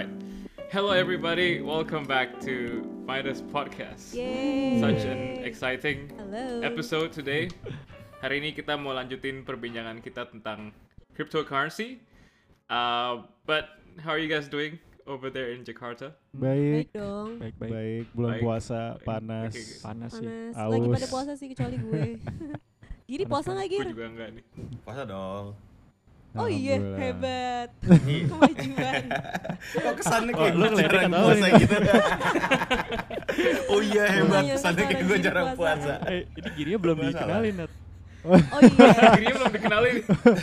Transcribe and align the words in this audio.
right. 0.00 0.08
Hello, 0.72 0.96
everybody. 0.96 1.60
Welcome 1.60 2.08
back 2.08 2.40
to 2.48 2.86
Midas 3.04 3.44
Podcast. 3.44 4.16
Yay. 4.16 4.80
Such 4.80 5.04
an 5.04 5.44
exciting 5.44 6.08
Hello. 6.16 6.64
episode 6.64 7.12
today. 7.12 7.52
Hari 8.24 8.40
ini 8.40 8.56
kita 8.56 8.80
mau 8.80 8.96
lanjutin 8.96 9.44
perbincangan 9.44 10.00
kita 10.00 10.32
tentang 10.32 10.72
cryptocurrency. 11.12 12.00
Uh, 12.72 13.28
but 13.44 13.76
how 14.00 14.16
are 14.16 14.22
you 14.22 14.30
guys 14.30 14.48
doing 14.48 14.80
over 15.04 15.28
there 15.28 15.52
in 15.52 15.68
Jakarta? 15.68 16.16
Baik 16.32 16.88
Baik, 16.88 16.88
dong. 16.96 17.28
baik, 17.36 17.54
baik. 17.60 17.72
Baik, 17.76 18.04
bulan 18.16 18.32
Baik. 18.32 18.42
puasa, 18.46 18.80
Baik. 18.96 19.04
panas. 19.04 19.52
Oke, 19.52 19.60
oke. 19.60 19.76
Panas 19.84 20.10
sih. 20.16 20.24
Panas. 20.24 20.54
Aus. 20.56 20.70
Lagi 20.72 20.88
pada 20.88 21.08
puasa 21.12 21.32
sih 21.36 21.46
kecuali 21.52 21.76
gue. 21.76 22.04
Giri 23.10 23.24
Panas 23.26 23.32
puasa 23.44 23.48
nggak 23.52 23.68
Gue 23.68 23.90
juga 23.92 24.06
enggak 24.08 24.28
nih. 24.38 24.44
Puasa 24.80 25.02
dong. 25.04 25.69
Oh 26.32 26.46
iya, 26.46 26.78
hebat. 26.78 27.68
Kemajuan. 28.30 29.02
Kok 29.74 29.94
kesannya 29.98 30.30
Oh, 30.30 30.38
kayak 30.38 30.52
gue 30.52 30.66
ngelirik 30.70 30.90
jarang 30.92 31.12
puasa 31.12 31.46
gitu. 31.58 31.74
oh 33.66 33.80
iya 33.82 34.04
hebat, 34.06 34.42
Lumayan 34.42 34.54
kesannya 34.54 34.84
kayak 34.86 35.04
gue 35.04 35.18
jarang 35.18 35.48
puasa. 35.54 35.92
Eh, 36.06 36.22
ini 36.30 36.48
girinya 36.54 36.78
belum 36.78 36.96
dikenalin, 37.04 37.54
Nat. 37.58 37.72
Oh 38.20 38.60
iya. 38.60 39.16
Belum 39.32 39.48
dikenalin. 39.48 39.96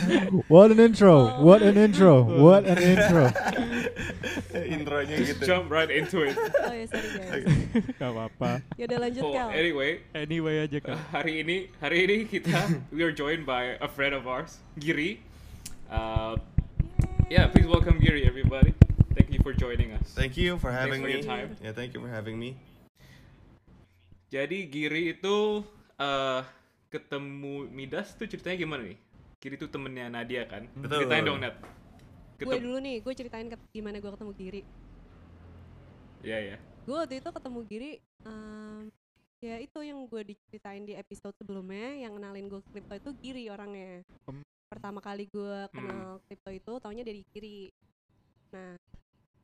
What 0.50 0.74
an 0.74 0.82
intro, 0.82 1.38
what 1.38 1.62
an 1.62 1.78
intro, 1.78 2.26
what 2.26 2.66
an 2.66 2.74
intro. 2.74 3.30
Intronya 4.50 5.14
Just 5.14 5.38
gitu. 5.38 5.44
jump 5.46 5.70
right 5.70 5.86
into 5.86 6.26
it. 6.26 6.34
Oh 6.34 6.74
iya, 6.74 6.90
sorry 6.90 7.06
guys. 7.14 7.46
Gak 7.94 8.10
apa-apa. 8.10 8.66
Yaudah 8.74 8.98
lanjut 8.98 9.22
Oh, 9.22 9.30
Kal. 9.30 9.54
anyway, 9.54 10.02
Anyway 10.10 10.58
aja 10.58 10.78
kan. 10.82 10.98
hari 11.14 11.46
ini 11.46 11.70
hari 11.78 11.98
ini 12.02 12.16
kita 12.26 12.66
we 12.90 13.06
are 13.06 13.14
joined 13.14 13.46
by 13.46 13.78
a 13.78 13.86
friend 13.86 14.10
of 14.10 14.26
ours, 14.26 14.58
Giri. 14.74 15.22
Uh, 15.88 16.36
yeah, 17.32 17.48
please 17.48 17.64
welcome 17.64 17.96
Giri, 17.96 18.28
everybody. 18.28 18.76
Thank 19.16 19.32
you 19.32 19.40
for 19.40 19.56
joining 19.56 19.96
us. 19.96 20.12
Thank 20.12 20.36
you 20.36 20.60
for 20.60 20.68
having 20.68 21.00
for 21.00 21.08
me. 21.08 21.16
your 21.16 21.24
time. 21.24 21.56
Yeah, 21.64 21.72
thank 21.72 21.96
you 21.96 22.04
for 22.04 22.12
having 22.12 22.36
me. 22.36 22.60
Jadi 24.28 24.68
Giri 24.68 25.16
itu 25.16 25.64
uh, 25.96 26.40
ketemu 26.92 27.72
Midas 27.72 28.12
tuh 28.20 28.28
ceritanya 28.28 28.60
gimana 28.60 28.84
nih? 28.84 29.00
Giri 29.40 29.56
itu 29.56 29.64
temennya 29.64 30.12
Nadia 30.12 30.44
kan? 30.44 30.68
Betul. 30.76 31.08
Ceritain 31.08 31.24
dong 31.24 31.40
Nat. 31.40 31.56
Gue 32.36 32.52
Ketem- 32.52 32.64
dulu 32.68 32.76
nih, 32.84 32.96
gue 33.00 33.12
ceritain 33.16 33.48
ke- 33.48 33.68
gimana 33.72 33.96
gue 33.96 34.10
ketemu 34.12 34.32
Giri. 34.36 34.62
Ya 36.20 36.36
ya. 36.36 36.56
Gue 36.84 36.96
waktu 37.00 37.24
itu 37.24 37.28
ketemu 37.32 37.58
Giri, 37.64 37.92
em, 38.28 38.92
ya 39.38 39.56
itu 39.62 39.78
yang 39.86 40.02
gue 40.10 40.34
diceritain 40.34 40.82
di 40.82 40.98
episode 40.98 41.34
sebelumnya, 41.38 41.94
yang 41.94 42.18
kenalin 42.18 42.50
gue 42.50 42.60
ke 42.62 42.68
kripto 42.74 42.94
itu 42.98 43.10
Giri 43.22 43.44
orangnya. 43.50 44.02
Hmm. 44.26 44.42
Pertama 44.68 44.98
kali 45.00 45.30
gue 45.30 45.58
kenal 45.70 46.18
kripto 46.26 46.50
itu, 46.50 46.72
taunya 46.82 47.04
dari 47.06 47.22
Giri. 47.30 47.70
Nah, 48.50 48.74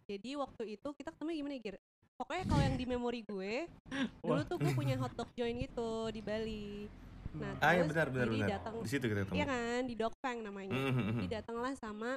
jadi 0.05 0.37
waktu 0.37 0.77
itu 0.77 0.89
kita 0.93 1.15
ketemu 1.15 1.31
gimana 1.45 1.55
Gir? 1.63 1.77
Pokoknya 2.15 2.45
kalau 2.47 2.63
yang 2.63 2.77
di 2.79 2.87
memori 2.87 3.21
gue, 3.27 3.67
dulu 4.23 4.43
tuh 4.47 4.57
gue 4.59 4.73
punya 4.75 4.99
hotdog 4.99 5.31
joint 5.35 5.59
gitu 5.63 6.11
di 6.11 6.21
Bali. 6.23 6.87
Nah, 7.35 7.51
Ah 7.59 7.75
ya 7.75 7.83
terus 7.83 7.91
benar 7.91 8.07
benar 8.15 8.27
Giri 8.31 8.39
benar. 8.47 8.51
datang, 8.59 8.75
Di 8.83 8.91
situ 8.91 9.05
kita 9.11 9.21
ketemu. 9.27 9.35
iya 9.39 9.47
kan, 9.47 9.81
di 9.91 9.95
Dokpeng 9.99 10.39
namanya. 10.43 10.71
Mhm, 10.75 11.03
Jadi 11.19 11.27
mhm. 11.27 11.35
datanglah 11.43 11.73
sama 11.75 12.11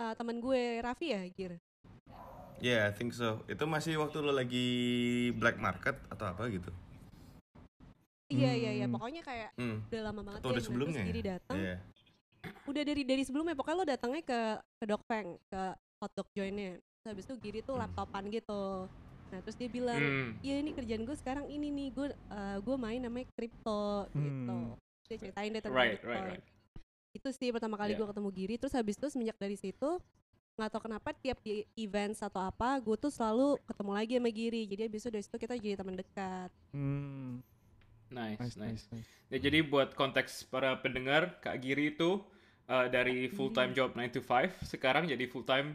uh, 0.00 0.14
teman 0.16 0.36
gue 0.40 0.62
Raffi 0.80 1.12
ya, 1.12 1.22
Gir. 1.32 1.52
Yeah, 2.64 2.88
I 2.88 2.96
think 2.96 3.12
so. 3.12 3.44
Itu 3.44 3.68
masih 3.68 4.00
waktu 4.00 4.24
lo 4.24 4.32
lagi 4.32 4.64
black 5.36 5.60
market 5.60 6.00
atau 6.08 6.24
apa 6.24 6.48
gitu? 6.48 6.72
Iya 8.32 8.56
iya 8.56 8.70
iya, 8.72 8.86
Hmm. 8.88 8.96
pokoknya 8.96 9.20
kayak 9.20 9.50
Hmm. 9.54 9.84
udah 9.84 10.00
lama 10.02 10.20
banget 10.24 10.40
Atau 10.40 10.48
ya, 10.48 10.54
udah 10.56 10.64
sebelumnya 10.64 10.96
terus 10.96 11.04
ya? 11.04 11.12
Giri 11.12 11.22
datang 11.22 11.56
Iya. 11.60 11.76
udah 12.64 12.82
dari 12.82 13.02
dari 13.04 13.22
sebelumnya 13.22 13.52
pokoknya 13.52 13.76
lo 13.76 13.86
datangnya 13.86 14.22
ke 14.22 14.40
ke 14.80 14.84
Dokpeng 14.84 15.28
ke 15.44 15.62
hotdog 15.96 16.28
jointnya 16.32 16.76
terus 16.80 17.04
habis 17.06 17.24
itu 17.24 17.34
Giri 17.38 17.60
tuh 17.60 17.76
Hmm. 17.76 17.84
laptopan 17.84 18.24
gitu 18.28 18.88
nah 19.28 19.38
terus 19.40 19.56
dia 19.56 19.68
bilang 19.68 20.00
Hmm. 20.00 20.30
iya 20.40 20.56
ini 20.56 20.72
kerjaan 20.72 21.04
gue 21.04 21.16
sekarang 21.16 21.44
ini 21.46 21.68
nih 21.68 21.88
gue 21.90 22.06
uh, 22.30 22.58
gue 22.58 22.76
main 22.76 22.96
namanya 22.98 23.28
kripto 23.30 24.08
gitu 24.10 24.56
Hmm. 24.56 24.72
dia 25.04 25.16
ceritain 25.20 25.50
deh 25.50 25.60
tentang 25.60 25.76
Right, 25.76 26.00
Bitcoin. 26.00 26.16
right, 26.16 26.40
right. 26.40 26.44
itu 27.12 27.28
sih 27.30 27.48
pertama 27.50 27.76
kali 27.76 27.92
Yeah. 27.92 28.00
gue 28.02 28.08
ketemu 28.08 28.28
Giri 28.30 28.54
terus 28.56 28.72
habis 28.72 28.96
itu 28.96 29.06
semenjak 29.06 29.36
dari 29.36 29.54
situ 29.54 30.00
nggak 30.54 30.70
tahu 30.70 30.82
kenapa 30.86 31.10
tiap 31.18 31.38
di 31.42 31.66
event 31.74 32.14
atau 32.14 32.38
apa 32.38 32.78
gue 32.78 32.94
tuh 32.94 33.10
selalu 33.10 33.58
ketemu 33.66 33.90
lagi 33.90 34.12
sama 34.14 34.30
Giri 34.30 34.62
jadi 34.70 34.80
habis 34.86 35.02
itu 35.02 35.10
dari 35.10 35.24
situ 35.26 35.36
kita 35.36 35.54
jadi 35.58 35.74
teman 35.74 35.98
dekat 35.98 36.50
Hmm, 36.70 37.42
Nice, 38.10 38.38
nice, 38.38 38.54
nice. 38.54 38.58
nice, 38.62 38.84
nice. 38.94 39.08
Ya, 39.26 39.38
jadi 39.42 39.66
buat 39.66 39.98
konteks 39.98 40.46
para 40.46 40.78
pendengar, 40.78 41.34
Kak 41.42 41.58
Giri 41.58 41.90
itu 41.90 42.22
uh, 42.70 42.86
dari 42.86 43.26
full 43.26 43.50
time 43.50 43.74
job 43.74 43.90
9 43.90 44.06
to 44.14 44.22
5 44.22 44.62
sekarang 44.62 45.10
jadi 45.10 45.26
full 45.26 45.42
time 45.42 45.74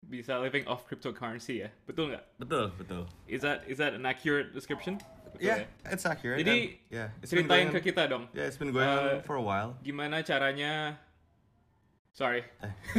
bisa 0.00 0.40
living 0.40 0.64
off 0.64 0.88
cryptocurrency 0.88 1.60
ya. 1.60 1.68
Betul 1.84 2.16
nggak? 2.16 2.24
Betul, 2.38 2.64
betul. 2.76 3.02
Is 3.28 3.44
that 3.44 3.68
is 3.68 3.76
that 3.76 3.92
an 3.92 4.08
accurate 4.08 4.52
description? 4.52 4.96
Betul 5.28 5.44
Yeah, 5.44 5.58
ya? 5.60 5.92
it's 5.92 6.04
accurate. 6.06 6.40
Jadi, 6.40 6.56
and- 6.56 6.72
yeah, 6.88 7.08
it's 7.20 7.28
been 7.28 7.44
Ceritain 7.44 7.68
going 7.68 7.68
ke 7.68 7.76
on- 7.76 7.84
kita 7.84 8.02
dong. 8.06 8.24
Yeah, 8.32 8.46
it's 8.46 8.56
been 8.56 8.72
going 8.72 8.88
Uh, 8.88 9.20
on 9.20 9.20
for 9.20 9.36
a 9.36 9.44
while. 9.44 9.76
Gimana 9.82 10.20
caranya 10.22 10.96
Sorry. 12.14 12.46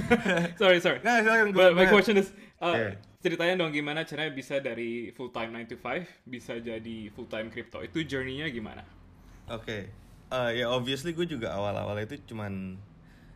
Sorry, 0.60 0.84
sorry. 0.84 1.00
Nah, 1.00 1.24
silakan 1.24 1.56
But 1.56 1.72
my 1.72 1.88
question 1.88 2.20
is 2.20 2.36
uh, 2.60 2.76
Yeah. 2.76 3.00
ceritain 3.24 3.56
dong 3.56 3.72
gimana 3.72 4.04
caranya 4.04 4.36
bisa 4.36 4.60
dari 4.60 5.10
full 5.16 5.32
time 5.32 5.56
9 5.56 5.72
to 5.72 5.78
5 5.80 6.28
bisa 6.28 6.60
jadi 6.60 6.98
full 7.16 7.32
time 7.32 7.48
crypto. 7.48 7.80
Itu 7.80 8.04
journey-nya 8.04 8.52
gimana? 8.52 8.84
Oke, 9.48 9.88
Eh, 10.34 10.52
ya 10.62 10.66
obviously 10.74 11.14
gue 11.14 11.30
juga 11.30 11.54
awal-awal 11.54 12.02
itu 12.02 12.18
cuman 12.26 12.82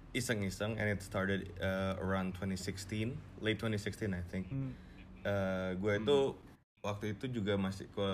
iseng-iseng 0.09 0.73
and 0.81 0.89
it 0.89 1.05
started 1.05 1.53
uh, 1.61 1.93
around 2.01 2.33
2016, 2.33 3.13
late 3.45 3.61
2016 3.61 4.09
I 4.09 4.23
think. 4.25 4.49
Hmm. 4.49 4.73
Eh, 5.21 5.77
gue 5.77 5.93
itu 6.01 6.33
waktu 6.81 7.13
itu 7.13 7.29
juga 7.29 7.59
masih 7.61 7.85
ke 7.93 8.09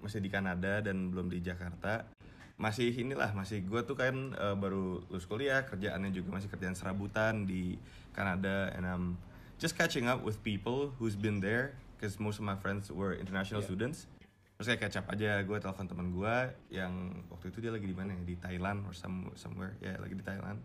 masih 0.00 0.24
di 0.24 0.30
Kanada 0.32 0.80
dan 0.80 1.12
belum 1.12 1.28
di 1.28 1.44
Jakarta. 1.44 2.08
Masih 2.58 2.90
inilah 2.90 3.30
masih 3.38 3.62
gue 3.62 3.80
tuh 3.86 3.94
kan 3.94 4.34
eh, 4.34 4.56
baru 4.58 4.98
lulus 5.06 5.30
kuliah, 5.30 5.62
kerjaannya 5.62 6.10
juga 6.10 6.34
masih 6.34 6.50
kerjaan 6.50 6.74
serabutan 6.74 7.46
di 7.46 7.78
Kanada 8.10 8.74
and 8.74 8.82
I'm 8.82 9.14
just 9.62 9.78
catching 9.78 10.10
up 10.10 10.26
with 10.26 10.42
people 10.42 10.90
who's 10.98 11.14
been 11.14 11.38
there 11.38 11.78
because 11.94 12.18
most 12.18 12.42
of 12.42 12.44
my 12.46 12.58
friends 12.58 12.90
were 12.90 13.14
international 13.14 13.62
Yeah. 13.62 13.70
students. 13.70 14.10
Terus 14.58 14.74
kayak 14.74 14.90
catch 14.90 14.98
up 14.98 15.06
aja, 15.14 15.38
gue 15.46 15.54
telepon 15.62 15.86
teman 15.86 16.10
gue 16.10 16.34
yang 16.74 16.90
waktu 17.30 17.54
itu 17.54 17.62
dia 17.62 17.70
lagi 17.70 17.86
di 17.86 17.94
mana 17.94 18.10
ya? 18.18 18.22
Di 18.26 18.34
Thailand 18.42 18.82
or 18.90 18.94
some, 18.94 19.30
somewhere, 19.38 19.78
ya 19.78 19.94
lagi 20.02 20.18
di 20.18 20.24
Thailand. 20.26 20.58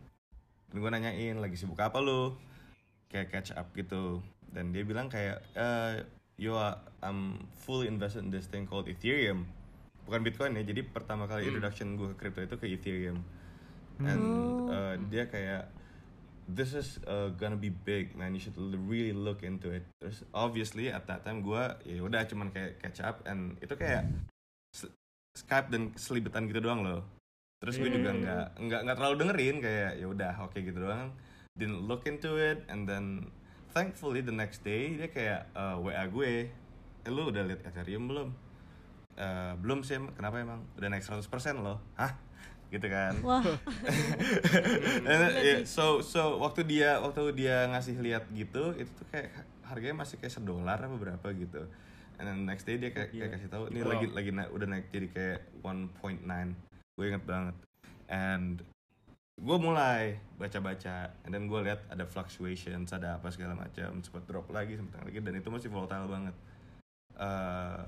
Dan 0.73 0.81
gue 0.81 0.89
nanyain 0.89 1.37
lagi 1.37 1.53
sibuk 1.53 1.77
apa 1.77 2.01
lu? 2.01 2.33
Kayak 3.13 3.29
catch 3.29 3.53
up 3.53 3.69
gitu. 3.77 4.25
Dan 4.49 4.73
dia 4.73 4.81
bilang 4.81 5.13
kayak, 5.13 5.45
eh 5.53 6.01
yo 6.41 6.57
I'm 7.05 7.45
fully 7.61 7.85
invested 7.85 8.25
in 8.25 8.33
this 8.33 8.49
thing 8.49 8.65
called 8.65 8.89
Ethereum. 8.89 9.45
Bukan 10.03 10.21
Bitcoin 10.21 10.53
ya, 10.53 10.63
jadi 10.63 10.83
pertama 10.83 11.25
kali 11.25 11.43
Hmm. 11.43 11.49
introduction 11.51 11.95
gue 11.95 12.11
ke 12.11 12.15
crypto 12.17 12.41
itu 12.43 12.55
ke 12.57 12.65
Ethereum. 12.69 13.19
And 13.99 14.23
Oh. 14.59 14.67
uh, 14.67 14.93
dia 15.07 15.25
kayak 15.25 15.69
this 16.43 16.73
is 16.73 16.99
uh, 17.05 17.31
gonna 17.31 17.55
be 17.55 17.71
big 17.71 18.11
man 18.13 18.35
you 18.35 18.41
should 18.41 18.57
really 18.83 19.15
look 19.15 19.39
into 19.41 19.71
it 19.71 19.87
terus 19.95 20.27
obviously 20.35 20.91
at 20.91 21.07
that 21.07 21.23
time 21.23 21.39
gue 21.39 21.63
ya 21.87 22.03
udah 22.03 22.27
cuman 22.27 22.51
kayak 22.51 22.75
catch 22.77 22.99
up 22.99 23.23
and 23.23 23.55
itu 23.59 23.71
kayak 23.73 24.03
Skype 25.33 25.71
dan 25.71 25.95
selibetan 25.95 26.45
gitu 26.45 26.59
doang 26.59 26.83
loh 26.83 27.01
terus 27.57 27.79
gue 27.79 27.87
juga 27.87 28.11
Hmm. 28.11 28.19
nggak 28.19 28.45
nggak 28.59 28.79
nggak 28.83 28.95
terlalu 28.99 29.15
dengerin 29.17 29.57
kayak 29.63 29.91
ya 29.95 30.05
udah 30.05 30.33
oke 30.43 30.57
gitu 30.59 30.77
doang 30.77 31.15
didn't 31.55 31.87
look 31.87 32.03
into 32.03 32.35
it 32.35 32.59
and 32.67 32.83
then 32.83 33.31
thankfully 33.71 34.19
the 34.19 34.35
next 34.35 34.61
day 34.61 34.99
dia 34.99 35.07
kayak 35.07 35.47
uh, 35.55 35.79
WA 35.79 36.03
gue 36.05 36.51
eh, 36.99 37.09
lu 37.09 37.31
udah 37.31 37.47
liat 37.47 37.63
Ethereum 37.63 38.11
belum 38.11 38.35
Eh, 39.13 39.53
belum 39.61 39.85
sih 39.85 40.01
kenapa 40.13 40.41
emang? 40.41 40.65
Udah 40.73 40.89
naik 40.89 41.05
100% 41.05 41.21
loh. 41.61 41.77
Hah? 41.93 42.17
Gitu 42.73 42.89
kan. 42.89 43.13
Wah. 43.21 43.45
And, 45.09 45.21
yeah, 45.37 45.61
so 45.63 46.01
so 46.01 46.41
waktu 46.41 46.65
dia 46.65 46.97
waktu 46.97 47.29
dia 47.37 47.69
ngasih 47.69 48.01
lihat 48.01 48.25
gitu 48.33 48.73
itu 48.73 48.89
tuh 48.89 49.05
kayak 49.13 49.29
harganya 49.63 50.01
masih 50.01 50.17
kayak 50.17 50.33
sedolar 50.33 50.77
apa 50.77 50.95
berapa 50.97 51.27
gitu. 51.33 51.61
And 52.17 52.25
then 52.25 52.45
next 52.45 52.65
day 52.65 52.77
dia 52.77 52.89
kayak, 52.89 53.13
kayak 53.13 53.29
Gila. 53.29 53.33
kasih 53.37 53.49
tahu 53.49 53.63
ini 53.69 53.79
Wow. 53.81 53.89
lagi 53.93 54.05
lagi 54.09 54.31
na- 54.31 54.49
udah 54.49 54.67
naik 54.69 54.89
jadi 54.89 55.07
kayak 55.09 55.39
1.9 55.61 56.57
gue 56.93 57.05
inget 57.05 57.23
banget. 57.25 57.55
And 58.09 58.61
gue 59.33 59.57
mulai 59.57 60.21
baca-baca 60.37 61.09
and 61.25 61.29
then 61.29 61.45
gue 61.45 61.59
lihat 61.61 61.81
ada 61.89 62.05
fluctuations 62.05 62.89
ada 62.89 63.17
apa 63.17 63.29
segala 63.29 63.57
macam 63.57 63.97
sempat 64.01 64.25
drop 64.25 64.45
lagi 64.49 64.77
sempat 64.77 65.01
naik 65.01 65.09
lagi 65.09 65.19
dan 65.21 65.33
itu 65.37 65.49
masih 65.49 65.69
volatile 65.69 66.05
banget. 66.05 66.35
Eh, 67.17 67.81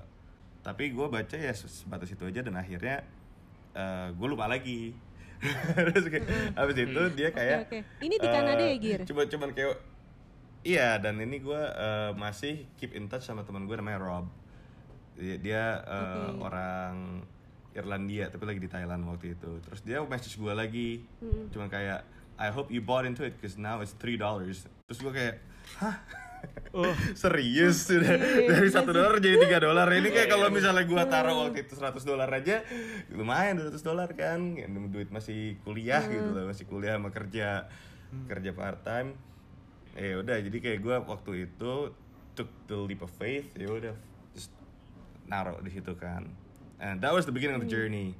tapi 0.65 0.89
gue 0.89 1.06
baca 1.06 1.38
ya 1.38 1.53
sebatas 1.53 2.09
itu 2.09 2.25
aja 2.25 2.41
dan 2.41 2.57
akhirnya 2.57 3.06
gue 4.17 4.27
lupa 4.27 4.50
lagi 4.50 4.97
terus 5.77 6.06
kayak 6.09 6.27
habis 6.57 6.77
itu 6.79 7.01
dia 7.13 7.29
kayak 7.29 7.67
oke 7.67 7.79
ini 8.01 8.15
di 8.17 8.27
Kanada 8.27 8.63
eh, 8.63 8.75
ya 8.75 8.77
Gir 8.79 9.00
Coba 9.06 9.21
cuman 9.27 9.50
kayak 9.53 9.75
iya 10.65 10.97
dan 10.97 11.19
ini 11.21 11.38
gue 11.39 11.62
eh, 11.62 12.12
masih 12.15 12.65
keep 12.79 12.95
in 12.95 13.06
touch 13.12 13.27
sama 13.27 13.45
teman 13.45 13.69
gue 13.69 13.75
namanya 13.77 14.01
Rob. 14.01 14.25
Dia, 15.15 15.35
dia 15.39 15.63
eh, 15.85 16.27
Oke. 16.33 16.44
orang 16.44 17.23
Irlandia 17.75 18.31
tapi 18.31 18.44
lagi 18.47 18.59
di 18.59 18.71
Thailand 18.71 19.03
waktu 19.07 19.35
itu. 19.38 19.51
Terus 19.63 19.79
dia 19.83 20.01
message 20.03 20.35
gue 20.39 20.53
lagi, 20.56 21.03
Mm-mm. 21.21 21.51
cuman 21.51 21.67
kayak 21.67 22.03
I 22.35 22.51
hope 22.51 22.67
you 22.67 22.83
bought 22.83 23.07
into 23.07 23.23
it 23.23 23.35
because 23.39 23.56
now 23.56 23.79
it's 23.79 23.95
three 23.95 24.19
dollars. 24.19 24.67
Terus 24.88 25.00
gue 25.00 25.13
kayak 25.13 25.35
hah 25.79 25.95
Oh. 26.75 26.92
Serius 27.15 27.88
sudah 27.88 28.19
Iya, 28.19 28.51
dari 28.51 28.68
iya 28.68 28.75
satu 28.75 28.92
sih. 28.92 28.97
dolar 29.00 29.15
jadi 29.24 29.38
tiga 29.39 29.57
dolar. 29.63 29.88
Ini 29.88 30.09
kayak 30.12 30.27
kalau 30.27 30.47
misalnya 30.51 30.83
gua 30.83 31.03
taruh 31.07 31.47
waktu 31.47 31.63
itu 31.63 31.74
100 31.74 32.03
dolar 32.03 32.27
aja 32.27 32.68
lumayan 33.09 33.63
200 33.63 33.80
dolar 33.80 34.09
kan. 34.12 34.59
Ya, 34.59 34.68
duit 34.68 35.07
masih 35.07 35.56
kuliah 35.63 36.03
gitu 36.03 36.36
loh, 36.36 36.45
masih 36.47 36.68
kuliah 36.68 37.00
sama 37.00 37.15
kerja 37.15 37.71
kerja 38.27 38.51
part 38.51 38.83
time. 38.83 39.15
Eh 39.95 40.19
udah 40.19 40.36
jadi 40.44 40.57
kayak 40.59 40.80
gua 40.83 41.00
waktu 41.01 41.47
itu 41.47 41.95
took 42.36 42.51
the 42.68 42.75
leap 42.75 43.00
of 43.00 43.12
faith 43.15 43.48
ya 43.56 43.71
udah 43.71 43.95
just 44.36 44.51
naruh 45.25 45.56
di 45.63 45.71
situ 45.71 45.95
kan. 45.95 46.27
And 46.75 47.00
that 47.00 47.15
was 47.15 47.24
the 47.24 47.31
beginning 47.31 47.56
of 47.56 47.63
the 47.63 47.71
journey. 47.71 48.12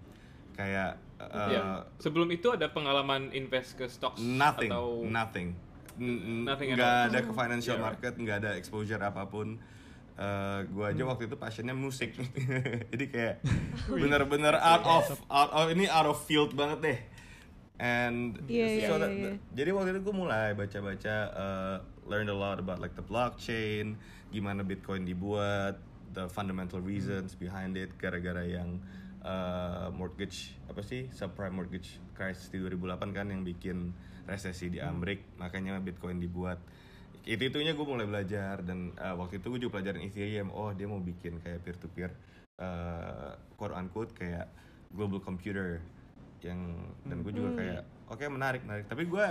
Kayak 0.56 0.96
uh, 1.20 1.52
Ya. 1.52 1.64
Sebelum 2.00 2.32
itu 2.32 2.56
ada 2.56 2.72
pengalaman 2.72 3.36
invest 3.36 3.76
ke 3.76 3.92
stocks 3.92 4.24
nothing 4.24 4.72
atau 4.72 5.04
nothing 5.04 5.52
Nothing 5.98 6.76
nggak 6.76 6.96
ada 7.10 7.20
ke 7.22 7.32
financial 7.32 7.78
Yeah. 7.78 7.86
market 7.86 8.14
nggak 8.16 8.38
ada 8.42 8.52
exposure 8.56 9.00
apa 9.00 9.26
pun. 9.26 9.56
Eh 10.16 10.60
gua 10.72 10.92
aja 10.92 11.04
waktu 11.04 11.28
itu 11.28 11.36
passionnya 11.36 11.72
musik. 11.72 12.16
Jadi 12.92 13.06
kayak 13.08 13.44
bener-bener 14.02 14.56
out 14.56 14.84
of 14.84 15.06
out 15.28 15.52
of 15.52 15.66
ini 15.70 15.88
out 15.88 16.06
of 16.06 16.20
field 16.22 16.52
banget 16.52 16.80
deh. 16.82 17.00
And 17.76 18.40
Iya, 18.48 18.88
so 18.88 18.96
iya, 18.96 19.04
that- 19.04 19.12
iya, 19.12 19.20
iya. 19.20 19.34
jadi 19.52 19.70
waktu 19.76 19.90
itu 19.92 20.08
gue 20.08 20.16
mulai 20.16 20.56
baca-baca 20.56 21.16
uh, 21.36 21.76
learned 22.08 22.32
a 22.32 22.38
lot 22.38 22.56
about 22.56 22.80
like 22.80 22.96
the 22.96 23.04
blockchain 23.04 24.00
gimana 24.32 24.64
bitcoin 24.64 25.04
dibuat 25.04 25.76
the 26.16 26.24
fundamental 26.32 26.80
reasons 26.80 27.36
behind 27.36 27.76
it 27.76 27.92
gara-gara 28.00 28.48
yang 28.48 28.80
uh, 29.28 29.92
mortgage 29.92 30.56
apa 30.72 30.80
sih 30.80 31.12
subprime 31.12 31.52
mortgage 31.52 32.00
crisis 32.16 32.48
di 32.48 32.64
2008 32.64 33.12
kan 33.12 33.28
yang 33.28 33.44
bikin 33.44 33.92
resesi 34.26 34.74
di 34.74 34.82
Amerika 34.82 35.24
makanya 35.42 35.78
bitcoin 35.80 36.18
dibuat. 36.20 36.60
Itu 37.26 37.42
itunya 37.42 37.74
gue 37.74 37.86
mulai 37.86 38.06
belajar 38.06 38.62
dan 38.62 38.94
uh, 39.02 39.18
waktu 39.18 39.42
itu 39.42 39.50
gue 39.58 39.60
juga 39.66 39.80
pelajarin 39.80 40.06
Ethereum. 40.06 40.50
Oh 40.54 40.70
dia 40.74 40.86
mau 40.86 41.02
bikin 41.02 41.42
kayak 41.42 41.66
peer 41.66 41.78
to 41.78 41.90
peer 41.90 42.12
uh, 42.62 43.34
quote 43.58 43.74
unquote 43.74 44.14
kayak 44.14 44.46
global 44.94 45.18
computer 45.22 45.82
yang 46.46 46.62
dan 47.10 47.26
gue 47.26 47.34
juga 47.34 47.50
kayak 47.58 47.82
oke 48.14 48.26
menarik 48.30 48.62
menarik. 48.66 48.86
Tapi 48.86 49.10
gue 49.10 49.26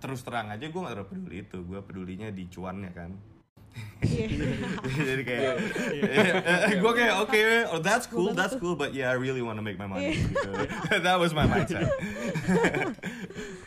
terus 0.00 0.22
terang 0.24 0.48
aja 0.48 0.64
gue 0.64 0.80
gak 0.80 0.94
terlalu 0.94 1.10
peduli 1.10 1.36
itu. 1.42 1.58
Gue 1.66 1.80
pedulinya 1.82 2.28
di 2.30 2.46
cuannya 2.46 2.90
kan. 2.94 3.10
jadi 5.10 5.22
kayak 5.28 5.54
gue 6.82 6.92
kayak 6.96 7.14
oke 7.20 7.40
oh 7.68 7.80
that's 7.84 8.08
cool 8.08 8.32
that's 8.32 8.56
cool 8.56 8.72
but 8.72 8.96
yeah 8.96 9.12
I 9.12 9.16
really 9.20 9.44
want 9.44 9.60
to 9.60 9.64
make 9.64 9.76
my 9.76 9.84
money 9.84 10.16
gitu. 10.16 10.50
that 11.04 11.16
was 11.20 11.36
my 11.36 11.44
mindset. 11.44 11.84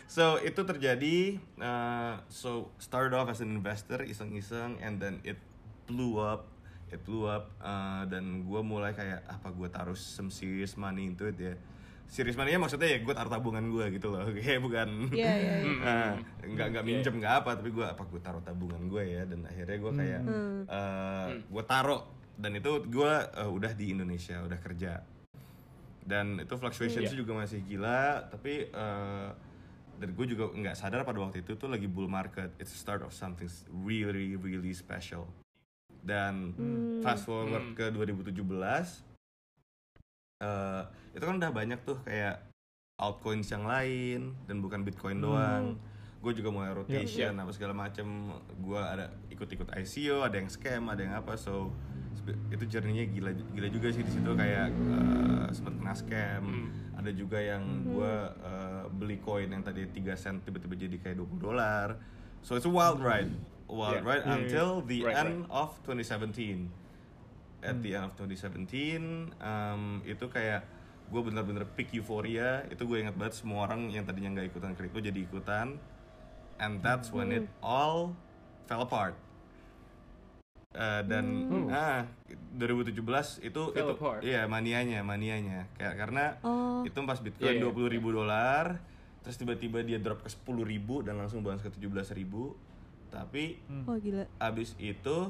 So 0.10 0.42
itu 0.42 0.62
terjadi 0.66 1.38
uh, 1.62 2.18
so 2.34 2.74
started 2.82 3.14
off 3.14 3.30
as 3.30 3.46
an 3.46 3.54
investor 3.54 4.02
iseng-iseng 4.02 4.82
and 4.82 4.98
then 4.98 5.22
it 5.22 5.38
blew 5.86 6.18
up 6.18 6.50
it 6.90 7.02
blew 7.06 7.26
up 7.30 7.54
uh, 7.62 8.06
dan 8.10 8.46
gue 8.46 8.62
mulai 8.62 8.94
kayak 8.94 9.26
apa 9.26 9.50
gue 9.54 9.70
taruh 9.70 9.98
some 9.98 10.30
serious 10.34 10.78
money 10.78 11.10
into 11.10 11.30
it 11.30 11.38
ya 11.38 11.54
serious 12.08 12.38
money 12.38 12.54
maksudnya 12.56 12.94
ya 12.94 13.00
gue 13.02 13.14
taruh 13.14 13.32
tabungan 13.32 13.66
gue 13.68 13.86
gitu 13.98 14.14
loh. 14.14 14.22
Kayak 14.38 14.62
bukan. 14.62 14.90
Iya, 15.10 15.34
iya, 15.34 15.56
iya. 15.62 15.74
Nah, 15.84 16.12
nggak 16.46 16.68
nggak 16.76 16.84
minjem 16.86 17.14
nggak 17.18 17.34
apa 17.42 17.50
tapi 17.58 17.70
gue 17.72 17.86
apa 17.86 18.04
gue 18.06 18.22
taruh 18.22 18.44
tabungan 18.44 18.82
gue 18.86 19.04
ya? 19.04 19.24
Dan 19.26 19.44
akhirnya 19.44 19.78
gue 19.80 19.92
kayak 19.92 20.22
eh, 20.70 21.28
gue 21.44 21.64
taruh. 21.66 22.02
Dan 22.34 22.52
itu 22.58 22.72
gue 22.86 23.14
eh, 23.14 23.50
udah 23.50 23.72
di 23.74 23.86
Indonesia 23.92 24.42
udah 24.42 24.60
kerja. 24.60 25.02
Dan 26.04 26.38
itu 26.38 26.54
fluctuations 26.60 27.10
Iya. 27.10 27.16
juga 27.16 27.32
masih 27.34 27.64
gila 27.64 28.28
tapi 28.28 28.68
eh, 28.68 29.30
dan 29.94 30.10
gue 30.12 30.26
juga 30.26 30.52
nggak 30.52 30.76
sadar 30.76 31.06
pada 31.06 31.22
waktu 31.22 31.42
itu 31.42 31.56
tuh 31.56 31.70
lagi 31.70 31.86
bull 31.88 32.10
market 32.10 32.52
it's 32.58 32.74
the 32.74 32.82
start 32.82 33.00
of 33.02 33.14
something 33.14 33.48
really 33.72 34.36
really 34.36 34.76
special. 34.76 35.30
Dan 36.04 36.52
fast 37.00 37.24
forward 37.24 37.72
ke 37.74 37.88
2017 37.88 38.36
eh, 40.44 40.82
itu 41.16 41.24
kan 41.24 41.40
udah 41.40 41.52
banyak 41.52 41.80
tuh 41.82 41.98
kayak 42.04 42.44
altcoins 43.00 43.48
yang 43.48 43.64
lain 43.64 44.36
dan 44.46 44.60
bukan 44.60 44.84
bitcoin 44.84 45.24
doang. 45.24 45.80
Gue 46.20 46.32
juga 46.32 46.52
mulai 46.52 46.72
rotation 46.72 47.36
apa 47.36 47.52
segala 47.52 47.72
macem. 47.72 48.08
Gue 48.60 48.80
ada 48.80 49.12
ikut-ikut 49.28 49.72
ICO 49.76 50.24
ada 50.24 50.36
yang 50.36 50.48
scam 50.48 50.88
ada 50.88 51.02
yang 51.04 51.16
apa. 51.16 51.36
So 51.36 51.72
itu 52.48 52.64
journey-nya 52.64 53.12
gila 53.12 53.32
gila 53.52 53.68
juga 53.68 53.92
sih 53.92 54.04
di 54.04 54.12
situ. 54.12 54.32
Kayak 54.32 54.72
eh, 54.72 55.48
sempet 55.52 55.74
kena 55.80 55.94
scam. 55.96 56.46
Ada 56.96 57.12
juga 57.12 57.44
yang 57.44 57.64
gue 57.84 58.14
eh, 58.40 58.84
beli 58.96 59.20
koin 59.20 59.52
yang 59.52 59.64
tadi 59.64 59.84
3 59.84 60.16
sen 60.16 60.40
tiba-tiba 60.40 60.76
jadi 60.78 60.96
kayak 61.00 61.18
20 61.20 61.40
dolar. 61.44 62.00
So 62.40 62.56
it's 62.56 62.64
a 62.64 62.72
wild 62.72 63.04
ride. 63.04 63.32
Wild 63.68 64.00
Yeah. 64.00 64.08
ride 64.08 64.24
Yeah, 64.24 64.32
yeah. 64.32 64.38
until 64.48 64.70
the 64.86 65.00
Right, 65.04 65.18
end 65.28 65.44
of 65.52 65.76
2017 65.84 66.83
at 67.64 67.80
the 67.80 67.96
end 67.96 68.06
of 68.06 68.14
2017 68.20 69.32
um, 69.40 69.82
itu 70.04 70.26
kayak 70.28 70.62
gue 71.04 71.22
bener-bener 71.22 71.64
peak 71.70 71.92
euphoria 71.94 72.64
itu 72.68 72.84
gue 72.84 73.00
ingat 73.00 73.14
banget 73.14 73.40
semua 73.40 73.66
orang 73.66 73.88
yang 73.88 74.04
tadinya 74.04 74.36
nggak 74.36 74.52
ikutan 74.52 74.74
kripto 74.74 75.00
jadi 75.00 75.20
ikutan. 75.20 75.80
And 76.56 76.80
that's 76.80 77.10
when 77.10 77.34
it 77.34 77.48
all 77.60 78.14
fell 78.66 78.84
apart. 78.84 79.18
Eh, 80.74 81.02
dan 81.06 81.26
ah 81.70 82.10
2017 82.58 82.98
itu 83.46 83.62
Fell 83.70 83.70
itu 83.70 83.94
apart. 83.94 84.22
iya 84.26 84.50
manianya 84.50 85.06
manianya. 85.06 85.70
Kayak 85.78 85.96
karena 85.98 86.26
Oh. 86.42 86.82
itu 86.82 86.98
pas 87.04 87.22
bitcoin 87.22 87.46
Iya, 87.46 87.54
iya. 87.54 87.62
dua 87.62 87.72
puluh 87.72 87.90
ribu 87.90 88.10
dolar 88.10 88.82
terus 89.22 89.38
tiba-tiba 89.38 89.80
dia 89.80 90.02
drop 90.02 90.20
ke 90.20 90.28
sepuluh 90.28 90.66
ribu 90.66 91.00
dan 91.00 91.16
langsung 91.16 91.46
bounce 91.46 91.62
ke 91.62 91.70
tujuh 91.70 91.94
belas 91.94 92.10
ribu. 92.10 92.58
Tapi 93.08 93.62
Oh 93.86 93.94
gila. 93.96 94.26
abis 94.42 94.74
itu 94.78 95.30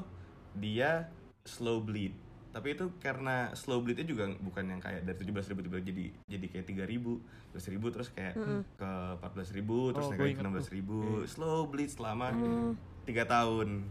dia 0.56 1.12
slow 1.44 1.84
bleed 1.84 2.16
tapi 2.54 2.68
itu 2.72 2.86
karena 2.98 3.50
slow 3.52 3.82
bleednya 3.82 4.06
juga 4.06 4.30
bukan 4.38 4.64
yang 4.68 4.78
kayak 4.78 5.02
dari 5.04 5.18
17 5.20 5.50
ribu 5.50 5.62
tiba 5.64 5.82
jadi 5.82 6.06
jadi 6.30 6.46
kayak 6.48 6.66
3 6.70 6.86
ribu 6.86 7.18
12 7.50 7.74
ribu 7.74 7.86
terus 7.90 8.08
kayak 8.08 8.38
ke 8.72 8.92
14 9.18 9.58
ribu 9.58 9.90
terus 9.90 10.06
Oh, 10.06 10.14
naik 10.14 10.38
ke 10.38 10.44
16 10.44 10.54
tuh. 10.62 10.72
ribu. 10.72 11.00
Slow 11.26 11.66
bleed 11.66 11.90
selama 11.90 12.30
Oh. 12.32 12.78
tiga 13.04 13.26
tahun. 13.26 13.90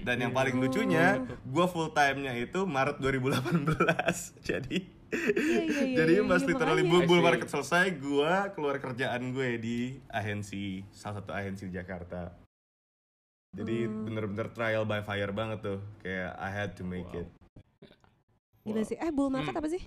Dan 0.00 0.16
yang 0.18 0.32
paling 0.32 0.56
lucunya 0.56 1.18
gue 1.44 1.66
full 1.66 1.92
time 1.92 2.22
nya 2.22 2.32
itu 2.32 2.64
Maret 2.64 2.96
2018 2.98 3.76
jadi 4.48 4.78
Iya, 5.10 5.26
iya, 5.34 5.60
iya, 5.66 5.96
jadi 5.98 6.12
iya, 6.16 6.22
pas 6.24 6.38
iya, 6.38 6.48
literally 6.48 6.84
makanya. 6.84 7.02
bull, 7.04 7.18
market 7.20 7.48
selesai 7.48 7.90
gue 7.92 8.32
keluar 8.54 8.78
kerjaan 8.78 9.34
gue 9.34 9.58
di 9.58 9.78
agensi 10.06 10.86
salah 10.88 11.18
satu 11.18 11.34
agensi 11.34 11.66
di 11.66 11.74
Jakarta. 11.74 12.30
Jadi 13.50 13.76
Hmm. 13.82 14.06
bener-bener 14.06 14.48
trial 14.48 14.86
by 14.86 15.02
fire 15.02 15.32
banget 15.32 15.58
tuh. 15.60 15.82
Kayak 15.98 16.38
I 16.38 16.48
had 16.48 16.78
to 16.78 16.86
make 16.86 17.10
it 17.10 17.26
Gila 18.70 18.82
sih. 18.84 18.96
Eh 18.96 19.10
bull 19.10 19.28
market 19.28 19.50
Hmm. 19.50 19.60
apa 19.60 19.68
sih? 19.68 19.82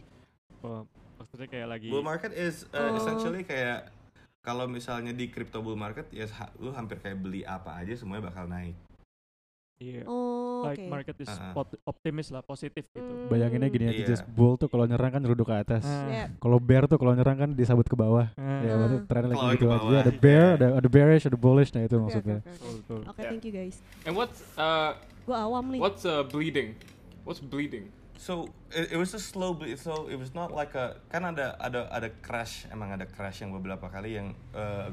Oh, 0.59 0.83
maksudnya 1.17 1.47
kayak 1.47 1.67
lagi 1.69 1.87
bull 1.87 2.01
market 2.01 2.31
is 2.31 2.63
uh, 2.69 2.79
Oh. 2.85 2.95
essentially 2.95 3.41
kayak 3.41 3.87
kalau 4.39 4.63
misalnya 4.65 5.11
di 5.11 5.27
crypto 5.27 5.59
bull 5.59 5.75
market 5.75 6.07
ya 6.09 6.27
ha- 6.29 6.51
lu 6.57 6.71
hampir 6.71 6.99
kayak 6.99 7.15
beli 7.17 7.41
apa 7.41 7.73
aja 7.73 7.91
semuanya 7.93 8.27
bakal 8.27 8.43
naik 8.45 8.75
iya. 9.77 10.03
Oh, 10.05 10.63
oke. 10.63 10.71
like 10.71 10.83
market 10.85 11.15
is 11.17 11.27
Uh-uh. 11.27 11.51
pot- 11.53 11.79
optimis 11.83 12.27
lah, 12.29 12.39
positif 12.41 12.87
gitu. 12.87 13.03
Hmm. 13.03 13.27
Bayanginnya 13.27 13.67
gini 13.67 13.85
aja, 13.85 13.95
Iya. 13.97 14.07
just 14.09 14.23
bull 14.29 14.55
tuh 14.55 14.67
kalau 14.67 14.83
nyerang 14.83 15.11
kan 15.11 15.19
ruduk 15.21 15.43
ke 15.43 15.55
atas. 15.57 15.83
Ah. 15.83 16.07
Iya. 16.07 16.25
Kalau 16.37 16.55
bear 16.57 16.83
tuh 16.85 16.95
kalau 16.95 17.11
nyerang 17.11 17.35
kan 17.35 17.49
disabut 17.51 17.83
ke 17.83 17.91
bawah. 17.93 18.31
Ah. 18.33 18.63
Ya, 18.63 18.75
maksudnya 18.77 19.03
trennya 19.03 19.29
lagi 19.33 19.47
gitu 19.53 19.67
aja. 19.67 19.83
Ada 19.97 20.07
iya. 20.07 20.21
bear, 20.21 20.47
ada 20.55 20.67
ada 20.77 20.87
bearish, 20.87 21.25
ada 21.25 21.35
bullish, 21.35 21.71
nah 21.71 21.81
itu 21.81 21.91
Oke, 21.93 22.03
maksudnya. 22.05 22.39
Oke, 22.39 22.55
oke. 22.63 22.93
Oke, 23.05 23.19
Yeah. 23.19 23.29
thank 23.29 23.43
you 23.43 23.51
guys. 23.53 23.75
And 24.03 24.15
what's 24.15 24.39
uh 24.55 24.95
Gue 25.21 25.35
awam 25.35 25.67
nih. 25.67 25.79
what's 25.79 26.03
uh 26.03 26.23
bleeding? 26.23 26.79
What's 27.23 27.39
bleeding? 27.39 27.91
So 28.23 28.47
it, 28.71 28.95
it 28.95 28.97
was 28.97 29.11
a 29.11 29.19
slow 29.19 29.51
bleed. 29.51 29.75
So 29.83 30.07
it 30.07 30.15
was 30.15 30.31
not 30.31 30.55
like 30.55 30.79
a 30.79 30.95
kan 31.11 31.27
ada 31.27 31.59
ada 31.59 31.91
ada 31.91 32.07
crash 32.23 32.63
emang 32.71 32.95
ada 32.95 33.03
crash 33.03 33.43
yang 33.43 33.51
beberapa 33.51 33.91
kali 33.91 34.15
yang 34.15 34.31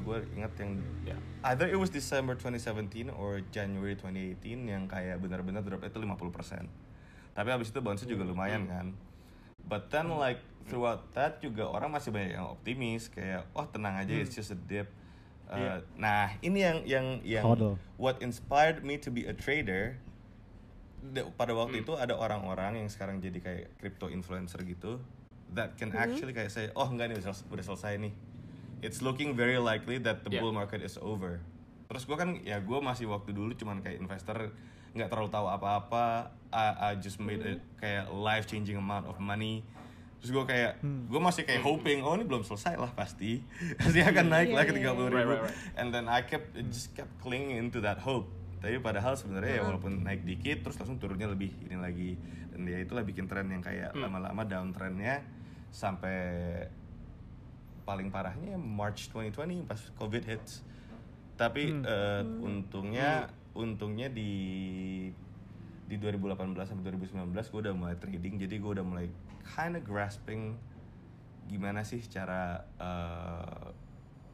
gue 0.03 0.17
ingat 0.35 0.51
yang 0.59 0.83
Yeah. 1.07 1.15
either 1.47 1.63
it 1.71 1.79
was 1.79 1.87
December 1.87 2.35
2017 2.35 3.07
or 3.15 3.39
January 3.55 3.95
2018 3.95 4.67
yang 4.67 4.83
kayak 4.91 5.23
benar-benar 5.23 5.63
drop 5.63 5.79
itu 5.79 5.95
50%. 5.95 6.67
Tapi 7.31 7.47
habis 7.47 7.71
itu 7.71 7.79
bounce 7.79 8.03
juga 8.03 8.27
lumayan 8.27 8.67
kan. 8.67 8.91
But 9.63 9.87
then 9.87 10.11
like 10.11 10.43
throughout 10.67 11.15
that 11.15 11.39
juga 11.39 11.71
orang 11.71 11.95
masih 11.95 12.11
banyak 12.11 12.35
yang 12.35 12.51
optimis 12.51 13.07
kayak 13.07 13.47
oh 13.55 13.63
tenang 13.63 13.95
aja 13.95 14.11
it's 14.11 14.35
just 14.35 14.51
a 14.51 14.59
dip. 14.59 14.91
Uh, 15.47 15.55
Iya. 15.55 15.73
Nah 15.95 16.35
ini 16.43 16.59
yang 16.67 16.77
yang 16.83 17.07
yang 17.23 17.43
Hodl. 17.47 17.79
what 17.95 18.19
inspired 18.19 18.83
me 18.83 18.99
to 18.99 19.07
be 19.07 19.23
a 19.23 19.31
trader 19.31 19.95
de- 19.95 20.10
pada 21.33 21.51
waktu 21.51 21.81
itu 21.81 21.97
ada 21.97 22.13
orang-orang 22.13 22.85
yang 22.85 22.89
sekarang 22.89 23.17
jadi 23.17 23.39
kayak 23.41 23.65
crypto 23.77 24.07
influencer 24.07 24.61
gitu 24.61 25.01
that 25.51 25.75
can 25.75 25.91
actually 25.91 26.31
kayak 26.31 26.47
say 26.47 26.71
oh 26.73 26.87
enggak 26.87 27.11
nih 27.11 27.19
udah, 27.19 27.33
sel- 27.33 27.47
udah 27.51 27.65
selesai 27.65 27.99
nih. 27.99 28.13
It's 28.81 29.03
looking 29.03 29.35
very 29.35 29.61
likely 29.61 30.01
that 30.01 30.23
the 30.25 30.31
Yeah. 30.33 30.41
bull 30.41 30.55
market 30.55 30.81
is 30.81 30.97
over. 30.97 31.37
Terus 31.85 32.07
gue 32.07 32.17
kan 32.17 32.39
ya 32.41 32.57
gue 32.57 32.79
masih 32.79 33.05
waktu 33.11 33.35
dulu 33.35 33.51
cuman 33.53 33.83
kayak 33.83 33.99
investor 33.99 34.49
nggak 34.95 35.11
terlalu 35.11 35.29
tahu 35.29 35.45
apa-apa. 35.45 36.31
I, 36.49 36.65
I 36.73 36.91
just 36.97 37.19
made 37.19 37.43
a 37.43 37.59
kayak 37.77 38.09
life 38.09 38.47
changing 38.47 38.79
amount 38.79 39.05
of 39.05 39.19
money. 39.19 39.61
Terus 40.23 40.31
gue 40.33 40.45
kayak 40.47 40.79
gue 40.81 41.21
masih 41.21 41.43
kayak 41.43 41.61
hoping 41.61 41.99
oh 42.01 42.15
ini 42.15 42.23
belum 42.23 42.41
selesai 42.41 42.79
lah 42.79 42.89
pasti. 42.95 43.43
Pasti 43.81 43.99
akan 44.01 44.31
naik 44.31 44.49
Iya, 44.49 44.55
lah 44.55 44.63
ke 44.63 44.71
iya, 44.71 44.77
tiga 44.79 44.89
puluh 44.95 45.09
iya. 45.11 45.17
ribu. 45.19 45.29
Right, 45.35 45.41
right, 45.43 45.51
right. 45.51 45.77
and 45.77 45.87
then 45.91 46.05
I 46.07 46.23
kept 46.23 46.55
it 46.55 46.71
just 46.71 46.95
kept 46.95 47.11
clinging 47.19 47.59
into 47.59 47.83
that 47.83 47.99
hope 48.01 48.31
Tapi 48.61 48.77
padahal 48.77 49.17
sebenarnya 49.17 49.57
ya 49.57 49.63
walaupun 49.65 50.05
naik 50.05 50.21
dikit 50.21 50.61
terus 50.61 50.77
langsung 50.77 51.01
turunnya 51.01 51.25
lebih 51.25 51.49
ini 51.65 51.75
lagi 51.75 52.13
dan 52.53 52.61
ya 52.63 52.77
itulah 52.77 53.01
bikin 53.01 53.25
tren 53.25 53.49
yang 53.49 53.59
kayak 53.59 53.89
Hmm. 53.91 54.05
lama-lama 54.05 54.45
downtrendnya 54.45 55.25
sampai 55.73 56.17
paling 57.81 58.13
parahnya 58.13 58.55
March 58.55 59.09
2020 59.09 59.65
pas 59.65 59.81
COVID 59.97 60.23
hits. 60.23 60.61
Tapi 61.35 61.73
Hmm. 61.73 61.83
eh, 61.83 62.21
untungnya 62.21 63.25
untungnya 63.51 64.07
di 64.07 64.31
di 65.89 65.99
2018 65.99 66.71
sampai 66.71 66.87
2019 66.87 67.51
gue 67.51 67.59
udah 67.67 67.75
mulai 67.75 67.95
trading 67.99 68.39
jadi 68.39 68.55
gue 68.55 68.71
udah 68.79 68.85
mulai 68.85 69.11
kind 69.43 69.75
of 69.75 69.83
grasping 69.83 70.55
gimana 71.51 71.83
sih 71.83 71.99
cara 72.07 72.63
uh, 72.79 73.75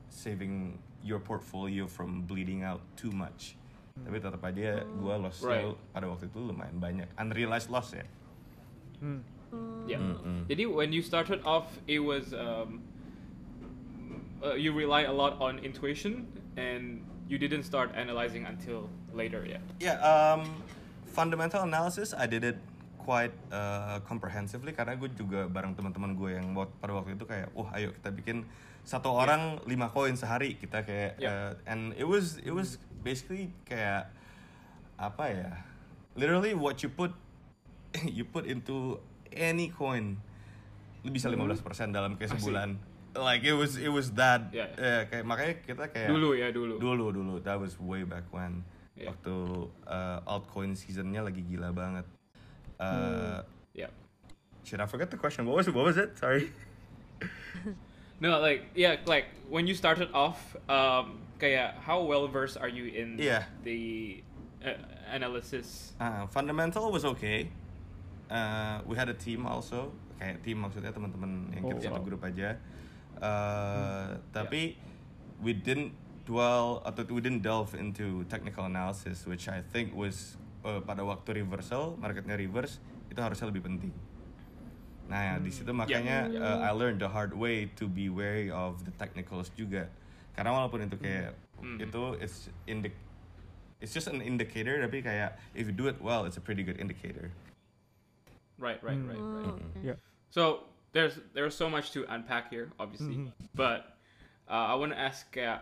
saving 0.06 0.78
your 1.02 1.18
portfolio 1.18 1.90
from 1.90 2.30
bleeding 2.30 2.62
out 2.62 2.86
too 2.94 3.10
much 3.10 3.58
tapi 4.06 4.18
tetap 4.20 4.42
aja 4.44 4.84
gue 4.84 5.16
loss 5.18 5.42
Right. 5.42 5.74
pada 5.92 6.06
waktu 6.06 6.28
itu 6.28 6.40
lumayan 6.40 6.78
banyak 6.78 7.08
unrealized 7.18 7.72
loss 7.72 7.96
ya 7.96 8.06
Hmm. 8.98 9.22
Yeah. 9.86 10.02
Mm-mm. 10.02 10.44
Jadi 10.50 10.66
when 10.68 10.90
you 10.92 11.00
started 11.06 11.40
off, 11.48 11.70
it 11.88 12.02
was 12.02 12.34
um, 12.36 12.82
uh, 14.44 14.58
you 14.58 14.74
rely 14.74 15.06
a 15.08 15.14
lot 15.14 15.38
on 15.40 15.62
intuition, 15.62 16.28
and 16.58 17.00
you 17.30 17.38
didn't 17.38 17.64
start 17.64 17.94
analyzing 17.96 18.44
until 18.50 18.90
later. 19.14 19.46
Yeah. 19.46 19.62
Ya, 19.80 19.96
um, 20.04 20.50
fundamental 21.06 21.64
analysis 21.64 22.12
I 22.12 22.26
did 22.28 22.44
it 22.44 22.58
quite 23.08 23.32
uh, 23.50 24.04
comprehensively 24.04 24.76
karena 24.76 24.94
gue 24.94 25.08
juga 25.16 25.48
bareng 25.48 25.72
teman-teman 25.72 26.12
gue 26.12 26.36
yang 26.36 26.52
wak- 26.52 26.76
pada 26.78 26.92
waktu 26.92 27.16
itu 27.16 27.24
kayak, 27.24 27.56
wah 27.56 27.72
ayo 27.72 27.96
kita 27.96 28.12
bikin 28.12 28.44
satu 28.84 29.08
orang 29.10 29.64
lima 29.64 29.88
koin 29.88 30.14
sehari 30.14 30.60
kita 30.60 30.84
kayak, 30.84 31.16
Yeah. 31.16 31.56
uh, 31.56 31.72
and 31.72 31.96
it 31.96 32.04
was 32.04 32.36
it 32.44 32.52
was 32.52 32.76
basically 33.00 33.48
kayak 33.64 34.12
apa 35.00 35.24
ya, 35.30 35.52
literally 36.14 36.52
what 36.52 36.84
you 36.84 36.92
put 36.92 37.16
you 38.18 38.28
put 38.28 38.44
into 38.44 39.00
any 39.32 39.72
coin 39.72 40.20
lu 41.02 41.10
bisa 41.10 41.32
15% 41.32 41.64
dalam 41.90 42.20
kayak 42.20 42.36
sebulan. 42.36 42.76
Like 43.16 43.42
it 43.42 43.56
was 43.56 43.80
it 43.80 43.88
was 43.88 44.12
that 44.20 44.52
Yeah. 44.52 44.68
eh, 44.76 45.02
kayak 45.08 45.24
makanya 45.24 45.54
kita 45.64 45.84
kayak 45.88 46.12
Dulu 46.12 46.36
ya 46.36 46.52
dulu. 46.52 46.76
dulu 46.76 47.06
dulu 47.10 47.34
that 47.42 47.56
was 47.56 47.80
way 47.80 48.04
back 48.04 48.28
when 48.30 48.68
Yeah. 48.98 49.14
waktu 49.14 49.36
uh, 49.86 50.26
altcoin 50.26 50.74
seasonnya 50.74 51.22
lagi 51.22 51.46
gila 51.46 51.70
banget 51.70 52.04
uh, 52.80 53.42
Yeah. 53.74 53.90
should 54.64 54.82
I 54.82 54.86
forget 54.86 55.10
the 55.10 55.18
question? 55.18 55.46
What 55.46 55.58
was 55.58 55.68
it 55.68 55.74
what 55.76 55.86
was 55.86 55.98
it? 55.98 56.18
Sorry. 56.18 56.50
No, 58.20 58.42
like 58.42 58.66
yeah, 58.74 58.98
like 59.06 59.30
when 59.46 59.70
you 59.70 59.78
started 59.78 60.10
off, 60.10 60.42
um, 60.66 61.22
kayak 61.38 61.78
how 61.86 62.02
well 62.02 62.26
versed 62.26 62.58
are 62.58 62.66
you 62.70 62.90
in 62.90 63.14
Yeah. 63.22 63.46
the 63.62 64.24
uh, 64.66 64.74
analysis? 65.14 65.94
uh, 66.02 66.26
fundamental 66.34 66.90
was 66.90 67.06
okay. 67.14 67.54
Uh, 68.26 68.82
we 68.90 68.98
had 68.98 69.06
a 69.06 69.14
team 69.14 69.46
also. 69.46 69.94
Kayak 70.18 70.42
team 70.42 70.66
maksudnya 70.66 70.90
teman-teman 70.90 71.54
yang 71.54 71.70
kita 71.70 71.78
Oh, 71.78 71.86
satu 71.94 72.02
wow. 72.02 72.08
grup 72.10 72.22
aja. 72.26 72.58
Uh, 73.22 74.18
tapi 74.34 74.82
we 75.38 75.54
didn't 75.54 75.94
dwell 76.26 76.82
atau 76.90 77.06
we 77.14 77.22
didn't 77.22 77.46
delve 77.46 77.78
into 77.78 78.26
technical 78.34 78.66
analysis 78.66 79.30
which 79.30 79.46
I 79.46 79.62
think 79.62 79.94
was 79.94 80.42
uh, 80.68 80.82
pada 80.84 81.00
waktu 81.08 81.40
reversal 81.42 81.96
marketnya 81.96 82.36
reverse 82.36 82.84
itu 83.08 83.20
harusnya 83.24 83.48
lebih 83.48 83.64
penting 83.64 83.94
nah 85.08 85.40
di 85.40 85.48
situ 85.48 85.72
makanya 85.72 86.28
uh, 86.36 86.60
I 86.68 86.76
learned 86.76 87.00
the 87.00 87.08
hard 87.08 87.32
way 87.32 87.72
to 87.80 87.88
be 87.88 88.12
wary 88.12 88.52
of 88.52 88.84
the 88.84 88.92
technicals 89.00 89.48
juga 89.56 89.88
karena 90.36 90.52
walaupun 90.52 90.84
itu 90.84 91.00
kayak 91.00 91.32
Hmm. 91.58 91.82
itu 91.82 92.14
it's 92.22 92.54
indi 92.70 92.94
it's 93.82 93.90
just 93.90 94.06
an 94.06 94.22
indicator 94.22 94.78
tapi 94.78 95.02
kayak 95.02 95.34
if 95.58 95.66
you 95.66 95.74
do 95.74 95.90
it 95.90 95.98
well 95.98 96.22
it's 96.22 96.38
a 96.38 96.44
pretty 96.44 96.62
good 96.62 96.78
indicator 96.78 97.34
Right, 98.62 98.78
right, 98.86 98.94
Hmm. 98.98 99.10
right, 99.10 99.22
Oh, 99.22 99.34
right. 99.38 99.54
oke. 99.54 99.62
Yeah. 99.86 99.98
So 100.30 100.66
there's 100.94 101.18
there's 101.34 101.54
so 101.54 101.70
much 101.70 101.94
to 101.94 102.06
unpack 102.10 102.50
here, 102.50 102.70
obviously, 102.78 103.26
Mhm. 103.26 103.34
but 103.54 103.98
uh, 104.50 104.70
I 104.70 104.76
want 104.78 104.94
to 104.94 105.00
ask, 105.02 105.30
uh, 105.38 105.62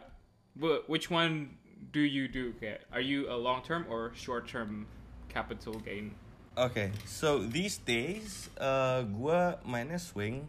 wh- 0.55 0.83
which 0.87 1.11
one 1.11 1.59
do 1.91 1.99
you 1.99 2.27
do? 2.27 2.55
Okay, 2.55 2.79
are 2.91 3.03
you 3.03 3.27
a 3.27 3.35
long 3.35 3.63
term 3.63 3.83
or 3.91 4.15
short 4.15 4.47
term 4.47 4.87
capital 5.35 5.75
gain? 5.83 6.15
Okay, 6.55 6.95
so 7.03 7.43
these 7.43 7.83
days, 7.83 8.47
uh, 8.55 9.03
gua 9.11 9.59
mainnya 9.67 9.99
swing. 9.99 10.47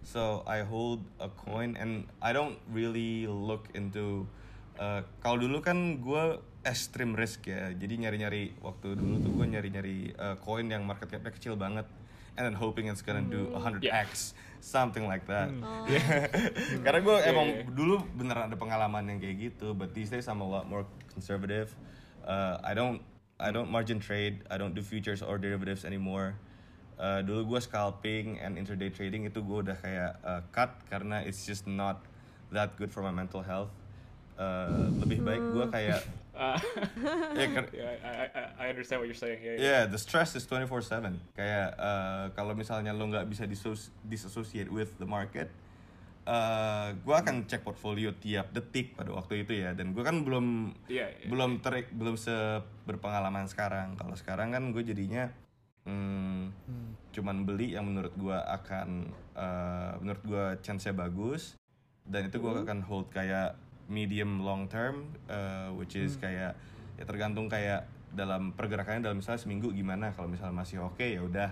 So 0.00 0.40
I 0.48 0.64
hold 0.64 1.04
a 1.20 1.28
coin 1.28 1.76
and 1.76 2.08
I 2.24 2.32
don't 2.32 2.56
really 2.72 3.28
look 3.28 3.68
into. 3.76 4.24
Uh, 4.80 5.04
kalau 5.20 5.36
dulu 5.44 5.60
kan 5.60 6.00
gua 6.00 6.40
extreme 6.64 7.12
risk 7.12 7.44
ya, 7.44 7.68
jadi 7.76 8.08
nyari-nyari 8.08 8.56
waktu 8.64 8.96
dulu 8.96 9.20
tuh 9.20 9.30
gua 9.36 9.46
nyari-nyari 9.46 10.16
uh, 10.16 10.40
koin 10.40 10.72
yang 10.72 10.88
market 10.88 11.12
capnya 11.12 11.30
kecil 11.36 11.54
banget, 11.54 11.84
and 12.40 12.48
then 12.48 12.56
hoping 12.56 12.88
it's 12.88 13.04
gonna 13.04 13.20
do 13.20 13.52
100x, 13.52 14.32
something 14.64 15.04
like 15.04 15.28
that. 15.28 15.52
Oh. 15.60 15.84
Karena 16.84 16.98
gue 17.04 17.16
Yeah, 17.20 17.30
emang 17.30 17.48
yeah. 17.52 17.68
dulu 17.68 17.94
beneran 18.16 18.48
ada 18.48 18.56
pengalaman 18.56 19.04
yang 19.04 19.18
kayak 19.20 19.52
gitu, 19.52 19.76
but 19.76 19.92
these 19.92 20.08
days 20.08 20.24
I'm 20.32 20.40
a 20.40 20.48
lot 20.48 20.64
more 20.64 20.88
conservative. 21.12 21.76
Uh, 22.24 22.56
I 22.64 22.72
don't 22.72 23.04
I 23.42 23.50
don't 23.50 23.68
margin 23.68 23.98
trade, 23.98 24.46
I 24.46 24.56
don't 24.56 24.72
do 24.72 24.80
futures 24.80 25.20
or 25.20 25.36
derivatives 25.36 25.82
anymore. 25.82 26.38
Uh, 26.94 27.18
dulu 27.20 27.56
gue 27.56 27.60
scalping 27.60 28.38
and 28.38 28.54
intraday 28.54 28.86
trading 28.86 29.26
itu 29.26 29.42
gue 29.42 29.58
udah 29.66 29.74
kayak 29.82 30.12
uh, 30.22 30.40
cut 30.54 30.70
karena 30.86 31.18
it's 31.26 31.42
just 31.42 31.66
not 31.66 31.98
that 32.54 32.78
good 32.78 32.94
for 32.94 33.02
my 33.02 33.10
mental 33.10 33.42
health. 33.42 33.74
Uh, 34.38 34.86
lebih 35.02 35.20
baik 35.20 35.42
gue 35.42 35.66
kayak 35.68 36.02
Uh, 36.32 36.56
ya, 37.36 37.44
yeah, 37.44 37.92
I, 38.00 38.08
I, 38.08 38.24
I- 38.32 38.52
I 38.56 38.64
understand 38.72 39.04
what 39.04 39.06
you're 39.06 39.12
saying. 39.12 39.44
Yeah, 39.44 39.52
yeah. 39.52 39.60
Yeah, 39.60 39.82
the 39.84 40.00
stress 40.00 40.32
is 40.32 40.48
24/7. 40.48 41.20
Kayak 41.36 41.76
uh, 41.76 42.32
kalau 42.32 42.56
misalnya 42.56 42.96
lo 42.96 43.04
nggak 43.04 43.28
bisa 43.28 43.44
disos- 43.44 43.92
disassociate 44.00 44.72
with 44.72 44.96
the 44.96 45.04
market, 45.04 45.52
uh, 46.26 46.94
gue 46.94 47.14
akan 47.14 47.46
cek 47.48 47.62
portfolio 47.66 48.14
tiap 48.16 48.54
detik 48.54 48.94
pada 48.94 49.10
waktu 49.14 49.42
itu 49.42 49.58
ya. 49.58 49.74
Dan 49.74 49.96
gue 49.96 50.02
kan 50.04 50.22
belum 50.22 50.76
Yeah, 50.86 51.10
yeah. 51.10 51.28
belum 51.30 51.62
ter 51.64 51.88
belum 51.90 52.14
se 52.18 52.62
berpengalaman 52.86 53.48
sekarang. 53.50 53.94
Kalau 53.98 54.14
sekarang 54.14 54.54
kan 54.54 54.70
gue 54.70 54.82
jadinya 54.82 55.30
hmm, 55.86 56.54
cuman 57.12 57.44
beli 57.46 57.74
yang 57.74 57.86
menurut 57.86 58.14
gue 58.14 58.38
akan 58.38 59.10
uh, 59.34 59.98
menurut 59.98 60.22
gue 60.22 60.44
chance-nya 60.62 60.94
bagus 60.94 61.58
dan 62.06 62.26
itu 62.26 62.38
gue 62.42 62.50
akan 62.50 62.82
hold 62.82 63.10
kayak 63.14 63.54
medium 63.86 64.42
long 64.42 64.66
term 64.66 65.10
uh, 65.30 65.70
which 65.74 65.94
is 65.94 66.18
kayak 66.18 66.54
ya 66.98 67.04
tergantung 67.06 67.46
kayak 67.50 67.86
dalam 68.12 68.54
pergerakannya 68.54 69.02
dalam 69.02 69.18
misalnya 69.18 69.40
seminggu 69.42 69.70
gimana 69.74 70.14
kalau 70.14 70.28
misalnya 70.30 70.54
masih 70.54 70.82
oke 70.82 71.02
ya 71.02 71.22
udah 71.22 71.50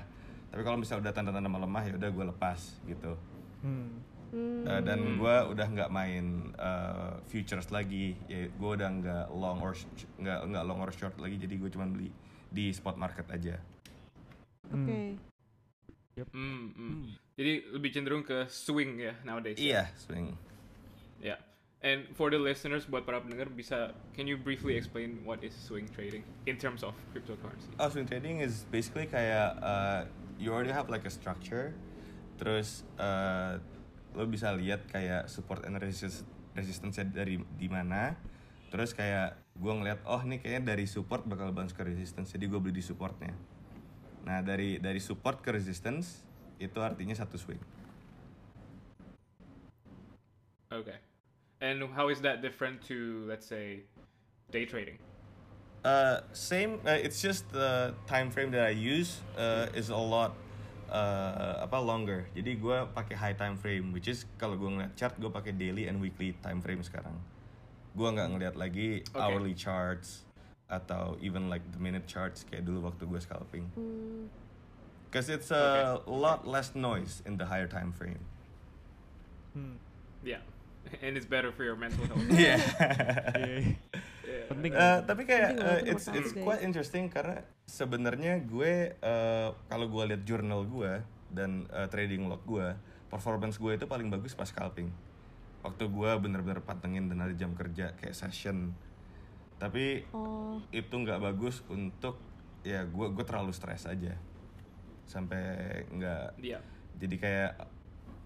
tapi 0.51 0.63
kalau 0.67 0.79
misalnya 0.79 1.11
udah 1.11 1.15
tanda-tanda 1.15 1.51
melemah 1.51 1.83
ya 1.87 1.95
udah 1.97 2.11
gue 2.11 2.25
lepas 2.35 2.61
gitu 2.87 3.15
Hmm. 3.61 3.93
Hmm. 4.31 4.63
Uh, 4.63 4.79
dan 4.87 5.19
gue 5.19 5.37
udah 5.51 5.67
nggak 5.67 5.91
main 5.91 6.55
uh, 6.55 7.19
futures 7.27 7.67
lagi 7.75 8.15
ya 8.31 8.47
gue 8.47 8.71
udah 8.79 8.87
nggak 8.87 9.27
long 9.35 9.59
or 9.59 9.75
sh- 9.75 9.91
nggak 10.23 10.47
nggak 10.55 10.65
long 10.71 10.79
or 10.79 10.95
short 10.95 11.19
lagi 11.19 11.35
jadi 11.35 11.59
gue 11.59 11.71
cuma 11.75 11.91
beli 11.91 12.15
di 12.47 12.71
spot 12.71 12.95
market 12.95 13.27
aja 13.27 13.59
Oke. 14.71 15.19
Mm, 16.31 16.65
mm. 16.77 17.03
Jadi 17.35 17.53
lebih 17.75 17.91
cenderung 17.91 18.23
ke 18.23 18.47
swing 18.47 19.01
ya 19.01 19.15
nowadays. 19.27 19.59
ya? 19.59 19.65
iya 19.67 19.83
swing 19.99 20.37
Yeah. 21.21 21.41
And 21.81 22.13
for 22.13 22.29
the 22.29 22.37
listeners, 22.37 22.85
buat 22.85 23.09
para 23.09 23.25
pendengar 23.25 23.49
bisa, 23.49 23.97
can 24.13 24.29
you 24.29 24.37
briefly 24.37 24.77
explain 24.77 25.25
what 25.25 25.41
is 25.41 25.57
swing 25.57 25.89
trading 25.89 26.21
in 26.45 26.61
terms 26.61 26.85
of 26.85 26.93
cryptocurrency? 27.17 27.73
Oh, 27.81 27.89
swing 27.89 28.05
trading 28.05 28.45
is 28.45 28.69
basically 28.69 29.09
kayak 29.09 29.57
uh, 29.65 30.05
you 30.37 30.53
already 30.53 30.77
have 30.77 30.93
like 30.93 31.09
a 31.09 31.13
structure, 31.13 31.73
terus 32.37 32.85
uh, 33.01 33.57
lo 34.15 34.27
bisa 34.27 34.51
lihat 34.55 34.87
kayak 34.91 35.31
support 35.31 35.63
and 35.67 35.79
resist 35.79 36.27
resistance 36.57 36.99
dari 37.15 37.39
di 37.57 37.69
mana, 37.71 38.19
terus 38.75 38.91
kayak 38.91 39.39
gue 39.55 39.73
ngeliat 39.73 40.03
oh 40.09 40.21
ini 40.27 40.43
kayaknya 40.43 40.75
dari 40.75 40.87
support 40.89 41.23
bakal 41.27 41.55
bounce 41.55 41.75
ke 41.75 41.87
resistance, 41.87 42.35
jadi 42.35 42.51
gue 42.51 42.59
beli 42.59 42.79
di 42.79 42.85
supportnya. 42.85 43.31
Nah 44.27 44.43
dari 44.43 44.83
dari 44.83 44.99
support 44.99 45.41
ke 45.41 45.55
resistance 45.55 46.27
itu 46.59 46.79
artinya 46.83 47.15
satu 47.15 47.39
swing. 47.39 47.63
Okay. 50.71 50.99
And 51.61 51.83
how 51.93 52.09
is 52.09 52.23
that 52.23 52.41
different 52.41 52.81
to, 52.89 53.27
let's 53.29 53.45
say, 53.45 53.85
day 54.51 54.65
trading? 54.65 54.97
Uh, 55.85 56.21
same. 56.33 56.81
Uh, 56.87 56.97
it's 56.97 57.21
just 57.21 57.49
the 57.53 57.93
time 58.07 58.31
frame 58.31 58.51
that 58.53 58.65
I 58.65 58.73
use 58.73 59.21
uh, 59.37 59.67
is 59.75 59.91
a 59.91 59.97
lot 59.97 60.37
uh, 60.91 61.63
apa 61.65 61.79
longer. 61.79 62.27
Jadi 62.35 62.59
gue 62.59 62.79
pakai 62.93 63.15
high 63.17 63.37
time 63.39 63.57
frame, 63.57 63.95
which 63.95 64.11
is 64.11 64.27
kalau 64.37 64.59
gue 64.59 64.67
ngeliat 64.67 64.93
chart 64.99 65.15
gue 65.17 65.31
pakai 65.31 65.55
daily 65.55 65.87
and 65.87 66.03
weekly 66.03 66.35
time 66.43 66.59
frame 66.59 66.83
sekarang. 66.83 67.15
Gue 67.95 68.09
nggak 68.11 68.29
ngeliat 68.37 68.55
lagi 68.59 69.07
Okay. 69.07 69.19
hourly 69.19 69.55
charts 69.55 70.27
atau 70.71 71.19
even 71.19 71.51
like 71.51 71.63
the 71.75 71.81
minute 71.83 72.07
charts 72.07 72.47
kayak 72.47 72.67
dulu 72.67 72.91
waktu 72.91 73.07
gue 73.07 73.21
scalping. 73.23 73.67
Hmm. 73.75 74.27
Cause 75.11 75.27
it's 75.27 75.51
a 75.51 75.99
lot 76.07 76.47
less 76.47 76.79
noise 76.79 77.19
in 77.27 77.35
the 77.35 77.47
higher 77.47 77.67
time 77.67 77.91
frame. 77.91 78.23
Hmm. 79.55 79.75
Yeah. 80.23 80.39
And 81.03 81.19
it's 81.19 81.27
better 81.27 81.51
for 81.51 81.67
your 81.67 81.75
mental 81.75 82.07
health. 82.07 82.23
Yeah. 82.31 82.63
Yeah. 83.35 83.75
Penting. 84.49 84.71
Eh, 84.73 84.99
tapi 85.05 85.23
kayak 85.25 85.51
untuk 85.55 85.87
it's 85.87 86.07
it's 86.11 86.33
quite 86.35 86.61
interesting 86.61 87.07
karena 87.07 87.43
sebenarnya 87.65 88.43
gue 88.43 88.95
eh, 88.95 89.49
kalau 89.67 89.87
gue 89.87 90.03
lihat 90.11 90.23
journal 90.25 90.65
gue 90.65 91.01
dan 91.31 91.67
eh, 91.71 91.87
trading 91.87 92.27
log 92.27 92.43
gue, 92.45 92.75
performance 93.07 93.57
gue 93.57 93.75
itu 93.75 93.87
paling 93.87 94.11
bagus 94.11 94.35
pas 94.35 94.47
scalping. 94.47 94.91
Waktu 95.61 95.87
gue 95.87 96.11
bener-bener 96.19 96.65
patengin 96.65 97.07
dan 97.07 97.21
ada 97.21 97.35
jam 97.37 97.53
kerja 97.53 97.93
kayak 97.95 98.17
session. 98.17 98.73
Tapi 99.61 100.09
Oh, 100.11 100.57
itu 100.73 100.91
nggak 100.91 101.21
bagus 101.21 101.61
untuk 101.69 102.17
ya 102.61 102.85
gue 102.85 103.07
gue 103.13 103.25
terlalu 103.25 103.53
stres 103.53 103.85
aja 103.85 104.17
sampai 105.05 105.43
nggak 105.91 106.39
Iya. 106.39 106.61
jadi 106.97 107.17
kayak 107.17 107.53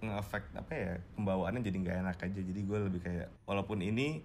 nge-affect 0.04 0.52
apa 0.52 0.73
ya 0.75 0.92
pembawaannya 1.16 1.62
jadi 1.64 1.76
nggak 1.80 1.96
enak 2.04 2.18
aja 2.20 2.40
jadi 2.44 2.61
gue 2.61 2.78
lebih 2.90 3.00
kayak 3.00 3.28
walaupun 3.49 3.80
ini 3.80 4.20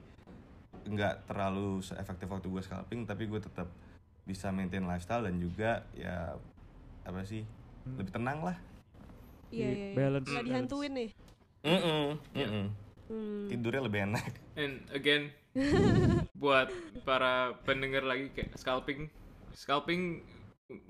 nggak 0.89 1.29
terlalu 1.29 1.79
efektif 1.95 2.25
waktu 2.25 2.47
gue 2.49 2.63
scalping 2.65 3.05
tapi 3.05 3.29
gue 3.29 3.37
tetap 3.37 3.69
bisa 4.25 4.49
maintain 4.49 4.85
lifestyle 4.85 5.25
dan 5.25 5.37
juga 5.37 5.85
ya 5.93 6.33
apa 7.05 7.21
sih 7.25 7.45
lebih 7.97 8.13
tenang 8.13 8.45
lah 8.45 8.57
iya 9.49 9.69
iya. 9.73 9.87
iya. 9.89 9.95
Balance, 9.97 10.29
Nggak 10.29 10.45
dihantuin 10.45 10.91
nih. 10.93 11.09
Mm-mm, 11.59 12.05
mm-mm. 12.37 12.65
Hmm. 13.09 13.47
tidurnya 13.49 13.81
lebih 13.89 13.99
enak 14.05 14.31
And 14.53 14.85
again, 14.93 15.31
buat 16.43 16.69
para 17.07 17.55
pendengar 17.63 18.03
lagi 18.03 18.27
kayak 18.35 18.53
scalping, 18.59 19.07
scalping, 19.55 20.21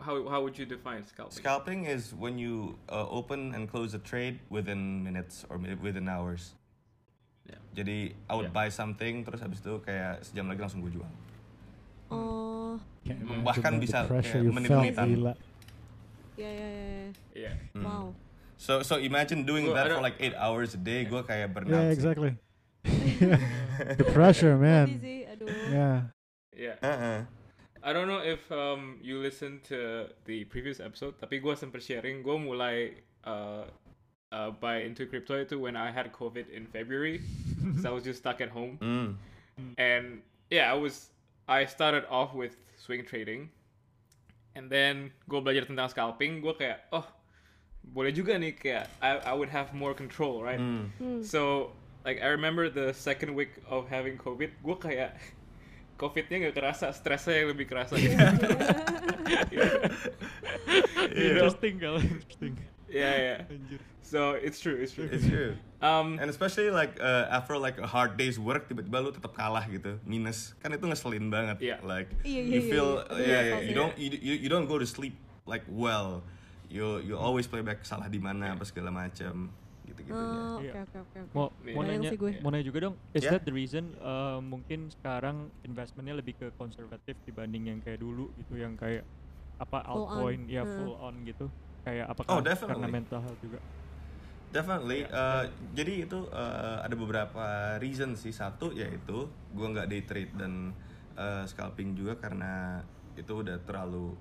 how 0.01 0.25
how 0.27 0.41
would 0.43 0.57
you 0.57 0.65
define 0.65 1.05
scalping? 1.05 1.37
scalping 1.39 1.79
is 1.85 2.11
when 2.17 2.35
you 2.41 2.75
uh, 2.91 3.05
open 3.07 3.53
and 3.53 3.69
close 3.69 3.93
a 3.95 4.01
trade 4.01 4.41
within 4.49 5.05
minutes 5.05 5.45
or 5.47 5.61
mi- 5.61 5.77
within 5.79 6.09
hours 6.09 6.58
Yeah. 7.49 7.61
jadi 7.73 7.97
I 8.25 8.33
would 8.33 8.47
Yeah. 8.47 8.55
buy 8.55 8.69
something 8.69 9.25
terus 9.25 9.41
habis 9.41 9.57
itu 9.59 9.81
kayak 9.81 10.21
sejam 10.21 10.45
lagi 10.45 10.61
langsung 10.61 10.79
gue 10.79 10.93
jual 10.93 11.09
Oh, 12.09 12.77
Hmm, 13.05 13.41
bahkan 13.41 13.77
bisa 13.77 14.05
menit-menitan. 14.05 15.05
gila. 15.07 15.33
iya 16.35 16.49
iya 16.49 16.67
iya. 16.69 16.93
Yeah. 17.33 17.55
Hmm. 17.73 17.83
Wow. 17.83 18.05
so 18.55 18.81
so 18.81 18.97
imagine 18.97 19.43
doing 19.43 19.65
Gua 19.65 19.77
that 19.77 19.89
for 19.89 20.01
like 20.01 20.17
eight 20.17 20.33
hours 20.33 20.73
a 20.73 20.79
day 20.79 21.03
gue 21.03 21.21
kayak 21.21 21.49
burn 21.49 21.65
Yeah, 21.65 21.89
exactly. 21.89 22.37
the 23.99 24.05
pressure, 24.09 24.55
man. 24.55 24.99
Yeah. 25.69 26.11
Yeah. 26.51 26.75
Uh-uh. 26.79 27.19
I 27.79 27.89
don't 27.91 28.07
know 28.07 28.19
if 28.19 28.43
um 28.49 28.99
you 28.99 29.19
listened 29.19 29.63
to 29.67 30.07
the 30.23 30.43
previous 30.45 30.79
episode, 30.79 31.15
tapi 31.15 31.39
gue 31.39 31.53
sempat 31.53 31.79
sharing 31.79 32.19
gue 32.19 32.35
mulai 32.35 32.99
uh, 33.23 33.63
uh, 34.31 34.51
buy 34.51 34.81
into 34.83 35.05
crypto 35.05 35.37
itu 35.37 35.57
when 35.57 35.75
I 35.75 35.89
had 35.89 36.11
COVID 36.11 36.49
in 36.49 36.65
February, 36.67 37.21
so 37.81 37.89
I 37.89 37.93
was 37.93 38.03
just 38.03 38.19
stuck 38.19 38.41
at 38.41 38.49
home, 38.49 38.77
Mm. 38.79 39.17
and 39.75 40.05
yeah, 40.49 40.71
I 40.71 40.77
was 40.77 41.11
I 41.45 41.65
started 41.65 42.05
off 42.07 42.31
with 42.31 42.53
swing 42.77 43.03
trading, 43.03 43.49
and 44.55 44.69
then 44.69 45.11
gue 45.27 45.39
belajar 45.41 45.65
tentang 45.65 45.89
scalping, 45.89 46.39
gue 46.39 46.53
kayak 46.53 46.85
oh 46.93 47.03
boleh 47.89 48.13
juga 48.13 48.37
nih 48.37 48.53
kayak 48.53 48.85
I 49.01 49.17
I 49.23 49.33
would 49.33 49.49
have 49.49 49.73
more 49.73 49.91
control, 49.97 50.39
right? 50.45 50.61
Mm. 50.61 50.85
Hmm. 51.01 51.19
So 51.25 51.73
like 52.05 52.21
I 52.21 52.31
remember 52.31 52.69
the 52.69 52.93
second 52.93 53.33
week 53.35 53.57
of 53.67 53.89
having 53.89 54.15
COVID, 54.15 54.61
gue 54.61 54.77
kayak 54.79 55.17
COVID-nya 55.99 56.47
nggak 56.47 56.55
kerasa, 56.55 56.95
stresnya 56.95 57.43
yang 57.43 57.51
lebih 57.51 57.67
kerasa. 57.67 57.99
gitu. 57.99 58.15
Interesting 61.11 61.75
kalau 61.79 61.99
interesting. 61.99 62.53
yeah, 62.87 63.15
yeah. 63.15 63.51
Anjir. 63.51 63.81
So 64.09 64.33
it's 64.33 64.57
true, 64.57 64.73
it's 64.73 64.97
true. 64.97 65.05
It's 65.05 65.21
true. 65.23 65.53
Um, 65.79 66.17
And 66.17 66.33
especially 66.33 66.73
like 66.73 66.97
uh, 66.97 67.29
after 67.29 67.53
like 67.55 67.77
a 67.77 67.85
hard 67.85 68.17
day's 68.17 68.41
work 68.41 68.65
tiba-tiba 68.65 69.05
lu 69.05 69.13
tetap 69.13 69.37
kalah 69.37 69.61
gitu, 69.69 70.01
minus. 70.01 70.57
Kan 70.57 70.73
itu 70.73 70.81
ngeselin 70.81 71.29
banget. 71.29 71.61
Iya. 71.61 71.77
Like 71.85 72.09
Iya, 72.25 72.41
iya, 72.41 72.41
you 72.41 72.59
iya, 72.59 72.71
feel 72.73 72.89
iya. 72.89 73.05
yeah, 73.05 73.13
Iya, 73.13 73.29
yeah, 73.29 73.43
iya. 73.45 73.67
you 73.69 73.73
don't 73.77 73.93
you, 73.95 74.09
you, 74.17 74.33
you 74.41 74.49
don't 74.49 74.65
go 74.65 74.81
to 74.81 74.87
sleep 74.89 75.13
like 75.45 75.61
well. 75.69 76.25
You 76.67 76.97
you 76.99 77.13
always 77.13 77.45
play 77.45 77.61
back 77.61 77.85
salah 77.85 78.09
di 78.09 78.17
mana 78.17 78.57
apa 78.57 78.65
segala 78.65 78.89
macam 78.89 79.53
gitu-gitunya. 79.85 80.17
Oh, 80.41 80.57
oke 80.57 80.65
Iya. 80.65 80.73
oke 80.83 80.97
oke. 81.05 81.17
Mau 81.31 81.45
Iya. 81.61 81.73
mau 81.77 81.83
nanya, 81.85 82.09
gue. 82.11 82.31
mau 82.41 82.49
nanya 82.49 82.65
juga 82.65 82.79
dong. 82.89 82.95
Is 83.13 83.21
Yeah. 83.21 83.37
that 83.37 83.45
the 83.45 83.53
reason 83.53 83.93
uh, 84.01 84.41
mungkin 84.41 84.89
sekarang 84.89 85.53
investmentnya 85.61 86.17
lebih 86.17 86.33
ke 86.33 86.49
konservatif 86.57 87.13
dibanding 87.23 87.69
yang 87.69 87.79
kayak 87.79 88.01
dulu 88.01 88.33
gitu, 88.41 88.57
yang 88.57 88.73
kayak 88.73 89.05
apa 89.61 89.85
altcoin, 89.85 90.49
ya 90.49 90.65
Hmm. 90.65 90.75
full 90.81 90.93
on 90.97 91.13
gitu. 91.23 91.45
Kayak 91.85 92.09
apakah 92.11 92.37
Oh, 92.37 92.43
karena 92.43 92.89
mental 92.89 93.21
health 93.21 93.39
juga? 93.39 93.61
Definitely. 94.49 95.05
Iya. 95.05 95.13
uh, 95.13 95.43
jadi 95.71 95.93
itu 96.09 96.25
uh, 96.29 96.81
ada 96.81 96.95
beberapa 96.97 97.45
reason 97.77 98.17
sih. 98.17 98.33
Satu 98.33 98.73
yaitu 98.73 99.29
gua 99.53 99.67
nggak 99.69 99.87
day 99.87 100.01
trade 100.03 100.33
dan 100.33 100.73
uh, 101.13 101.45
scalping 101.45 101.93
juga 101.93 102.17
karena 102.17 102.81
itu 103.13 103.45
udah 103.45 103.61
terlalu 103.61 104.17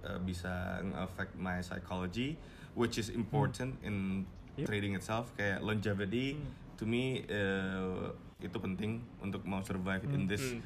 uh, 0.00 0.16
bisa 0.22 0.80
nge-affect 0.80 1.36
my 1.36 1.60
psychology, 1.60 2.40
which 2.72 2.96
is 2.96 3.08
important 3.08 3.76
in 3.82 4.24
Yep. 4.58 4.66
trading 4.66 4.92
itself. 4.92 5.30
Kayak 5.38 5.62
longevity 5.62 6.34
Hmm. 6.34 6.50
to 6.74 6.84
me 6.84 7.22
uh, 7.28 8.10
itu 8.40 8.56
penting 8.56 8.98
untuk 9.20 9.44
mau 9.44 9.60
survive 9.62 10.02
in 10.10 10.24
Hmm. 10.24 10.28
this 10.28 10.42
Hmm. 10.42 10.60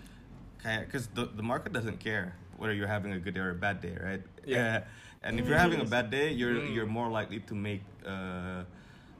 kayak 0.58 0.88
cause 0.88 1.10
the, 1.12 1.28
the 1.34 1.44
market 1.44 1.70
doesn't 1.70 2.00
care 2.00 2.32
whether 2.56 2.72
you're 2.72 2.88
having 2.90 3.12
a 3.12 3.20
good 3.20 3.34
day 3.34 3.42
or 3.42 3.52
a 3.52 3.58
bad 3.58 3.82
day, 3.82 3.92
right? 3.98 4.22
Yeah. 4.46 4.86
and 5.26 5.36
if 5.36 5.44
you're 5.44 5.60
having 5.60 5.82
a 5.82 5.86
bad 5.86 6.08
day, 6.08 6.30
you're 6.32 6.62
Mm. 6.64 6.72
you're 6.72 6.88
more 6.88 7.10
likely 7.10 7.42
to 7.44 7.54
make 7.54 7.82
uh, 8.06 8.62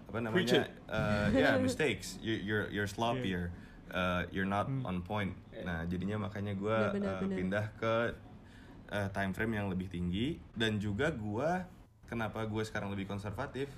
apa 0.07 0.19
namanya? 0.21 0.69
Uh, 0.87 1.27
yeah, 1.33 1.57
mistakes. 1.57 2.17
You, 2.19 2.35
you're 2.37 2.67
you're 2.71 2.87
sloppier. 2.87 3.51
Uh, 3.89 4.27
you're 4.29 4.49
not 4.49 4.67
Mm. 4.67 4.83
on 4.83 4.97
point. 5.01 5.33
Yeah. 5.51 5.65
Nah, 5.65 5.81
jadinya 5.87 6.19
makanya 6.21 6.53
gue 6.53 6.79
benar. 6.99 7.23
pindah 7.23 7.67
ke 7.79 7.95
uh, 8.91 9.09
time 9.11 9.31
frame 9.31 9.55
yang 9.55 9.67
lebih 9.69 9.87
tinggi 9.87 10.41
dan 10.53 10.77
juga 10.77 11.11
gua 11.11 11.63
kenapa 12.05 12.43
gue 12.45 12.61
sekarang 12.61 12.91
lebih 12.91 13.07
konservatif 13.07 13.71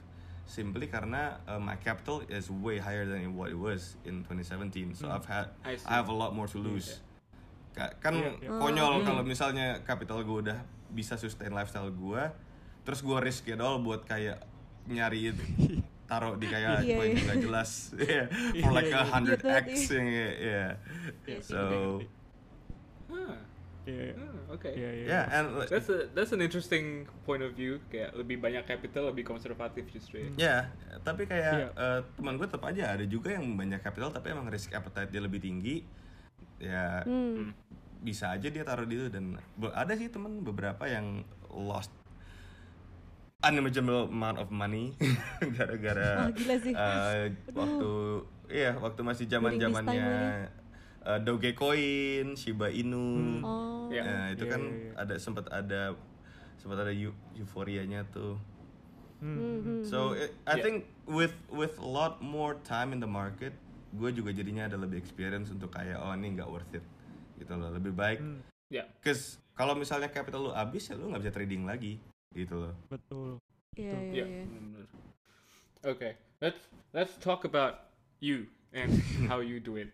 simply 0.45 0.87
karena 0.87 1.43
uh, 1.45 1.59
my 1.59 1.75
capital 1.77 2.23
is 2.29 2.47
way 2.49 2.79
higher 2.79 3.03
than 3.05 3.35
what 3.35 3.51
it 3.51 3.59
was 3.59 3.99
in 4.03 4.23
2017 4.25 4.95
so 4.95 5.05
Hmm. 5.05 5.15
I've 5.19 5.27
had 5.27 5.47
I. 5.63 5.75
I 5.85 5.99
have 5.99 6.07
a 6.07 6.15
lot 6.15 6.33
more 6.33 6.47
to 6.49 6.59
lose 6.59 7.03
Ka- 7.73 7.93
kan 7.99 8.15
konyol 8.41 9.03
Hmm. 9.03 9.05
kalau 9.05 9.23
misalnya 9.23 9.83
capital 9.83 10.23
gue 10.23 10.49
udah 10.49 10.59
bisa 10.89 11.15
sustain 11.15 11.51
lifestyle 11.51 11.91
gue 11.91 12.23
terus 12.83 13.03
gue 13.03 13.19
risk 13.19 13.45
it 13.47 13.59
all 13.59 13.79
buat 13.79 14.07
kayak 14.07 14.39
nyari 14.87 15.35
taruh 16.07 16.35
di 16.39 16.47
kayak 16.47 16.81
Iya, 16.81 16.97
koin 16.97 17.11
iya. 17.13 17.23
nggak 17.23 17.39
jelas 17.43 17.71
yeah, 17.99 18.27
for 18.63 18.71
like 18.71 18.87
Iya, 18.87 18.97
a 18.97 19.03
iya. 19.03 19.11
hundred 19.11 19.41
Iya, 19.43 19.59
x 19.61 19.69
yang 19.91 20.07
yeah. 20.09 20.71
Iya 21.27 21.39
sih, 21.43 21.53
so 21.53 21.61
Huh. 23.07 23.39
Iya, 23.87 24.03
iya. 24.03 24.15
Oh, 24.19 24.59
okay. 24.59 24.73
Iya, 24.75 24.91
iya. 24.93 25.07
yeah 25.07 25.25
and 25.31 25.47
like, 25.55 25.71
That's 25.71 25.87
a 25.87 26.11
that's 26.11 26.35
an 26.35 26.43
interesting 26.43 27.07
point 27.23 27.39
of 27.39 27.55
view. 27.55 27.79
Kayak 27.87 28.19
lebih 28.19 28.43
banyak 28.43 28.67
capital, 28.67 29.15
lebih 29.15 29.23
konservatif 29.23 29.87
justru. 29.95 30.27
ya. 30.27 30.31
Ya, 30.35 30.57
tapi 31.03 31.23
kayak 31.23 31.55
Iya. 31.55 31.69
eh, 31.71 32.01
teman 32.19 32.35
gue 32.35 32.51
tetap 32.51 32.67
aja 32.67 32.99
ada 32.99 33.07
juga 33.07 33.31
yang 33.31 33.47
banyak 33.55 33.79
capital 33.79 34.11
tapi 34.11 34.35
emang 34.35 34.51
risk 34.51 34.75
appetite 34.75 35.15
dia 35.15 35.23
lebih 35.23 35.39
tinggi. 35.39 35.87
Ya 36.59 37.07
Hmm. 37.07 37.55
bisa 37.97 38.31
aja 38.31 38.47
dia 38.47 38.63
taruh 38.63 38.87
di 38.87 38.95
itu 38.95 39.07
dan 39.09 39.35
ada 39.73 39.93
sih 39.95 40.07
teman 40.07 40.43
beberapa 40.43 40.87
yang 40.87 41.23
lost 41.49 41.91
unimaginable 43.45 44.09
amount 44.09 44.39
of 44.39 44.49
money 44.49 44.97
gara-gara 45.57 46.33
gila 46.33 46.57
sih. 46.59 46.73
eh, 46.73 47.25
waktu 47.53 47.91
iya 48.49 48.73
waktu 48.75 49.01
masih 49.03 49.27
zaman 49.29 49.55
zamannya 49.57 50.49
uh, 51.05 51.19
Dogecoin, 51.21 52.35
Shiba 52.35 52.71
Inu. 52.71 53.39
Hmm. 53.39 53.43
Oh. 53.43 53.87
Iya. 53.87 54.03
Nah, 54.03 54.27
itu 54.33 54.45
Iya, 54.45 54.51
kan 54.51 54.63
iya, 54.63 54.75
iya. 54.75 54.93
ada 54.99 55.15
sempat 55.17 55.47
ada 55.49 55.95
sempat 56.57 56.83
ada 56.83 56.91
eu- 56.91 57.15
euforianya 57.35 58.03
tuh. 58.11 58.35
Hmm. 59.19 59.63
Hmm, 59.63 59.81
So 59.83 60.11
hmm. 60.13 60.23
it, 60.23 60.31
I 60.43 60.59
Yeah. 60.59 60.65
think 60.65 60.77
with 61.07 61.35
with 61.49 61.79
a 61.79 61.87
lot 61.87 62.19
more 62.19 62.59
time 62.63 62.91
in 62.91 62.99
the 62.99 63.09
market, 63.09 63.55
gue 63.93 64.11
juga 64.11 64.31
jadinya 64.31 64.67
ada 64.67 64.75
lebih 64.75 64.99
experience 64.99 65.49
untuk 65.49 65.71
kayak 65.71 65.97
oh 65.97 66.11
ini 66.11 66.35
nggak 66.35 66.49
worth 66.49 66.73
it 66.73 66.83
gitu 67.37 67.53
loh. 67.53 67.71
Lebih 67.71 67.93
baik, 67.93 68.19
Hmm, 68.19 68.43
Yeah. 68.67 68.91
cause 68.99 69.39
kalau 69.55 69.75
misalnya 69.75 70.11
capital 70.11 70.43
lu 70.43 70.51
habis 70.51 70.87
ya 70.87 70.95
lu 70.95 71.07
nggak 71.07 71.23
bisa 71.23 71.33
trading 71.33 71.63
lagi 71.63 72.03
gitu 72.35 72.55
loh. 72.67 72.75
betul. 72.89 73.39
Iya, 73.77 73.93
iya, 73.93 74.25
Yeah. 74.25 74.29
iya. 74.29 74.45
benar. 74.49 74.85
Okay, 75.87 76.13
let's 76.41 76.59
let's 76.91 77.15
talk 77.21 77.45
about 77.45 77.93
you 78.19 78.49
and 78.73 78.91
how 79.31 79.39
you 79.39 79.61
do 79.61 79.77
it. 79.77 79.93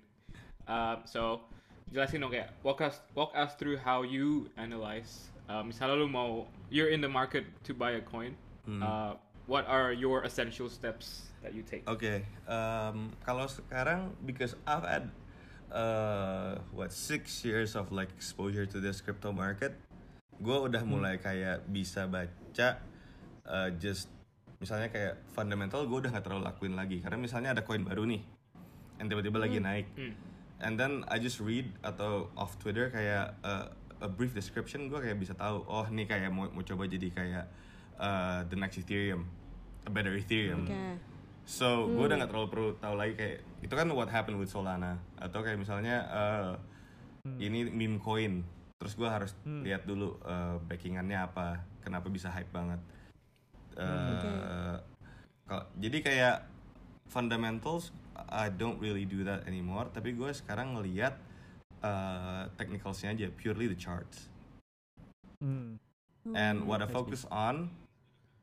Um, 0.71 1.03
so 1.05 1.45
jelasin 1.90 2.23
dong 2.23 2.33
kayak 2.33 2.55
walk 2.62 2.81
us 2.81 3.03
walk 3.12 3.35
us 3.37 3.59
through 3.59 3.77
how 3.77 4.07
you 4.07 4.49
analyze. 4.57 5.29
Uh, 5.51 5.61
misalnya 5.61 5.99
lu 6.01 6.09
mau 6.09 6.47
you're 6.73 6.88
in 6.88 7.03
the 7.03 7.11
market 7.11 7.45
to 7.66 7.75
buy 7.75 7.99
a 7.99 8.05
coin. 8.05 8.33
Hmm. 8.64 8.81
Uh, 8.81 9.12
what 9.51 9.66
are 9.66 9.90
your 9.90 10.23
essential 10.23 10.71
steps 10.71 11.29
that 11.42 11.51
you 11.53 11.66
take? 11.66 11.83
Oke, 11.90 12.23
um, 12.47 13.11
kalau 13.27 13.51
sekarang 13.51 14.14
because 14.23 14.55
I've 14.64 14.87
had 14.87 15.11
uh, 15.75 16.62
what 16.71 16.95
six 16.95 17.42
years 17.45 17.75
of 17.75 17.90
like 17.90 18.09
exposure 18.14 18.64
to 18.71 18.79
this 18.79 19.03
crypto 19.03 19.35
market, 19.35 19.75
gue 20.42 20.57
udah 20.59 20.83
mulai 20.83 21.22
kayak 21.22 21.62
bisa 21.70 22.11
baca 22.11 22.83
uh, 23.46 23.70
just 23.78 24.11
misalnya 24.59 24.90
kayak 24.90 25.22
fundamental 25.35 25.87
gue 25.87 25.98
udah 26.02 26.11
nggak 26.11 26.22
terlalu 26.26 26.42
lakuin 26.46 26.74
lagi. 26.74 26.98
Karena 27.02 27.18
misalnya 27.18 27.55
ada 27.55 27.62
koin 27.62 27.83
baru 27.83 28.07
nih, 28.07 28.22
yang 28.98 29.07
tiba-tiba 29.11 29.38
lagi 29.38 29.59
naik, 29.59 29.87
Hmm. 29.94 30.14
and 30.62 30.74
then 30.78 31.02
I 31.11 31.18
just 31.18 31.42
read 31.42 31.66
atau 31.83 32.31
off 32.38 32.59
Twitter 32.59 32.90
kayak 32.90 33.38
uh, 33.42 33.70
a 33.98 34.11
brief 34.11 34.35
description 34.35 34.90
gue 34.90 34.98
kayak 34.98 35.18
bisa 35.18 35.35
tahu 35.35 35.62
oh 35.66 35.87
nih 35.87 36.07
kayak 36.07 36.31
mau 36.31 36.50
mau 36.50 36.62
coba 36.62 36.87
jadi 36.87 37.11
kayak 37.11 37.44
uh, 37.98 38.42
the 38.50 38.59
next 38.59 38.78
Ethereum 38.78 39.26
a 39.87 39.90
better 39.90 40.14
Ethereum. 40.14 40.66
Oke. 40.66 40.98
so 41.42 41.90
gue 41.90 42.07
udah 42.07 42.22
nggak 42.22 42.31
terlalu 42.31 42.48
perlu 42.50 42.68
tahu 42.78 42.94
lagi 42.94 43.14
kayak 43.18 43.37
itu 43.66 43.74
kan 43.74 43.87
what 43.90 44.07
happened 44.11 44.38
with 44.38 44.46
Solana. 44.46 44.98
Atau 45.18 45.42
kayak 45.42 45.59
misalnya 45.59 46.07
uh, 46.07 46.50
ini 47.42 47.66
meme 47.66 47.98
coin 47.98 48.46
terus 48.83 48.99
gue 48.99 49.07
harus 49.07 49.31
Hmm. 49.47 49.62
lihat 49.62 49.87
dulu 49.87 50.18
uh, 50.27 50.59
backingannya 50.66 51.14
apa 51.14 51.62
kenapa 51.87 52.11
bisa 52.11 52.27
hype 52.35 52.51
banget. 52.51 52.83
Uh, 53.79 54.83
kalau- 55.47 55.71
jadi 55.79 55.99
kayak 56.03 56.37
fundamentals 57.07 57.95
I 58.27 58.51
don't 58.51 58.83
really 58.83 59.07
do 59.07 59.23
that 59.23 59.47
anymore. 59.47 59.87
Tapi 59.95 60.18
gue 60.18 60.35
sekarang 60.35 60.75
ngelihat 60.75 61.14
uh, 61.79 62.51
technicalsnya 62.59 63.14
aja 63.14 63.31
purely 63.31 63.71
the 63.71 63.79
charts. 63.79 64.27
Hmm. 65.38 65.79
and 66.38 66.71
what 66.71 66.79
I 66.79 66.87
focus 66.87 67.27
on 67.35 67.66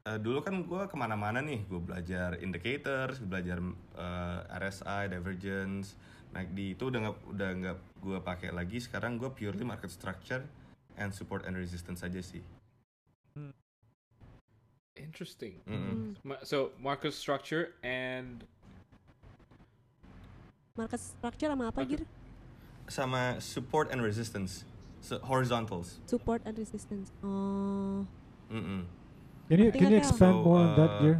uh, 0.03 0.19
dulu 0.19 0.43
kan 0.43 0.63
gue 0.63 0.83
ke 0.87 0.95
mana-mana 0.95 1.43
nih. 1.43 1.67
Gue 1.67 1.83
belajar 1.83 2.39
indicators 2.39 3.19
belajar 3.19 3.59
uh, 3.99 4.39
RSI 4.55 5.11
divergence 5.11 5.99
MACD 6.29 6.77
itu 6.77 6.83
udah 6.87 6.99
nggak 7.09 7.15
udah 7.33 7.49
nggak 7.57 7.77
gue 7.99 8.17
pakai 8.21 8.49
lagi 8.53 8.77
sekarang 8.77 9.17
gue 9.17 9.29
purely 9.33 9.65
market 9.65 9.89
structure 9.89 10.45
and 10.95 11.09
support 11.09 11.43
and 11.49 11.57
resistance 11.57 12.01
aja 12.01 12.21
sih 12.21 12.41
Interesting. 14.99 15.63
Mm-mm. 15.63 16.19
Ma- 16.27 16.43
So 16.43 16.75
market 16.77 17.15
structure 17.15 17.71
and 17.81 18.43
Market 20.75 20.99
structure 20.99 21.47
sama 21.51 21.71
apa, 21.71 21.83
Gir? 21.83 22.03
sama 22.89 23.37
support 23.37 23.93
and 23.93 24.01
resistance 24.01 24.65
so, 24.99 25.21
horizontals 25.21 26.01
Support 26.09 26.41
and 26.43 26.57
resistance. 26.57 27.13
Oh. 27.21 28.03
Mm-mm. 28.49 28.83
Can 29.47 29.57
you 29.61 29.69
can 29.71 29.87
you 29.93 29.97
expand 29.97 30.35
So, 30.35 30.43
more 30.45 30.61
on 30.67 30.71
that 30.75 30.91
uh, 30.91 30.99
gear? 30.99 31.17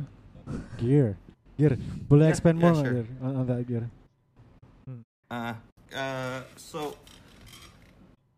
Gear, 0.81 1.09
gear. 1.55 1.73
Boleh 2.09 2.29
Yeah, 2.29 2.33
expand 2.33 2.57
yeah, 2.57 2.63
more 2.67 2.75
sure. 2.77 3.05
on, 3.21 3.25
on, 3.25 3.31
on 3.41 3.45
that 3.47 3.61
gear? 3.65 3.85
Ah, 5.29 5.61
uh, 5.93 6.41
so 6.57 6.97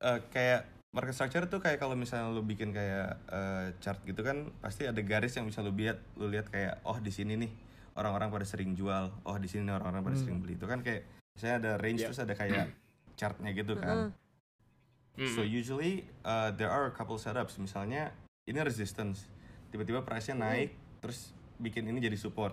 uh, 0.03 0.19
kayak 0.27 0.67
market 0.91 1.15
structure 1.15 1.47
tuh 1.47 1.63
kayak 1.63 1.79
kalau 1.79 1.95
misalnya 1.95 2.27
lu 2.35 2.43
bikin 2.43 2.75
kayak 2.75 3.15
uh, 3.31 3.71
chart 3.79 4.03
gitu 4.03 4.19
kan 4.27 4.51
pasti 4.59 4.83
ada 4.83 4.99
garis 4.99 5.39
yang 5.39 5.47
bisa 5.47 5.63
lu 5.63 5.71
lihat 5.71 6.03
lu 6.19 6.27
lihat 6.27 6.51
kayak 6.51 6.83
oh 6.83 6.99
di 6.99 7.07
sini 7.07 7.39
nih 7.39 7.51
orang-orang 7.95 8.27
pada 8.27 8.43
sering 8.43 8.75
jual 8.75 9.07
oh 9.23 9.37
di 9.39 9.47
sini 9.47 9.71
nih 9.71 9.75
orang-orang 9.79 10.03
pada 10.03 10.15
Hmm. 10.19 10.23
sering 10.27 10.37
beli 10.43 10.59
itu 10.59 10.67
kan 10.67 10.83
kayak 10.83 11.07
misalnya 11.31 11.55
ada 11.63 11.71
range 11.79 12.03
Yeah. 12.03 12.07
terus 12.11 12.19
ada 12.19 12.33
kayak 12.35 12.65
chartnya 13.19 13.51
gitu 13.55 13.73
kan 13.79 14.11
Heeh. 15.15 15.31
so 15.31 15.47
usually 15.47 16.03
uh, 16.27 16.51
there 16.51 16.67
are 16.67 16.91
a 16.91 16.93
couple 16.93 17.15
setups 17.15 17.55
misalnya 17.55 18.11
ini 18.43 18.59
resistance 18.59 19.31
tiba-tiba 19.71 20.03
price-nya 20.03 20.35
Hmm. 20.35 20.43
naik 20.43 20.75
terus 20.99 21.31
bikin 21.55 21.87
ini 21.87 22.03
jadi 22.03 22.19
support 22.19 22.51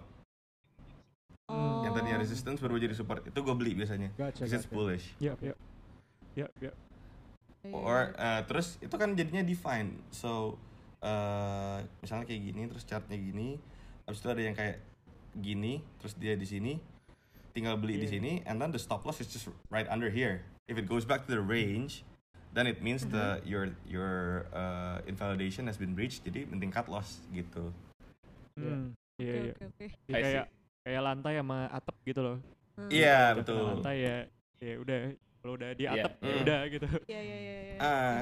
tadinya 1.99 2.19
resistance 2.19 2.59
berubah 2.59 2.81
jadi 2.81 2.95
support 2.95 3.21
itu 3.23 3.35
gue 3.37 3.55
beli 3.55 3.73
biasanya 3.75 4.09
Gotcha, 4.15 4.47
because 4.47 4.53
it's 4.55 4.65
gotcha. 4.65 4.75
bullish 4.75 5.07
Ya, 5.19 5.35
ya. 5.39 5.55
Ya, 6.35 6.47
ya. 6.61 6.73
Or 7.69 8.15
uh, 8.15 8.41
terus 8.47 8.79
itu 8.79 8.95
kan 8.95 9.13
jadinya 9.13 9.43
define 9.43 9.99
so 10.09 10.55
uh, 11.03 11.83
misalnya 11.99 12.25
kayak 12.25 12.43
gini 12.45 12.63
terus 12.67 12.85
chartnya 12.85 13.19
gini 13.19 13.59
habis 14.07 14.23
itu 14.23 14.29
ada 14.31 14.41
yang 14.41 14.55
kayak 14.55 14.79
gini 15.35 15.83
terus 15.99 16.15
dia 16.15 16.33
di 16.33 16.47
sini 16.47 16.73
tinggal 17.53 17.75
beli 17.77 17.99
di 17.99 18.07
Iya. 18.07 18.15
sini 18.17 18.33
and 18.47 18.57
then 18.57 18.71
the 18.71 18.79
stop 18.79 19.03
loss 19.03 19.19
is 19.19 19.27
just 19.27 19.51
right 19.69 19.91
under 19.91 20.09
here 20.09 20.41
if 20.65 20.79
it 20.79 20.87
goes 20.87 21.03
back 21.03 21.27
to 21.27 21.35
the 21.35 21.43
range 21.43 22.07
then 22.55 22.65
it 22.65 22.81
means 22.81 23.05
the 23.05 23.43
your 23.45 23.69
your 23.85 24.47
uh, 24.51 25.03
invalidation 25.05 25.67
has 25.67 25.77
been 25.77 25.93
breached 25.93 26.23
jadi 26.25 26.47
mending 26.49 26.71
cut 26.71 26.87
loss 26.87 27.21
gitu 27.31 27.75
Hmm. 28.59 28.91
Iya, 29.23 29.35
iya. 29.51 29.55
Ya, 30.11 30.19
kayak 30.19 30.45
kayak 30.89 31.03
lantai 31.05 31.33
sama 31.37 31.59
atap 31.69 31.97
gitu 32.03 32.21
loh. 32.23 32.37
Hmm. 32.75 32.89
iya 32.89 33.21
Udah 33.31 33.37
betul 33.37 33.65
Lantai 33.77 33.97
ya, 33.99 34.17
ya 34.59 34.75
udah 34.79 34.99
kalau 35.39 35.53
udah 35.55 35.69
di 35.71 35.85
Iya. 35.85 35.93
atap 35.99 36.13
ya 36.17 36.25
Hmm. 36.27 36.43
udah 36.43 36.61
gitu. 36.69 36.87
Iya, 37.05 37.21
iya, 37.21 37.37
iya, 37.37 37.55
iya. 37.61 37.77
ah 37.79 38.17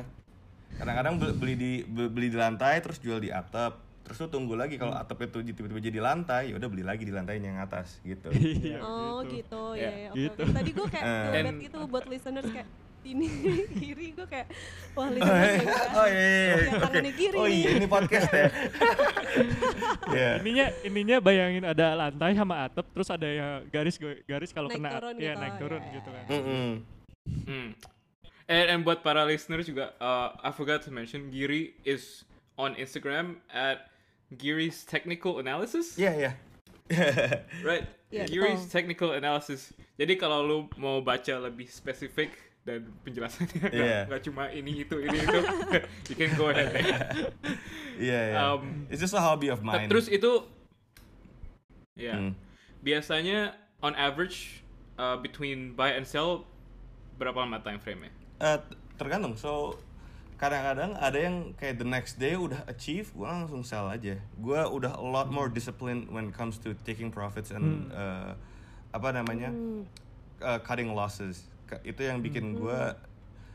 kadang-kadang 0.75 1.15
be- 1.17 1.35
beli 1.35 1.55
di 1.55 1.73
be- 1.83 2.09
beli 2.09 2.29
di 2.29 2.37
lantai 2.37 2.75
terus 2.79 2.99
jual 2.99 3.17
di 3.17 3.31
atap 3.31 3.73
terus 4.03 4.19
lu 4.19 4.29
tunggu 4.29 4.55
lagi 4.55 4.77
kalau 4.77 4.93
atap 4.93 5.19
itu 5.21 5.41
tiba-tiba 5.45 5.81
jadi 5.81 5.99
lantai 6.01 6.51
ya 6.51 6.55
udah 6.55 6.69
beli 6.69 6.83
lagi 6.83 7.03
di 7.03 7.11
lantai 7.11 7.39
yang 7.39 7.57
atas 7.57 7.99
gitu 8.03 8.29
Iya, 8.35 8.79
Oh 8.79 9.23
gitu, 9.25 9.63
ya, 9.73 9.89
ya. 9.89 10.11
Oke, 10.11 10.21
Gitu. 10.27 10.43
Tadi 10.47 10.71
gue 10.73 10.87
kayak 10.87 11.05
ngeliat 11.05 11.47
And- 11.49 11.61
gitu 11.61 11.79
buat 11.87 12.05
listeners 12.05 12.47
kayak 12.47 12.69
ini 13.07 13.27
kiri 13.81 14.07
gue 14.13 14.27
kayak 14.27 14.49
wah 14.99 15.07
Oh, 15.07 15.11
listeners 15.15 15.63
iya. 15.63 15.75
oh 15.95 16.07
iya, 16.07 16.25
iya, 16.27 16.47
Yang 16.47 16.67
oke. 16.67 16.83
tangannya 16.83 17.13
kiri 17.15 17.37
oh 17.39 17.47
iya 17.47 17.71
ini 17.79 17.87
podcast 17.87 18.29
ya 18.31 18.47
Iya. 20.07 20.31
Ininya 20.41 20.67
ininya 20.87 21.17
bayangin 21.21 21.65
ada 21.67 21.93
lantai 21.93 22.33
sama 22.33 22.65
atap 22.65 22.87
terus 22.95 23.09
ada 23.11 23.27
ya 23.27 23.49
garis 23.69 23.99
garis 24.25 24.51
kalau 24.55 24.71
kena 24.71 24.97
turun 24.97 25.17
ya 25.19 25.35
gitu, 25.35 25.43
naik 25.43 25.55
turun 25.61 25.83
ya, 25.83 25.93
gitu 25.99 26.09
kan. 26.09 26.23
ya. 26.25 26.31
Mm-mm. 26.33 26.71
Hmm. 27.45 27.69
And, 28.47 28.67
and 28.71 28.81
buat 28.87 29.03
para 29.03 29.27
listeners 29.27 29.67
juga, 29.67 29.91
uh, 29.99 30.31
I 30.39 30.55
forgot 30.55 30.87
to 30.87 30.95
mention 30.95 31.35
Giri 31.35 31.75
is 31.83 32.23
on 32.55 32.79
Instagram 32.79 33.43
at 33.51 33.91
Giri's 34.31 34.87
Technical 34.87 35.43
Analysis, 35.43 35.99
Iya 35.99 36.13
iya. 36.15 36.33
right? 37.67 37.91
Iya, 38.15 38.31
Giri's. 38.31 38.71
Technical 38.71 39.19
Analysis. 39.19 39.75
Jadi 39.99 40.15
kalau 40.15 40.47
lu 40.47 40.59
mau 40.79 41.03
baca 41.03 41.35
lebih 41.43 41.67
spesifik 41.67 42.31
dan 42.67 42.83
penjelasannya 43.07 43.63
nggak 43.71 44.01
nggak 44.11 44.23
cuma 44.27 44.51
ini 44.51 44.83
itu 44.83 44.99
ini 44.99 45.17
itu, 45.23 45.39
you 46.11 46.17
can 46.19 46.35
go 46.35 46.51
ahead. 46.51 46.75
Iya 47.97 48.21
iya. 48.29 48.37
Um, 48.53 48.85
It's 48.93 49.01
just 49.01 49.17
a 49.17 49.23
hobby 49.23 49.49
of 49.49 49.65
mine. 49.65 49.89
Terus 49.89 50.13
itu, 50.13 50.45
ya 51.97 52.13
Hmm. 52.13 52.37
biasanya 52.85 53.57
on 53.81 53.97
average 53.97 54.61
uh, 55.01 55.17
between 55.17 55.73
buy 55.73 55.97
and 55.97 56.05
sell 56.05 56.45
berapa 57.17 57.41
lama 57.41 57.57
time 57.65 57.81
frame-nya? 57.81 58.13
Eh, 58.37 58.59
t- 58.61 58.77
tergantung. 59.01 59.33
So 59.41 59.81
kadang-kadang 60.37 60.93
ada 61.01 61.17
yang 61.17 61.57
kayak 61.57 61.81
the 61.81 61.89
next 61.89 62.21
day 62.21 62.37
udah 62.37 62.69
achieve, 62.69 63.09
gue 63.17 63.25
langsung 63.25 63.65
sell 63.65 63.89
aja. 63.89 64.21
Gue 64.37 64.61
udah 64.61 64.93
a 64.93 65.07
lot 65.07 65.33
more 65.33 65.49
disciplined 65.49 66.13
when 66.13 66.29
it 66.29 66.37
comes 66.37 66.61
to 66.61 66.77
taking 66.85 67.09
profits 67.09 67.49
and 67.49 67.89
uh, 67.97 68.37
apa 68.93 69.09
namanya 69.17 69.49
Hmm. 69.49 69.89
uh, 70.45 70.61
cutting 70.61 70.93
losses. 70.93 71.49
Itu 71.83 72.01
yang 72.07 72.23
bikin 72.23 72.55
gue 72.55 72.81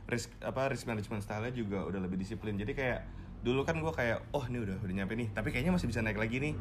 risk 0.10 0.28
apa 0.44 0.68
risk 0.72 0.86
management 0.86 1.24
style-nya 1.24 1.56
juga 1.56 1.88
udah 1.88 2.00
lebih 2.04 2.20
disiplin. 2.20 2.60
Jadi 2.60 2.76
kayak 2.76 3.00
dulu 3.42 3.64
kan 3.66 3.80
gue 3.80 3.90
kayak 3.90 4.28
oh 4.36 4.44
ini 4.46 4.62
udah 4.62 4.78
udah 4.84 4.94
nyampe 4.94 5.14
nih, 5.18 5.32
tapi 5.34 5.50
kayaknya 5.50 5.74
masih 5.74 5.88
bisa 5.88 6.04
naik 6.04 6.20
lagi 6.20 6.38
nih. 6.40 6.56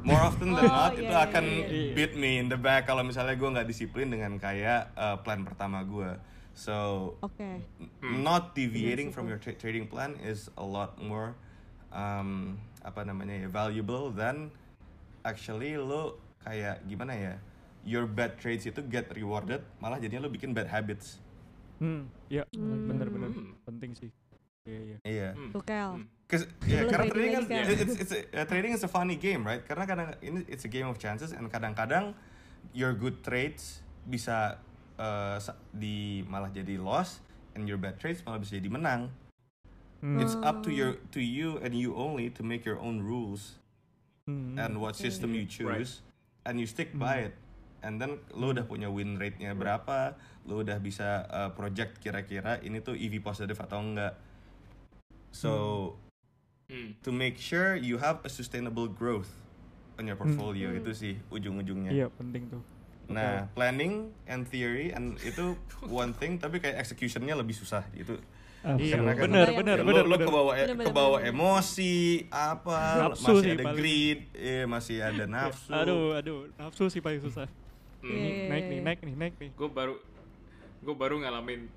More 0.00 0.24
often 0.24 0.56
than 0.56 0.64
Oh, 0.64 0.72
not 0.72 0.96
iya, 0.96 1.04
itu 1.04 1.12
iya, 1.12 1.26
akan 1.28 1.44
iya, 1.44 1.66
iya. 1.68 1.92
beat 1.92 2.16
me 2.16 2.40
in 2.40 2.48
the 2.48 2.56
back 2.56 2.88
kalau 2.88 3.04
misalnya 3.04 3.36
gue 3.36 3.48
nggak 3.52 3.68
disiplin 3.68 4.08
dengan 4.08 4.40
kayak 4.40 4.96
uh, 4.96 5.20
plan 5.20 5.44
pertama 5.44 5.84
gue. 5.84 6.16
So 6.56 6.76
Oke. 7.20 7.60
not 8.00 8.56
deviating 8.56 9.12
Iya 9.12 9.14
from 9.14 9.28
your 9.28 9.36
tra- 9.36 9.56
trading 9.56 9.86
plan 9.92 10.16
is 10.24 10.48
a 10.56 10.64
lot 10.64 10.96
more 10.98 11.36
um, 11.92 12.56
apa 12.80 13.04
namanya 13.04 13.44
ya 13.44 13.48
valuable 13.52 14.08
than 14.08 14.48
actually 15.20 15.76
lo 15.76 16.16
kayak 16.40 16.80
gimana 16.88 17.12
ya 17.12 17.34
your 17.82 18.04
bad 18.04 18.36
trades 18.36 18.64
itu 18.64 18.80
get 18.86 19.08
rewarded 19.10 19.64
malah 19.78 19.96
jadinya 19.96 20.24
lo 20.24 20.30
bikin 20.30 20.52
bad 20.52 20.66
habits 20.66 21.18
Hmm, 21.76 22.12
ya 22.28 22.44
Hmm. 22.52 22.84
bener-bener 22.86 23.32
Hmm. 23.32 23.56
penting 23.64 23.96
sih. 23.96 24.12
Iya, 24.68 24.80
iya. 24.84 24.96
iya 25.02 25.28
Hmm. 25.32 25.48
Tuh 25.48 25.64
Kel. 25.64 25.90
Hmm. 25.96 26.04
Cause, 26.28 26.44
ya, 26.62 26.84
karena 26.84 27.08
trading 27.08 27.32
kan 27.32 27.42
it's, 27.74 27.96
it's 27.98 28.12
a, 28.12 28.20
uh, 28.36 28.44
trading 28.44 28.70
is 28.70 28.84
a 28.84 28.90
funny 28.90 29.16
game 29.16 29.42
right 29.42 29.64
karena 29.64 29.82
kadang 29.82 30.08
ini 30.20 30.44
it's 30.46 30.62
a 30.62 30.70
game 30.70 30.84
of 30.84 30.94
chances 30.94 31.32
and 31.32 31.48
kadang-kadang 31.48 32.12
your 32.70 32.92
good 32.92 33.24
trades 33.24 33.80
bisa 34.04 34.60
uh, 34.94 35.40
sa- 35.40 35.56
di 35.70 36.22
malah 36.22 36.46
jadi 36.48 36.76
loss 36.76 37.18
and 37.56 37.64
your 37.64 37.80
bad 37.80 37.96
trades 37.96 38.20
malah 38.22 38.38
bisa 38.38 38.54
jadi 38.54 38.68
menang 38.68 39.08
Hmm. 40.00 40.16
it's 40.16 40.32
up 40.38 40.60
to 40.60 40.68
Oh. 40.68 40.76
your 40.76 40.90
to 41.10 41.18
you 41.18 41.60
and 41.60 41.72
you 41.72 41.92
only 41.92 42.28
to 42.28 42.40
make 42.40 42.62
your 42.62 42.76
own 42.76 43.00
rules 43.00 43.56
Hmm. 44.24 44.54
and 44.54 44.76
what 44.76 44.94
Okay. 44.94 45.08
system 45.08 45.32
you 45.32 45.44
choose 45.44 46.04
and 46.44 46.56
you 46.56 46.64
stick 46.64 46.92
by 46.92 47.26
it 47.26 47.34
and 47.82 47.96
then 47.96 48.16
lo 48.30 48.50
udah 48.50 48.62
punya 48.62 48.86
win 48.86 49.16
rate-nya 49.16 49.52
berapa 49.52 50.14
lo 50.42 50.60
udah 50.60 50.78
bisa 50.78 51.08
uh, 51.26 51.50
project 51.50 51.98
kira-kira 51.98 52.58
ini 52.58 52.78
tuh 52.78 52.92
EV 52.92 53.20
positif 53.20 53.56
atau 53.56 53.78
enggak 53.78 54.14
so 55.30 55.52
Hmm. 56.66 56.94
to 57.00 57.10
make 57.10 57.34
sure 57.34 57.74
you 57.74 57.98
have 57.98 58.22
a 58.22 58.30
sustainable 58.30 58.86
growth 58.86 59.26
on 59.96 60.06
your 60.06 60.14
portfolio 60.14 60.70
Hmm. 60.70 60.78
itu 60.78 60.90
sih 60.92 61.14
ujung-ujungnya 61.28 61.90
Iya, 61.90 62.06
penting 62.12 62.46
tuh. 62.46 62.62
nah 63.06 63.50
planning 63.50 64.14
and 64.24 64.46
theory 64.46 64.88
and 64.88 65.18
itu 65.20 65.58
one 65.92 66.14
thing 66.14 66.38
tapi 66.38 66.56
kayak 66.56 66.78
executionnya 66.78 67.34
lebih 67.34 67.52
susah 67.52 67.82
itu 67.92 68.14
Iya, 68.60 68.92
Karena 68.94 69.16
kan- 69.16 69.24
bener, 69.24 69.40
Kebayang. 69.42 69.58
bener, 69.58 69.76
Ya, 69.76 69.82
bener, 69.82 70.04
lo, 70.04 70.06
lo 70.06 70.14
bener. 70.14 70.26
kebawa 70.28 70.52
Bener, 70.54 70.68
bener, 70.70 70.86
kebawa 70.86 71.16
bener. 71.18 71.32
emosi 71.32 71.94
apa 72.28 72.80
Nafsu 73.02 73.24
masih 73.26 73.40
sih 73.40 73.50
ada 73.50 73.64
paling. 73.64 73.74
greed 73.74 74.18
eh, 74.32 74.64
masih 74.64 74.96
ada 75.00 75.24
nafsu 75.26 75.70
Aduh, 75.72 76.14
aduh, 76.14 76.38
nafsu 76.54 76.84
sih 76.86 77.00
paling 77.00 77.18
susah. 77.18 77.48
Hmm. 78.00 78.10
Iya, 78.10 78.28
iya, 78.28 78.44
Naik 78.48 78.64
nih, 78.64 78.76
iya. 78.76 78.82
naik 78.84 79.00
nih, 79.04 79.14
naik 79.16 79.34
nih. 79.36 79.50
Gue 79.56 79.68
baru 79.68 79.94
gue 80.80 80.94
baru 80.96 81.20
ngalamin 81.20 81.68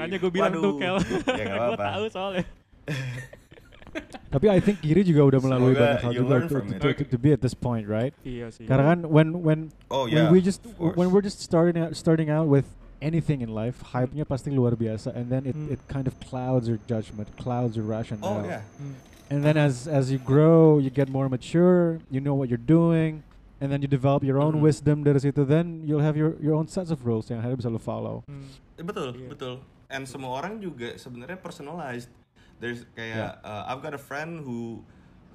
ini. 0.00 0.16
gue 0.16 0.30
bilang 0.32 0.52
tuh. 0.56 0.80
Kel. 0.80 0.96
Ya, 1.40 1.44
gue 1.44 1.76
tahu 1.76 2.04
soalnya. 2.08 2.44
Tapi 4.30 4.46
I 4.46 4.62
think 4.62 4.78
Giri 4.78 5.02
juga 5.02 5.26
udah 5.26 5.40
melalui 5.42 5.74
Semoga 5.74 5.82
banyak 5.82 6.02
hal 6.06 6.12
juga 6.14 6.34
to, 6.46 6.46
to, 6.46 6.58
to, 6.78 6.88
to, 6.94 7.04
to 7.10 7.18
be 7.18 7.34
at 7.34 7.42
this 7.42 7.52
point, 7.54 7.90
right? 7.90 8.14
Iya 8.22 8.54
sih. 8.54 8.62
Karena 8.62 8.94
kan 8.94 8.98
when 9.10 9.42
when 9.42 9.60
Oh 9.90 10.06
when 10.06 10.30
yeah. 10.30 10.30
we 10.30 10.38
just 10.38 10.62
when 10.78 11.10
we're 11.10 11.24
just 11.24 11.42
starting 11.42 11.82
out 11.82 11.98
starting 11.98 12.30
out 12.30 12.46
with 12.46 12.70
anything 13.02 13.42
in 13.42 13.50
life, 13.50 13.82
hype-nya 13.90 14.22
pasti 14.22 14.54
luar 14.54 14.78
biasa, 14.78 15.10
and 15.16 15.26
then 15.32 15.42
it, 15.48 15.56
Hmm. 15.58 15.72
it 15.74 15.80
kind 15.90 16.06
of 16.06 16.14
clouds 16.22 16.70
your 16.70 16.78
judgment, 16.86 17.26
clouds 17.34 17.74
your 17.74 17.82
rationale. 17.88 18.44
Oh 18.44 18.46
yeah. 18.46 18.62
Hmm. 18.78 18.94
And 19.30 19.42
then 19.42 19.58
as 19.58 19.90
as 19.90 20.14
you 20.14 20.22
grow, 20.22 20.78
you 20.78 20.90
get 20.90 21.10
more 21.10 21.26
mature, 21.26 21.98
you 22.06 22.22
know 22.22 22.38
what 22.38 22.46
you're 22.46 22.62
doing, 22.62 23.26
and 23.60 23.68
then 23.68 23.80
you 23.80 23.86
develop 23.86 24.20
your 24.20 24.40
own 24.40 24.56
Mhm. 24.56 24.64
wisdom 24.64 24.96
dari 25.00 25.20
situ. 25.20 25.44
Then 25.44 25.84
you'll 25.84 26.02
have 26.02 26.16
your 26.16 26.34
your 26.40 26.56
own 26.56 26.66
sets 26.66 26.88
of 26.88 27.04
rules 27.04 27.28
yang 27.28 27.38
akhirnya 27.38 27.60
bisa 27.60 27.70
lo 27.70 27.78
follow. 27.78 28.24
Hmm. 28.26 28.48
Eh, 28.74 28.82
Betul, 28.82 29.12
Iya. 29.14 29.28
betul. 29.28 29.54
And 29.86 30.04
semua 30.04 30.34
orang 30.34 30.58
juga 30.58 30.96
sebenarnya 30.96 31.36
personalized. 31.36 32.08
There's 32.56 32.84
kayak 32.92 33.40
uh, 33.40 33.68
I've 33.68 33.80
got 33.80 33.92
a 33.92 34.00
friend 34.00 34.40
who 34.40 34.84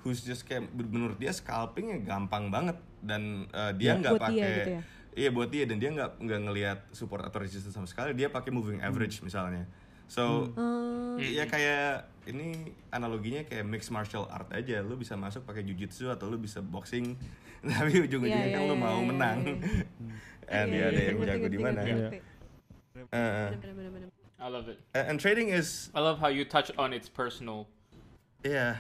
who's 0.02 0.22
just 0.22 0.46
kayak 0.46 0.70
menurut 0.72 1.18
dia 1.18 1.34
scalpingnya 1.34 1.98
gampang 2.00 2.50
banget 2.50 2.78
dan 3.02 3.50
uh, 3.50 3.74
dia 3.74 3.94
Yeah. 3.94 4.02
nggak 4.02 4.14
dia 4.14 4.22
pakai 4.22 4.50
gitu 4.54 4.72
ya? 4.72 4.82
iya 5.16 5.30
buat 5.32 5.50
dia 5.50 5.64
dan 5.66 5.78
dia 5.78 5.90
nggak 5.90 6.12
nggak 6.20 6.40
ngelihat 6.44 6.80
support 6.92 7.26
atau 7.26 7.42
resistance 7.42 7.74
sama 7.74 7.90
sekali 7.90 8.14
dia 8.14 8.28
pakai 8.28 8.54
moving 8.54 8.78
average 8.80 9.22
misalnya 9.22 9.66
so 10.06 10.50
Oh, 10.56 11.18
ya 11.18 11.48
kayak 11.48 12.06
ini 12.26 12.74
analoginya 12.90 13.46
kayak 13.46 13.64
mixed 13.64 13.90
martial 13.90 14.26
art 14.28 14.50
aja 14.52 14.82
lu 14.82 14.98
bisa 14.98 15.14
masuk 15.16 15.46
pakai 15.46 15.64
jujitsu 15.64 16.10
atau 16.10 16.28
lu 16.28 16.36
bisa 16.36 16.60
boxing 16.60 17.16
tapi 17.66 18.04
ujung-ujungnya 18.04 18.50
Iya, 18.52 18.56
kan 18.58 18.62
iya, 18.62 18.70
lu 18.70 18.76
iya, 18.78 18.84
mau 18.84 19.00
menang 19.02 19.38
iya, 19.42 19.56
and 20.62 20.70
Iya, 20.70 20.82
ya 20.82 20.86
ada 20.92 21.02
yang 21.02 21.18
jago 21.26 21.48
di 21.50 21.58
mana. 21.58 21.80
I 24.36 24.48
love 24.52 24.68
it. 24.70 24.78
and 24.94 25.18
trading 25.18 25.50
is 25.50 25.90
I 25.96 26.04
love 26.04 26.20
how 26.20 26.28
you 26.30 26.46
touch 26.46 26.70
on 26.78 26.94
its 26.94 27.10
personal. 27.10 27.66
ya 28.46 28.78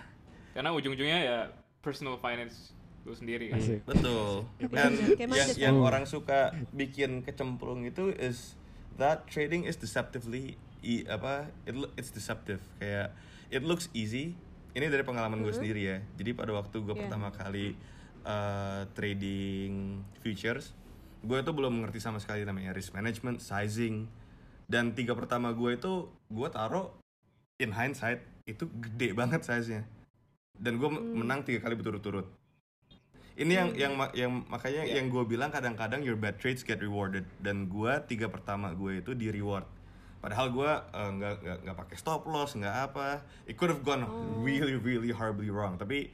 Karena 0.53 0.69
ujung-ujungnya 0.71 1.19
ya 1.25 1.37
personal 1.81 2.19
finance 2.21 2.75
lu 3.05 3.13
sendiri 3.13 3.53
kan. 3.53 3.61
Asik. 3.61 3.81
Betul. 3.85 4.45
Dan. 4.69 4.91
Kayak 5.17 5.29
yang, 5.29 5.49
yang 5.57 5.75
orang 5.81 6.05
suka 6.09 6.53
bikin 6.73 7.21
kecemplung 7.21 7.85
itu 7.85 8.09
is 8.17 8.57
that 8.97 9.25
trading 9.29 9.65
is 9.65 9.77
deceptively 9.77 10.57
i, 10.85 11.01
apa 11.09 11.49
it, 11.65 11.73
it's 11.97 12.13
deceptive 12.13 12.61
kayak 12.77 13.09
it 13.49 13.65
looks 13.65 13.89
easy. 13.91 14.37
Ini 14.75 14.91
dari 14.91 15.01
pengalaman 15.01 15.41
gue 15.41 15.49
Mhm. 15.49 15.57
sendiri 15.57 15.81
ya. 15.81 15.97
Jadi 16.13 16.31
pada 16.35 16.51
waktu 16.53 16.77
gue 16.77 16.93
Iya. 16.93 17.01
pertama 17.07 17.31
kali 17.31 17.73
uh, 18.21 18.83
trading 18.93 20.01
futures, 20.19 20.73
gue 21.21 21.37
itu 21.37 21.51
belum 21.53 21.79
mengerti 21.79 21.97
sama 21.97 22.17
sekali 22.19 22.43
namanya 22.43 22.73
risk 22.73 22.91
management, 22.91 23.39
sizing. 23.39 24.09
Dan 24.65 24.93
tiga 24.93 25.13
pertama 25.13 25.53
gue 25.53 25.77
itu 25.77 26.09
gue 26.27 26.47
taruh 26.49 26.89
in 27.57 27.71
hindsight 27.71 28.19
itu 28.43 28.67
gede 28.67 29.13
banget 29.13 29.41
size-nya. 29.41 29.85
Dan 30.53 30.77
gue 30.77 30.89
Hmm. 30.89 31.23
menang 31.23 31.45
tiga 31.45 31.63
kali 31.63 31.77
berturut-turut 31.77 32.27
ini 33.35 33.51
yang 33.51 33.69
Hmm. 33.71 33.79
yang 33.79 33.93
yang 34.15 34.31
makanya 34.47 34.87
Yeah. 34.87 35.03
yang 35.03 35.11
gue 35.11 35.23
bilang 35.27 35.51
kadang-kadang 35.51 36.01
your 36.01 36.15
bad 36.15 36.39
trades 36.39 36.63
get 36.63 36.79
rewarded 36.79 37.27
dan 37.43 37.67
gue 37.67 37.91
tiga 38.07 38.31
pertama 38.31 38.71
gue 38.71 39.03
itu 39.03 39.11
di 39.11 39.27
reward 39.27 39.67
padahal 40.25 40.49
gue 40.49 40.71
eh, 40.91 41.09
nggak 41.13 41.33
nggak 41.39 41.57
nggak 41.61 41.77
pakai 41.77 41.95
stop 41.95 42.25
loss 42.25 42.57
nggak 42.57 42.75
apa 42.83 43.21
it 43.45 43.53
could 43.53 43.69
have 43.69 43.81
gone 43.81 44.01
Oh. 44.01 44.41
really 44.41 44.73
really 44.73 45.09
horribly 45.09 45.47
wrong 45.47 45.77
tapi 45.77 46.09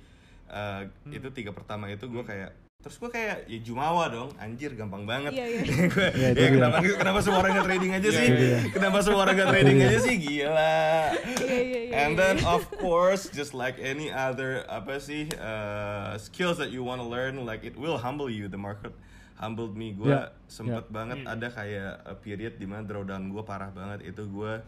eh, 0.45 0.81
itu 1.07 1.31
tiga 1.31 1.49
pertama 1.49 1.87
itu 1.87 2.03
gue 2.05 2.19
kayak 2.21 2.51
terus 2.81 2.97
gue 2.97 3.07
kayak 3.07 3.45
ya 3.45 3.59
jumawa 3.61 4.09
dong 4.09 4.33
anjir 4.35 4.73
gampang 4.73 5.05
banget 5.05 5.31
Iya, 5.31 5.45
iya. 5.47 5.61
Gua, 5.93 6.01
Ya, 6.11 6.33
itu 6.33 6.41
ya 6.41 6.49
dia. 6.49 6.49
kenapa 6.49 6.75
kenapa 6.81 7.19
semua 7.21 7.39
orang 7.39 7.51
nggak 7.53 7.67
trading 7.69 7.91
aja 7.93 8.09
sih 8.09 8.25
Iya, 8.25 8.37
iya, 8.41 8.59
kenapa 8.67 8.97
semua 8.99 9.19
orang 9.21 9.35
nggak 9.37 9.51
trading 9.53 9.77
aja 9.79 9.97
sih 10.01 10.15
gila 10.17 10.73
Iya, 11.21 11.45
iya, 11.45 11.61
iya, 11.61 11.79
And 11.93 12.11
iya. 12.15 12.17
then 12.17 12.35
of 12.43 12.65
course, 12.73 13.29
just 13.29 13.53
like 13.53 13.77
any 13.77 14.09
other 14.09 14.65
apa 14.65 14.97
sih 14.97 15.29
uh, 15.37 16.17
skills 16.17 16.57
that 16.57 16.73
you 16.73 16.81
want 16.81 16.97
to 16.97 17.05
learn, 17.05 17.37
like 17.43 17.61
it 17.61 17.75
will 17.75 17.99
humble 17.99 18.25
you. 18.27 18.47
The 18.47 18.57
market 18.57 18.95
humbled 19.41 19.73
me. 19.73 19.91
Gue 19.91 20.13
Yeah, 20.13 20.29
sempet 20.45 20.85
yeah. 20.85 20.93
banget 20.93 21.25
Hmm. 21.25 21.33
ada 21.33 21.47
kayak 21.49 21.91
a 22.05 22.13
period 22.13 22.53
di 22.55 22.69
mana 22.69 22.85
drawdown 22.85 23.27
gue 23.27 23.41
parah 23.41 23.73
banget. 23.73 24.05
Itu 24.05 24.29
gue 24.29 24.61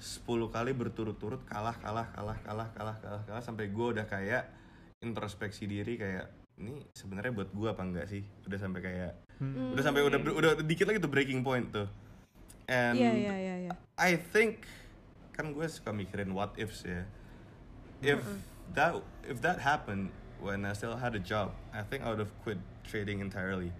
10 0.00 0.24
kali 0.48 0.72
berturut-turut 0.72 1.44
kalah, 1.44 1.76
kalah, 1.76 2.08
kalah, 2.10 2.38
kalah, 2.40 2.68
kalah, 2.72 2.96
kalah, 2.98 3.22
kalah 3.22 3.42
sampai 3.44 3.68
gue 3.68 3.86
udah 3.92 4.08
kayak 4.08 4.48
introspeksi 4.98 5.68
diri 5.68 6.00
kayak 6.00 6.26
ini 6.56 6.80
sebenarnya 6.92 7.32
buat 7.32 7.52
gue 7.52 7.68
apa 7.68 7.82
enggak 7.84 8.08
sih? 8.08 8.24
Udah 8.48 8.58
sampai 8.58 8.80
kayak 8.80 9.12
Hmm. 9.40 9.72
udah 9.72 9.80
sampai 9.80 10.04
udah 10.04 10.20
udah 10.20 10.52
dikit 10.60 10.84
lagi 10.84 11.00
tuh 11.00 11.08
breaking 11.08 11.40
point 11.40 11.68
tuh. 11.68 11.88
And 12.68 12.96
Iya, 12.96 13.12
iya, 13.12 13.34
iya, 13.36 13.54
iya. 13.68 13.72
I 13.96 14.16
think 14.16 14.64
kan 15.32 15.52
gue 15.52 15.64
suka 15.64 15.92
mikirin 15.92 16.32
what 16.32 16.52
ifs 16.56 16.84
ya. 16.84 17.04
If 18.00 18.20
that 18.72 18.96
if 19.24 19.40
that 19.40 19.60
happened 19.60 20.12
when 20.40 20.64
I 20.64 20.72
still 20.72 20.92
had 20.94 21.12
a 21.12 21.20
job, 21.20 21.52
I 21.72 21.80
think 21.80 22.04
I 22.04 22.12
would 22.12 22.20
have 22.20 22.32
quit 22.40 22.56
trading 22.84 23.20
entirely. 23.20 23.72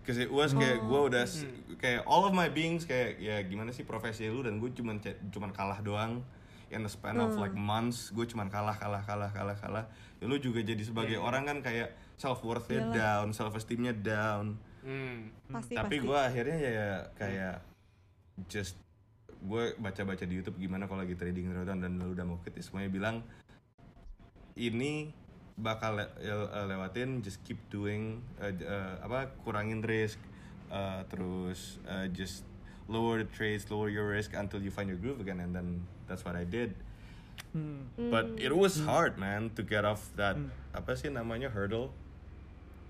Cause 0.00 0.16
it 0.16 0.28
was 0.28 0.50
kayak 0.52 0.80
gue 0.80 1.00
udah 1.06 1.22
s- 1.22 1.44
kayak 1.76 2.02
all 2.04 2.24
of 2.24 2.32
my 2.32 2.48
beings 2.48 2.82
kayak 2.82 3.16
ya 3.16 3.36
gimana 3.42 3.70
sih 3.70 3.82
profesi 3.82 4.26
lu? 4.26 4.40
Dan 4.40 4.56
gue 4.56 4.70
cuman 4.70 4.98
cuman 5.28 5.50
kalah 5.50 5.78
doang 5.80 6.24
in 6.68 6.80
the 6.80 6.88
span 6.88 7.18
of 7.18 7.36
like 7.36 7.52
months. 7.52 8.08
Gue 8.08 8.24
cuman 8.24 8.48
kalah 8.48 8.74
kalah 8.74 9.00
kalah 9.00 9.28
kalah 9.28 9.54
kalah. 9.54 9.84
Ya, 10.16 10.24
lu 10.24 10.36
juga 10.36 10.60
jadi 10.60 10.80
sebagai 10.80 11.16
Iya. 11.16 11.22
orang 11.22 11.44
kan 11.44 11.58
kayak 11.60 11.92
self 12.16 12.40
worthnya 12.40 12.80
Iyalah. 12.82 12.94
down 12.94 13.26
self 13.30 13.52
esteemnya 13.52 13.92
down. 13.92 14.56
Hmm. 14.80 15.28
Pasti, 15.46 15.76
tapi 15.76 16.00
gue 16.00 16.16
akhirnya 16.16 16.56
ya 16.56 16.88
kayak 17.14 17.60
just 18.46 18.80
gue 19.36 19.76
baca-baca 19.76 20.24
di 20.24 20.34
YouTube 20.34 20.56
gimana 20.56 20.84
kalau 20.84 21.00
lagi 21.00 21.12
trading 21.14 21.48
drawdown 21.48 21.80
dan 21.80 21.92
lu 21.96 22.12
udah 22.12 22.24
mau 22.24 22.36
quit 22.36 22.52
ya 22.52 22.60
semuanya 22.60 22.88
bilang 22.88 23.16
ini 24.54 25.12
bakal 25.60 25.94
le- 25.94 26.12
le- 26.18 26.66
lewatin 26.66 27.20
just 27.20 27.40
keep 27.42 27.60
doing 27.68 28.02
uh, 28.36 28.48
uh, 28.48 28.94
apa 29.00 29.32
kurangin 29.38 29.80
risk 29.80 30.16
uh, 30.68 31.04
terus 31.06 31.76
uh, 31.84 32.08
just 32.08 32.42
lower 32.86 33.18
the 33.18 33.28
trades 33.28 33.68
lower 33.68 33.86
your 33.86 34.06
risk 34.06 34.32
until 34.32 34.58
you 34.58 34.68
find 34.68 34.86
your 34.86 34.96
groove 34.96 35.18
again 35.18 35.38
and 35.38 35.52
then 35.52 35.80
that's 36.04 36.22
what 36.22 36.34
I 36.34 36.42
did 36.42 36.72
Hmm. 37.50 37.88
but 37.96 38.36
it 38.36 38.52
was 38.52 38.78
hard 38.80 39.16
man 39.16 39.50
to 39.52 39.62
get 39.62 39.82
off 39.82 40.12
that 40.14 40.36
Hmm. 40.36 40.52
apa 40.70 40.94
sih 40.94 41.08
namanya 41.08 41.48
hurdle 41.48 41.90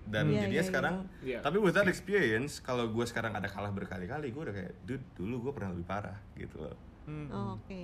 dan 0.04 0.28
Iya, 0.28 0.44
jadinya 0.44 0.52
iya. 0.59 0.66
sekarang 0.66 0.94
Iya. 1.22 1.38
tapi 1.40 1.56
with 1.56 1.72
that 1.72 1.87
experience 1.87 2.59
kalau 2.59 2.85
gue 2.85 3.04
sekarang 3.04 3.33
ada 3.33 3.46
kalah 3.46 3.70
berkali-kali 3.70 4.28
gue 4.28 4.42
udah 4.42 4.52
kayak 4.52 4.72
dude 4.83 5.06
dulu 5.14 5.48
gue 5.48 5.52
pernah 5.54 5.70
lebih 5.70 5.87
parah 5.87 6.18
gitu 6.35 6.61
loh 6.61 6.76
Hmm. 7.00 7.26
Oh, 7.26 7.56
oke. 7.56 7.80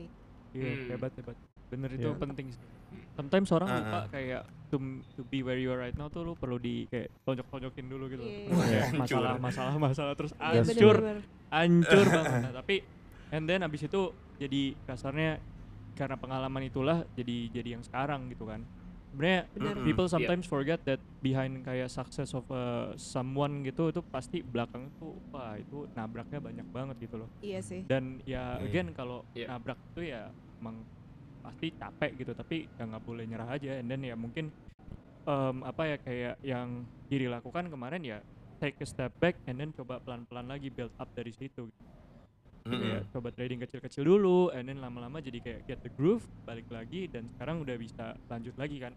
Iya, 0.53 0.71
Hmm. 0.71 0.87
hebat 0.89 1.11
hebat. 1.15 1.35
Bener 1.67 1.91
itu 1.91 2.05
Iya. 2.05 2.15
penting 2.17 2.47
sih. 2.49 2.63
Sometimes 3.13 3.49
orang 3.51 3.67
Ah, 3.67 3.77
lupa 3.77 3.97
ah. 3.97 4.05
kayak 4.09 4.43
to 4.67 4.77
to 5.13 5.23
be 5.25 5.41
where 5.41 5.57
you 5.57 5.69
are 5.69 5.79
right 5.79 5.95
now 5.95 6.07
tuh 6.07 6.23
lu 6.23 6.35
perlu 6.35 6.57
di 6.57 6.87
kayak 6.87 7.11
tonjok-tonjokin 7.23 7.87
dulu 7.87 8.05
gitu. 8.09 8.23
Iya, 8.23 8.47
Terus 8.47 8.67
iya. 8.67 8.83
masalah 8.93 9.33
masalah 9.39 9.75
masalah 9.77 10.13
terus 10.15 10.33
Iya, 10.35 10.63
hancur 10.63 10.97
hancur 11.49 12.05
banget. 12.07 12.33
Nah, 12.45 12.53
tapi 12.55 12.77
and 13.29 13.45
then 13.45 13.63
abis 13.63 13.85
itu 13.85 14.11
jadi 14.37 14.63
kasarnya 14.85 15.39
karena 15.93 16.15
pengalaman 16.15 16.63
itulah 16.63 17.07
jadi 17.13 17.49
jadi 17.51 17.69
yang 17.75 17.83
sekarang 17.83 18.29
gitu 18.29 18.45
kan. 18.45 18.61
Sebenarnya 19.09 19.49
people 19.81 20.05
Iya. 20.05 20.13
sometimes 20.13 20.45
forget 20.45 20.79
that 20.85 21.01
behind 21.21 21.65
kayak 21.65 21.89
success 21.89 22.31
of 22.31 22.45
uh, 22.51 22.93
someone 22.97 23.65
gitu 23.65 23.89
itu 23.89 24.05
pasti 24.05 24.45
belakang 24.45 24.93
tuh 24.95 25.17
wah 25.31 25.57
itu 25.57 25.89
nabraknya 25.91 26.37
banyak 26.37 26.67
banget 26.69 26.97
gitu 27.01 27.25
loh 27.25 27.31
Iya 27.41 27.65
sih. 27.65 27.81
dan 27.83 28.21
ya 28.23 28.61
Hmm. 28.61 28.67
again 28.67 28.89
kalau 28.93 29.25
Iya. 29.33 29.49
nabrak 29.49 29.81
itu 29.91 30.05
ya 30.07 30.29
emang 30.61 30.85
pasti 31.47 31.71
capek 31.73 32.11
gitu 32.17 32.33
tapi 32.33 32.67
ya 32.69 32.85
nggak 32.85 33.03
boleh 33.03 33.25
nyerah 33.25 33.47
aja 33.49 33.79
and 33.79 33.87
then 33.87 34.03
ya 34.03 34.13
mungkin 34.13 34.51
em, 35.25 35.57
apa 35.63 35.83
ya 35.87 35.97
kayak 35.97 36.35
yang 36.43 36.83
diri 37.07 37.27
lakukan 37.27 37.71
kemarin 37.71 38.03
ya 38.03 38.19
take 38.59 38.75
a 38.79 38.87
step 38.87 39.15
back 39.17 39.39
and 39.47 39.57
then 39.57 39.71
coba 39.71 40.03
pelan-pelan 40.03 40.47
lagi 40.47 40.69
build 40.69 40.91
up 40.97 41.07
dari 41.13 41.31
situ 41.31 41.71
Mm-mm. 42.67 42.83
ya 42.83 42.99
coba 43.09 43.31
trading 43.31 43.63
kecil-kecil 43.63 44.03
dulu 44.03 44.51
and 44.51 44.67
then 44.67 44.83
lama-lama 44.83 45.23
jadi 45.23 45.39
kayak 45.39 45.61
get 45.65 45.79
the 45.81 45.93
groove 45.95 46.27
balik 46.43 46.67
lagi 46.67 47.07
dan 47.07 47.31
sekarang 47.31 47.63
udah 47.63 47.77
bisa 47.77 48.19
lanjut 48.27 48.59
lagi 48.59 48.83
kan 48.83 48.91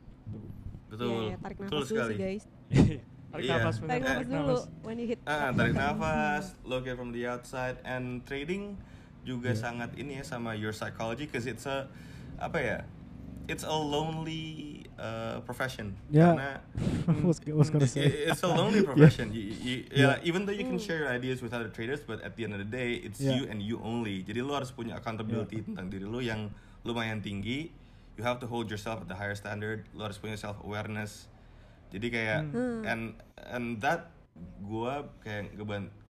betul 0.90 1.06
Iya, 1.06 1.22
iya, 1.24 1.38
tarik 1.38 1.58
betul 1.60 1.70
dulu 1.78 1.86
sekali 1.86 2.10
sih 2.10 2.18
guys. 2.18 2.44
tarik 3.30 3.44
Iya. 3.46 3.54
nafas 3.56 3.76
Tarik 3.78 4.02
nafas 4.02 4.26
dulu 4.26 4.58
when 4.82 4.98
you 4.98 5.08
hit. 5.08 5.20
ah 5.24 5.54
tarik 5.54 5.76
nafas 5.78 6.46
look 6.66 6.90
at 6.90 6.98
from 6.98 7.14
the 7.14 7.30
outside 7.30 7.78
and 7.86 8.26
trading 8.26 8.74
juga 9.22 9.54
Iya. 9.54 9.62
sangat 9.62 9.94
ini 9.94 10.18
ya 10.18 10.26
sama 10.26 10.58
your 10.58 10.74
psychology 10.74 11.30
cause 11.30 11.46
it's 11.46 11.70
a 11.70 11.86
apa 12.40 12.58
ya 12.58 12.78
it's 13.50 13.66
a 13.66 13.74
lonely 13.74 14.86
uh, 15.02 15.42
profession 15.42 15.98
Yeah. 16.14 16.38
karena 16.38 16.52
was, 17.26 17.42
was 17.50 17.70
gonna 17.74 17.90
say. 17.90 18.06
it's 18.30 18.46
a 18.46 18.52
lonely 18.52 18.86
profession. 18.90 19.34
You, 19.34 19.42
you- 19.58 19.86
yeah, 19.90 20.22
Yeah. 20.22 20.28
even 20.28 20.46
though 20.46 20.54
you 20.54 20.62
can 20.64 20.78
share 20.78 21.02
your 21.02 21.10
ideas 21.10 21.42
with 21.42 21.50
other 21.50 21.66
traders, 21.66 22.06
but 22.06 22.22
at 22.22 22.38
the 22.38 22.46
end 22.46 22.54
of 22.54 22.62
the 22.62 22.70
day, 22.70 23.02
it's 23.02 23.18
Yeah. 23.18 23.42
you 23.42 23.50
and 23.50 23.58
you 23.58 23.82
only. 23.82 24.22
Jadi 24.22 24.46
lu 24.46 24.54
harus 24.54 24.70
punya 24.70 25.02
accountability 25.02 25.66
tentang 25.66 25.90
diri 25.90 26.06
lu 26.06 26.22
yang 26.22 26.54
lumayan 26.86 27.26
tinggi. 27.26 27.74
You 28.20 28.24
have 28.28 28.38
to 28.38 28.46
hold 28.46 28.70
yourself 28.70 29.02
at 29.02 29.10
the 29.10 29.18
higher 29.18 29.34
standard. 29.34 29.90
Lu 29.98 30.06
harus 30.06 30.22
punya 30.22 30.38
self 30.38 30.62
awareness. 30.62 31.26
Jadi 31.90 32.14
kayak 32.14 32.54
Hmm. 32.54 32.86
and 32.86 33.02
and 33.50 33.66
that 33.82 34.14
gua 34.62 35.10
kayak 35.26 35.58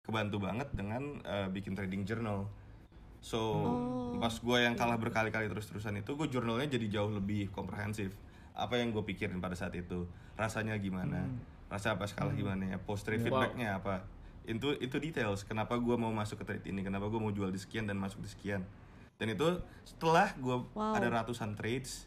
kebantu 0.00 0.40
banget 0.40 0.72
dengan 0.72 1.20
eh, 1.20 1.52
bikin 1.52 1.76
trading 1.76 2.08
journal 2.08 2.48
so 3.26 3.42
Oh, 3.58 4.22
pas 4.22 4.30
gue 4.30 4.58
yang 4.62 4.78
kalah 4.78 4.94
berkali-kali 4.96 5.50
terus-terusan 5.50 5.98
itu 5.98 6.14
gue 6.14 6.30
jurnalnya 6.30 6.70
jadi 6.78 6.86
jauh 6.88 7.10
lebih 7.10 7.50
komprehensif. 7.50 8.14
Apa 8.54 8.78
yang 8.78 8.94
gue 8.94 9.02
pikirin 9.02 9.42
pada 9.42 9.58
saat 9.58 9.74
itu? 9.74 10.06
Rasanya 10.38 10.78
gimana? 10.78 11.26
Rasa 11.66 11.98
pas 11.98 12.08
kalah 12.14 12.32
gimana 12.32 12.70
ya? 12.70 12.78
Post 12.78 13.02
trade 13.04 13.26
Wow. 13.26 13.42
feedbacknya 13.50 13.82
apa? 13.82 14.06
Itu 14.46 14.78
itu 14.78 14.96
details 15.02 15.42
kenapa 15.42 15.74
gue 15.76 15.96
mau 15.98 16.14
masuk 16.14 16.40
ke 16.40 16.44
trade 16.46 16.66
ini 16.70 16.86
kenapa 16.86 17.10
gue 17.10 17.18
mau 17.18 17.34
jual 17.34 17.50
di 17.50 17.58
sekian 17.58 17.90
dan 17.90 17.98
masuk 17.98 18.22
di 18.22 18.30
sekian. 18.30 18.62
Dan 19.18 19.34
itu 19.34 19.58
setelah 19.82 20.30
gue 20.38 20.56
Wow. 20.72 20.94
ada 20.94 21.10
ratusan 21.10 21.58
trades 21.58 22.06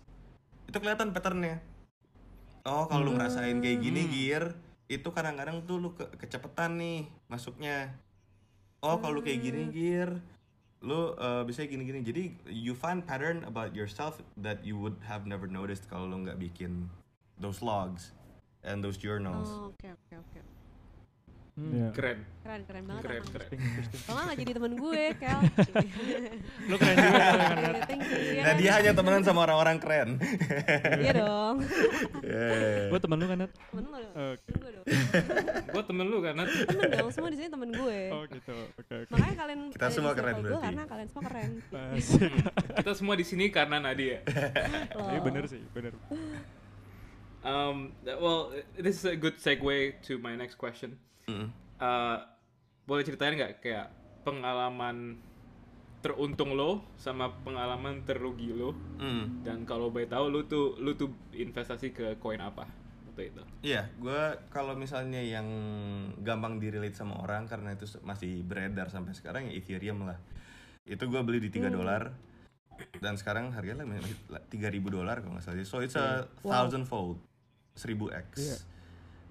itu 0.65 0.77
kelihatan 0.79 1.11
patternnya. 1.11 1.59
Oh 2.63 2.87
kalau 2.87 3.11
lu 3.11 3.19
ngerasain 3.19 3.59
kayak 3.59 3.79
gini 3.83 4.07
gear 4.07 4.55
itu 4.87 5.05
kadang-kadang 5.11 5.67
tuh 5.67 5.77
lu 5.77 5.93
ke 5.93 6.07
kecepetan 6.15 6.79
nih 6.79 7.11
masuknya. 7.27 7.93
Oh 8.79 8.97
kalau 8.97 9.19
lu 9.19 9.21
kayak 9.21 9.43
gini 9.43 9.67
gear 9.69 10.23
lu 10.79 11.11
uh, 11.19 11.43
bisa 11.43 11.67
gini-gini 11.67 11.99
jadi 11.99 12.23
you 12.47 12.71
find 12.71 13.03
pattern 13.03 13.43
about 13.43 13.75
yourself 13.75 14.23
that 14.39 14.63
you 14.63 14.79
would 14.79 14.95
have 15.03 15.27
never 15.27 15.43
noticed 15.43 15.83
kalau 15.91 16.07
lu 16.07 16.23
nggak 16.23 16.39
bikin 16.39 16.87
those 17.35 17.59
logs 17.59 18.15
and 18.63 18.79
those 18.79 18.95
journals 18.95 19.47
Oh, 19.51 19.71
oke 19.75 19.87
oke 19.87 20.15
oke. 20.23 20.39
Hmm. 21.59 21.75
Yeah. 21.75 21.91
Keren, 21.91 22.17
Keren 22.39 22.61
keren 22.63 22.83
banget. 22.87 23.03
keren, 23.03 23.19
emang. 23.19 23.33
keren. 23.35 23.49
Kalau 24.07 24.21
nggak 24.23 24.37
jadi 24.39 24.51
temen 24.55 24.73
gue, 24.79 25.03
Kel. 25.19 25.39
Lu 26.71 26.75
keren 26.79 26.95
juga. 26.95 27.25
Thank 27.83 28.03
you. 28.07 28.41
Nah 28.47 28.53
dia 28.55 28.71
hanya 28.79 28.91
temenan 28.95 29.21
sama 29.27 29.39
orang-orang 29.43 29.77
keren 29.83 30.09
Iya 31.03 31.11
dong. 31.19 31.55
Yeah. 32.23 32.87
Gua 32.87 32.99
temen 33.03 33.17
lu 33.19 33.25
kan 33.27 33.37
Nat? 33.43 33.51
Temen 33.51 33.83
lo 33.91 33.97
dong. 33.99 34.13
Gue 34.39 34.69
dong. 34.71 34.85
Gue 35.67 35.83
temen 35.83 36.05
lu 36.07 36.17
kan, 36.23 36.33
Nat? 36.39 36.47
Temen 36.47 36.89
dong. 36.95 37.09
Semua 37.11 37.29
di 37.29 37.37
sini 37.37 37.47
temen 37.51 37.69
gue. 37.75 37.99
Oh 38.15 38.23
gitu. 38.23 38.55
Oke 38.79 38.93
oke. 39.03 39.11
Makanya 39.11 39.35
kalian 39.35 39.59
Kita 39.75 39.87
semua 39.91 40.11
keren 40.15 40.35
gue 40.39 40.47
berarti. 40.47 40.63
Karena 40.63 40.83
kalian 40.87 41.07
semua 41.11 41.23
keren. 41.27 41.51
Kita 42.79 42.91
semua 42.95 43.15
di 43.19 43.25
sini 43.27 43.45
karena 43.51 43.77
Nadia. 43.83 44.23
Iya 45.09 45.25
bener 45.25 45.43
sih, 45.49 45.61
bener. 45.73 45.93
Um, 47.41 47.95
well, 48.05 48.51
this 48.75 48.99
is 48.99 49.05
a 49.05 49.15
good 49.15 49.39
segue 49.39 49.95
to 50.05 50.19
my 50.19 50.35
next 50.35 50.55
question. 50.59 50.99
Mm. 51.29 51.47
Uh, 51.79 52.17
boleh 52.89 53.05
ceritain 53.05 53.37
nggak 53.37 53.61
kayak 53.61 53.87
pengalaman 54.25 55.21
teruntung 55.99 56.55
lo 56.55 56.81
sama 56.97 57.29
pengalaman 57.45 58.01
terugi 58.07 58.49
lo? 58.49 58.73
Mm. 58.97 59.45
Dan 59.45 59.57
kalau 59.69 59.93
boleh 59.93 60.09
tahu 60.09 60.33
lu 60.33 60.41
tuh 60.49 60.73
lu 60.81 60.97
tuh 60.97 61.13
investasi 61.37 61.93
ke 61.93 62.17
koin 62.17 62.41
apa 62.41 62.65
waktu 63.19 63.35
itu? 63.35 63.43
Iya, 63.67 63.91
gue 63.99 64.21
kalau 64.47 64.79
misalnya 64.79 65.19
yang 65.19 65.47
gampang 66.23 66.57
direlate 66.57 66.95
sama 66.95 67.19
orang 67.19 67.51
karena 67.51 67.75
itu 67.75 67.85
masih 68.01 68.41
beredar 68.47 68.87
sampai 68.87 69.11
sekarang 69.11 69.51
ya 69.51 69.53
Ethereum 69.59 70.07
lah. 70.07 70.17
Itu 70.87 71.11
gue 71.11 71.21
beli 71.21 71.43
di 71.43 71.51
3 71.51 71.67
dolar 71.69 72.15
dan 73.03 73.19
sekarang 73.19 73.51
harganya 73.51 73.83
masih 73.83 74.15
3000 74.31 74.79
dolar 74.87 75.19
kalau 75.19 75.35
nggak 75.35 75.43
salah. 75.43 75.67
So 75.67 75.83
it's 75.83 75.99
a 75.99 76.31
thousand 76.39 76.87
fold, 76.87 77.19
1000x. 77.75 78.39
Iya. 78.39 78.57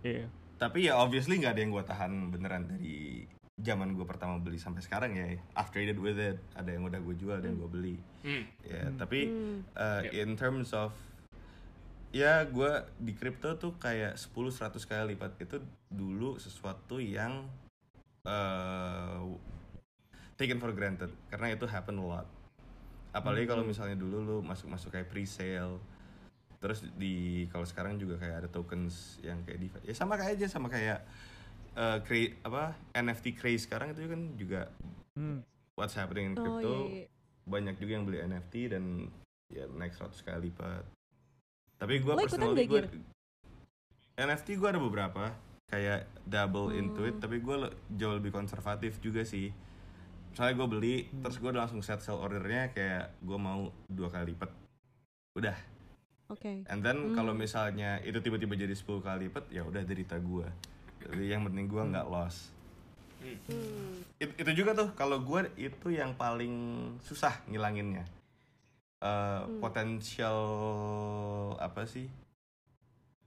Iya. 0.04 0.26
Tapi 0.59 0.90
ya 0.90 0.99
obviously 0.99 1.38
nggak 1.38 1.55
ada 1.55 1.62
yang 1.62 1.73
gue 1.73 1.85
tahan 1.87 2.12
beneran 2.29 2.66
dari 2.66 3.23
zaman 3.59 3.94
gue 3.94 4.07
pertama 4.07 4.38
beli 4.38 4.59
sampai 4.59 4.83
sekarang 4.83 5.14
ya. 5.14 5.38
I've 5.55 5.71
traded 5.71 5.99
with 5.99 6.18
it. 6.18 6.38
Ada 6.55 6.75
yang 6.75 6.87
udah 6.87 6.99
gue 6.99 7.14
jual, 7.14 7.38
ada 7.38 7.47
yang 7.47 7.59
gue 7.59 7.71
beli. 7.71 7.97
Hmm. 8.23 8.44
Ya, 8.62 8.90
tapi 8.94 9.31
Hmm. 9.31 9.62
uh, 9.73 10.03
Yep. 10.03 10.12
in 10.14 10.31
terms 10.35 10.71
of 10.71 10.90
ya 12.09 12.40
gue 12.42 12.73
di 12.99 13.12
crypto 13.12 13.55
tuh 13.55 13.77
kayak 13.77 14.16
10-100 14.16 14.81
kali 14.83 15.12
lipat 15.12 15.37
itu 15.38 15.61
dulu 15.87 16.40
sesuatu 16.40 16.97
yang 16.97 17.44
uh, 18.25 19.21
taken 20.35 20.57
for 20.57 20.73
granted 20.73 21.12
karena 21.29 21.53
itu 21.53 21.68
happen 21.68 22.01
a 22.01 22.05
lot 22.05 22.27
apalagi 23.12 23.44
kalau 23.44 23.61
misalnya 23.61 23.92
dulu 23.92 24.25
lu 24.25 24.37
masuk-masuk 24.40 24.88
kayak 24.88 25.12
pre-sale 25.12 25.77
terus 26.59 26.83
di 26.94 27.47
kalau 27.49 27.62
sekarang 27.62 27.97
juga 27.97 28.18
kayak 28.18 28.37
ada 28.44 28.49
tokens 28.51 29.23
yang 29.23 29.38
kayak 29.42 29.59
DeFi 29.62 29.79
ya 29.87 29.94
sama 29.94 30.18
kayak 30.18 30.35
aja 30.35 30.47
sama 30.51 30.66
kayak 30.66 31.07
uh, 31.75 32.03
cra- 32.03 32.35
apa 32.42 32.64
NFT 32.92 33.35
craze 33.35 33.64
sekarang 33.64 33.94
itu 33.94 34.07
kan 34.07 34.23
juga 34.35 34.62
Hmm. 35.14 35.42
what's 35.75 35.94
happening 35.94 36.31
in 36.31 36.35
Oh 36.35 36.42
crypto 36.42 36.75
iya. 36.88 37.03
iya. 37.03 37.07
banyak 37.42 37.75
juga 37.77 37.92
yang 37.94 38.05
beli 38.05 38.18
NFT 38.21 38.55
dan 38.71 38.85
ya 39.49 39.64
naik 39.66 39.90
100 39.92 40.14
kali 40.21 40.47
lipat. 40.47 40.85
Tapi 41.75 41.94
gue 41.99 42.12
personally 42.12 42.66
gue? 42.66 42.83
NFT 44.14 44.59
gue 44.59 44.68
ada 44.68 44.79
beberapa 44.79 45.31
kayak 45.66 46.07
double 46.23 46.71
into 46.73 47.03
it, 47.03 47.16
Hmm. 47.16 47.23
tapi 47.23 47.38
gue 47.38 47.57
jauh 47.92 48.14
lebih 48.14 48.31
konservatif 48.31 48.99
juga 48.99 49.23
sih. 49.23 49.51
Soalnya 50.33 50.55
gue 50.57 50.68
beli, 50.68 50.97
Hmm. 51.05 51.23
terus 51.23 51.38
gue 51.38 51.51
langsung 51.51 51.81
set 51.81 51.99
sell 51.99 52.18
ordernya 52.18 52.71
kayak 52.71 53.18
gue 53.18 53.38
mau 53.38 53.71
dua 53.87 54.09
kali 54.09 54.35
lipat. 54.35 54.51
Udah. 55.35 55.57
Oke. 56.29 56.62
And 56.64 56.81
then 56.81 57.11
Hmm. 57.11 57.14
kalau 57.14 57.33
misalnya 57.33 58.01
itu 58.01 58.19
tiba-tiba 58.19 58.53
jadi 58.55 58.73
10 58.73 59.01
kali 59.01 59.27
lipat, 59.27 59.49
ya 59.49 59.62
udah 59.62 59.81
derita 59.81 60.17
gue. 60.17 60.45
Jadi 61.01 61.25
yang 61.27 61.43
penting 61.43 61.67
gue 61.67 61.83
nggak 61.83 62.07
loss. 62.07 62.53
Hmm. 63.19 64.05
It- 64.17 64.37
itu 64.37 64.51
juga 64.55 64.73
tuh 64.73 64.93
kalau 64.93 65.19
gue 65.19 65.51
itu 65.57 65.88
yang 65.91 66.14
paling 66.14 66.55
susah 67.01 67.43
ngilanginnya 67.45 68.07
Eh, 68.99 69.07
Hmm. 69.41 69.62
potensial 69.62 70.43
apa 71.57 71.87
sih 71.87 72.11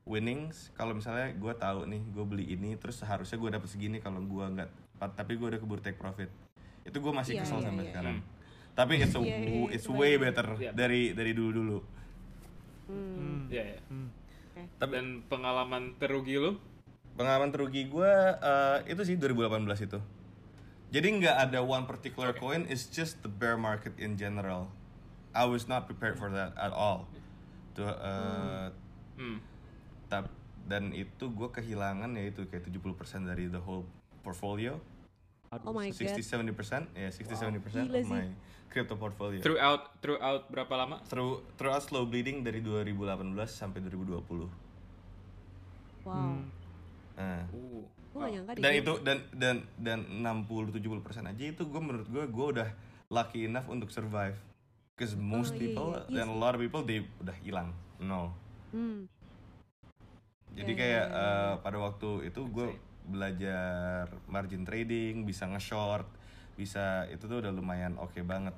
winnings 0.04 0.68
kalau 0.72 0.92
misalnya 0.92 1.32
gue 1.32 1.54
tahu 1.54 1.88
nih 1.88 2.04
gue 2.06 2.26
beli 2.26 2.46
ini 2.50 2.76
terus 2.76 3.00
seharusnya 3.00 3.38
gue 3.38 3.50
dapet 3.50 3.70
segini 3.70 3.98
kalau 3.98 4.20
gue 4.20 4.46
nggak 4.52 4.68
tapi 5.16 5.34
gue 5.34 5.48
udah 5.48 5.56
keburu 5.58 5.80
take 5.80 5.96
profit 5.96 6.28
itu 6.82 6.92
gue 6.94 7.14
masih 7.14 7.34
Iya, 7.34 7.42
kesel 7.42 7.58
iya, 7.58 7.66
sampai 7.66 7.84
iya. 7.84 7.90
sekarang 7.90 8.18
tapi 8.74 8.94
it's 8.98 9.16
a, 9.16 9.20
Iya, 9.20 9.24
iya, 9.24 9.38
iya, 9.40 9.68
it's 9.72 9.88
kebayang. 9.88 10.02
way 10.02 10.14
better 10.20 10.48
Iya. 10.58 10.72
dari 10.74 11.02
dari 11.14 11.32
dulu 11.32 11.52
dulu 11.54 11.78
Hmm. 12.92 13.48
Ya, 13.48 13.64
ya. 13.64 13.80
Hmm. 13.88 14.10
tapi 14.78 14.94
Dan 15.00 15.08
pengalaman 15.26 15.96
terugi 15.98 16.36
lu? 16.38 16.60
pengalaman 17.12 17.52
terugi 17.52 17.92
gue 17.92 18.12
eh, 18.40 18.78
itu 18.88 19.02
sih 19.04 19.16
2018 19.20 19.68
itu 19.84 20.00
jadi 20.92 21.08
nggak 21.12 21.36
ada 21.48 21.60
one 21.60 21.84
particular 21.84 22.32
Oke. 22.32 22.40
coin 22.40 22.64
it's 22.72 22.88
just 22.88 23.20
the 23.20 23.28
bear 23.28 23.60
market 23.60 23.92
in 24.00 24.16
general 24.16 24.72
I 25.36 25.44
was 25.44 25.68
not 25.68 25.88
prepared 25.88 26.16
for 26.16 26.32
that 26.32 26.56
at 26.56 26.72
all 26.72 27.08
tuh 27.76 27.88
eh, 27.88 28.68
Hmm. 29.20 29.38
tap 30.08 30.32
dan 30.66 30.96
itu 30.96 31.30
gue 31.30 31.50
kehilangan 31.52 32.16
ya 32.16 32.32
itu 32.32 32.48
kayak 32.48 32.64
70% 32.64 33.28
dari 33.28 33.52
the 33.52 33.60
whole 33.60 33.84
portfolio 34.24 34.80
Oh 35.68 35.76
my 35.76 35.92
god. 35.92 36.16
60-70% 36.16 36.96
ya 36.96 37.12
60-70% 37.12 37.92
Gila 37.92 38.00
of 38.00 38.08
sih. 38.08 38.32
Crypto 38.72 38.96
portfolio 38.96 39.44
Throughout 39.44 40.00
throughout 40.00 40.48
berapa 40.48 40.74
lama? 40.74 41.04
through 41.06 41.44
throughout 41.54 41.84
slow 41.84 42.08
bleeding 42.08 42.42
dari 42.42 42.64
2018 42.64 42.96
sampai 43.46 43.84
2020 43.84 44.48
Wow. 46.02 46.16
Hmm. 46.16 46.42
nah 47.14 47.44
Uh. 47.52 47.86
Deh. 48.12 48.60
dan 48.60 48.72
itu 48.76 48.94
dan 49.08 49.18
dan 49.32 49.56
dan 49.80 50.00
60 50.04 50.76
70 50.76 51.00
persen 51.00 51.24
aja 51.24 51.48
itu 51.48 51.64
gue 51.64 51.80
menurut 51.80 52.08
gue 52.08 52.24
gue 52.28 52.46
udah 52.52 52.70
lucky 53.08 53.48
enough 53.48 53.72
untuk 53.72 53.88
survive 53.88 54.36
because 54.92 55.16
most 55.16 55.52
Oh, 55.52 55.56
iya, 55.56 55.62
people 55.64 55.90
iya. 55.90 56.02
Iya 56.04 56.16
dan 56.18 56.28
a 56.28 56.36
lot 56.36 56.52
of 56.52 56.60
people 56.60 56.84
they 56.84 57.08
udah 57.20 57.36
hilang 57.40 57.72
nol 57.98 58.36
Hmm. 58.72 59.08
jadi 60.52 60.68
Iya, 60.68 60.80
kayak 60.80 61.06
iya, 61.08 61.16
iya, 61.16 61.32
eh, 61.48 61.54
pada 61.60 61.78
waktu 61.78 62.10
itu 62.26 62.42
gue 62.46 62.68
belajar 63.04 64.12
margin 64.28 64.64
trading 64.64 65.24
bisa 65.24 65.48
nge-short 65.48 66.08
bisa 66.60 67.08
itu 67.10 67.26
tuh 67.26 67.42
udah 67.42 67.52
lumayan 67.54 67.96
oke 67.98 68.20
banget 68.22 68.54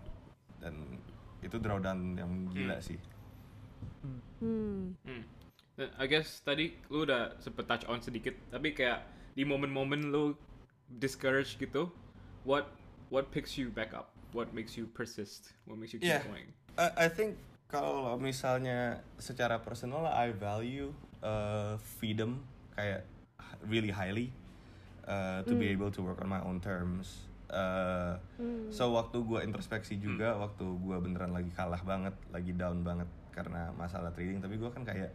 dan 0.60 0.74
itu 1.44 1.60
drawdown 1.60 2.16
yang 2.18 2.32
gila 2.52 2.80
sih 2.80 2.98
Hmm. 4.44 5.00
Hmm. 5.08 5.24
I 5.80 6.06
guess 6.06 6.44
tadi 6.44 6.76
lu 6.92 7.08
udah 7.08 7.40
sempet 7.42 7.66
touch 7.66 7.88
on 7.90 7.98
sedikit, 8.04 8.36
tapi 8.54 8.76
kayak 8.78 9.08
di 9.34 9.42
momen-momen 9.42 10.14
lu 10.14 10.38
discouraged 11.02 11.58
gitu, 11.58 11.90
what 12.46 12.70
what 13.10 13.32
picks 13.34 13.58
you 13.58 13.74
back 13.74 13.96
up? 13.96 14.14
What 14.36 14.54
makes 14.54 14.78
you 14.78 14.86
persist? 14.86 15.56
What 15.66 15.82
makes 15.82 15.96
you 15.98 16.00
keep 16.04 16.14
Yeah. 16.14 16.22
going? 16.28 16.52
I, 16.78 17.06
I 17.06 17.08
think 17.10 17.40
kalau 17.72 18.20
misalnya 18.22 19.02
secara 19.18 19.58
personal 19.66 20.06
I 20.06 20.30
value 20.36 20.94
uh, 21.26 21.82
freedom 21.98 22.46
kayak 22.78 23.08
really 23.66 23.90
highly 23.90 24.30
uh, 25.10 25.42
to 25.48 25.58
be 25.58 25.74
able 25.74 25.90
to 25.90 26.06
work 26.06 26.22
on 26.22 26.30
my 26.30 26.42
own 26.44 26.62
terms. 26.62 27.26
Uh, 27.54 28.18
Hmm. 28.34 28.66
So 28.74 28.90
waktu 28.92 29.22
gue 29.22 29.46
introspeksi 29.46 30.02
juga, 30.02 30.34
waktu 30.36 30.66
gue 30.66 30.98
beneran 30.98 31.32
lagi 31.32 31.54
kalah 31.54 31.80
banget, 31.80 32.18
lagi 32.34 32.50
down 32.52 32.82
banget 32.82 33.06
karena 33.30 33.70
masalah 33.78 34.10
trading, 34.10 34.42
tapi 34.42 34.58
gue 34.58 34.68
kan 34.68 34.82
kayak 34.82 35.14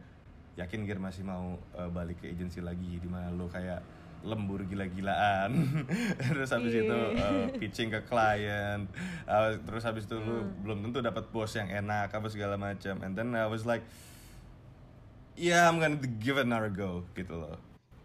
yakin 0.54 0.86
Gir 0.86 0.98
masih 0.98 1.26
mau 1.26 1.58
uh, 1.74 1.90
balik 1.90 2.22
ke 2.22 2.30
agency 2.30 2.62
lagi 2.62 2.98
di 2.98 3.06
mana 3.06 3.28
lo 3.30 3.50
kayak 3.50 3.82
lembur 4.22 4.62
gila-gilaan. 4.66 5.50
Terus 6.30 6.50
habis 6.50 6.74
Iya. 6.74 6.82
itu 6.86 6.98
uh, 7.14 7.46
pitching 7.54 7.90
ke 7.90 8.00
klien 8.06 8.86
uh, 9.26 9.54
terus 9.62 9.86
habis 9.86 10.06
itu 10.06 10.18
lu 10.18 10.42
belum 10.66 10.82
tentu 10.82 10.98
dapat 10.98 11.30
bos 11.30 11.54
yang 11.54 11.70
enak 11.70 12.10
apa 12.10 12.26
segala 12.26 12.58
macam 12.58 12.98
and 13.06 13.14
then 13.14 13.30
I 13.34 13.46
was 13.46 13.62
like 13.62 13.86
yeah 15.38 15.70
I'm 15.70 15.78
gonna 15.78 15.98
give 16.18 16.34
it 16.38 16.46
another 16.46 16.70
go 16.70 17.06
gitu 17.14 17.38
loh. 17.38 17.58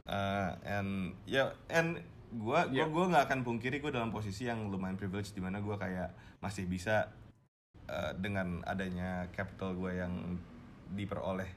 Uh, 0.05 0.53
and 0.61 1.15
ya 1.25 1.55
and 1.71 1.97
gua 2.35 2.65
gua 2.65 2.73
Yeah. 2.73 2.89
gua 2.89 3.05
nggak 3.09 3.23
akan 3.29 3.39
pungkiri 3.41 3.77
gua 3.77 3.91
dalam 3.91 4.09
posisi 4.09 4.45
yang 4.45 4.67
lumayan 4.67 4.97
privilege 4.97 5.31
di 5.31 5.41
mana 5.41 5.59
gua 5.59 5.77
kayak 5.77 6.09
masih 6.39 6.65
bisa 6.65 7.09
eh, 7.85 8.11
dengan 8.17 8.61
adanya 8.63 9.27
capital 9.31 9.73
gua 9.73 9.91
yang 9.93 10.37
diperoleh 10.91 11.49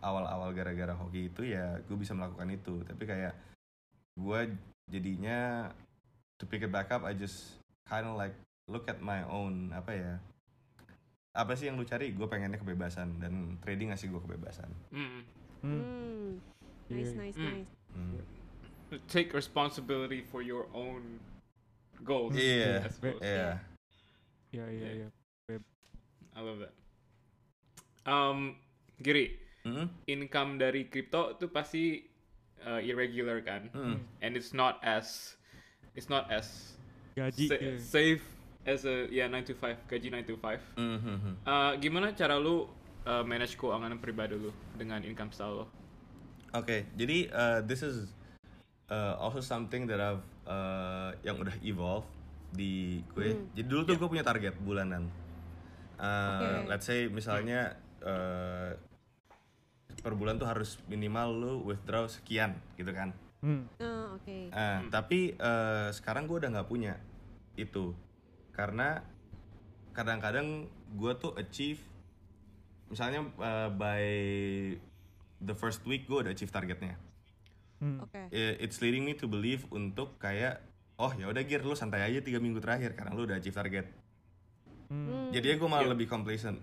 awal-awal 0.00 0.50
gara-gara 0.50 0.96
hoki 0.96 1.28
itu 1.28 1.44
ya 1.44 1.76
gue 1.84 1.92
bisa 1.92 2.16
melakukan 2.16 2.48
itu 2.48 2.80
tapi 2.88 3.04
kayak 3.04 3.36
gua 4.16 4.48
jadinya 4.88 5.68
to 6.40 6.48
pick 6.48 6.64
it 6.64 6.72
back 6.72 6.88
up 6.88 7.04
I 7.04 7.12
just 7.12 7.60
kind 7.84 8.08
of 8.08 8.16
like 8.16 8.32
look 8.64 8.88
at 8.88 8.98
my 8.98 9.20
own 9.28 9.68
apa 9.70 9.92
ya 9.92 10.12
apa 11.30 11.52
sih 11.52 11.68
yang 11.68 11.76
lu 11.76 11.84
cari 11.84 12.10
gue 12.10 12.26
pengennya 12.26 12.58
kebebasan 12.58 13.20
dan 13.20 13.60
trading 13.60 13.92
ngasih 13.92 14.08
gue 14.10 14.18
kebebasan 14.24 14.66
Mm. 14.90 15.04
Hmm. 15.04 15.22
Hmm. 15.68 16.28
Nice, 16.90 17.12
Iya. 17.12 17.20
nice, 17.20 17.36
Hmm. 17.36 17.52
nice. 17.60 17.72
Hmm. 17.92 18.39
Take 19.06 19.30
responsibility 19.32 20.20
for 20.20 20.42
your 20.42 20.66
own 20.74 21.20
goals. 22.02 22.34
Iya, 22.34 22.82
I 22.82 22.88
suppose. 22.90 23.20
iya 23.22 23.50
Iya 24.50 24.66
iya 24.66 24.88
iya. 24.98 25.08
I 26.34 26.40
love 26.42 26.58
that. 26.58 26.74
Um, 28.02 28.56
Giri, 28.98 29.38
Mm-mm. 29.62 29.86
income 30.06 30.58
dari 30.58 30.90
crypto 30.90 31.36
itu 31.38 31.46
pasti 31.48 32.02
uh, 32.66 32.80
irregular 32.82 33.38
kan, 33.40 33.70
Mm. 33.70 33.96
and 34.20 34.30
it's 34.34 34.50
not 34.50 34.80
as 34.82 35.36
it's 35.94 36.08
not 36.08 36.26
as 36.32 36.74
Gaji. 37.14 37.46
sa- 37.46 37.60
iya. 37.60 37.78
safe 37.78 38.24
as 38.66 38.84
a 38.84 39.06
ya 39.08 39.24
9 39.28 39.44
to 39.46 39.54
5 39.54 39.76
gaji 39.86 40.08
9 40.10 40.24
to 40.26 40.34
5. 40.36 40.60
Mhm. 40.76 41.44
Uh, 41.46 41.72
gimana 41.78 42.10
cara 42.12 42.36
lu 42.36 42.66
uh, 43.06 43.22
manage 43.22 43.54
keuangan 43.56 43.94
pribadi 44.02 44.34
lu 44.36 44.50
dengan 44.76 45.00
income 45.06 45.30
style 45.30 45.64
lo? 45.64 45.66
Oke, 46.52 46.90
jadi 46.98 47.30
uh, 47.30 47.58
this 47.62 47.80
is 47.80 48.10
uh, 48.90 49.14
also 49.16 49.40
something 49.40 49.86
that 49.86 50.02
I've 50.02 50.26
uh, 50.44 51.14
yang 51.22 51.38
udah 51.38 51.54
evolve 51.62 52.04
di 52.50 53.00
gue. 53.14 53.32
Hmm. 53.32 53.46
Jadi 53.54 53.66
dulu 53.70 53.80
tuh 53.86 53.96
gue 53.96 54.08
punya 54.10 54.26
target 54.26 54.58
bulanan. 54.58 55.06
Uh, 55.96 56.66
Oke. 56.66 56.74
Let's 56.74 56.86
say 56.90 57.06
misalnya 57.06 57.78
uh, 58.02 58.74
per 60.02 60.12
bulan 60.18 60.36
tuh 60.36 60.48
harus 60.50 60.82
minimal 60.90 61.28
lu 61.30 61.52
withdraw 61.70 62.10
sekian 62.10 62.58
gitu 62.74 62.90
kan. 62.90 63.14
Hmm. 63.40 63.64
Ah, 63.80 64.12
oke. 64.20 64.52
Uh, 64.52 64.80
Tapi 64.92 65.32
uh, 65.40 65.88
sekarang 65.96 66.28
gue 66.28 66.44
udah 66.44 66.50
nggak 66.52 66.68
punya 66.68 67.00
itu 67.56 67.96
karena 68.52 69.00
kadang-kadang 69.96 70.68
gue 70.96 71.12
tuh 71.16 71.32
achieve 71.40 71.80
misalnya 72.92 73.26
uh, 73.40 73.68
by 73.72 74.04
the 75.40 75.54
first 75.56 75.82
week 75.86 76.04
gue 76.06 76.20
udah 76.20 76.32
achieve 76.32 76.52
targetnya 76.52 76.98
Hmm. 77.80 77.98
Oke. 77.98 78.28
i- 78.28 78.56
it's 78.58 78.78
leading 78.78 79.02
me 79.02 79.12
to 79.12 79.24
believe 79.24 79.64
untuk 79.70 80.14
kayak 80.16 80.60
oh 80.96 81.10
ya 81.12 81.26
udah 81.26 81.40
gear 81.40 81.60
lu 81.60 81.72
santai 81.72 82.02
aja 82.02 82.20
tiga 82.20 82.36
minggu 82.36 82.58
terakhir 82.58 82.92
karena 82.92 83.10
lu 83.10 83.24
udah 83.24 83.36
achieve 83.36 83.54
target 83.54 83.88
Hmm. 84.86 85.06
Hmm. 85.06 85.28
jadinya 85.30 85.56
gue 85.56 85.68
malah 85.68 85.84
Yep. 85.84 85.92
lebih 85.92 86.06
complacent 86.06 86.58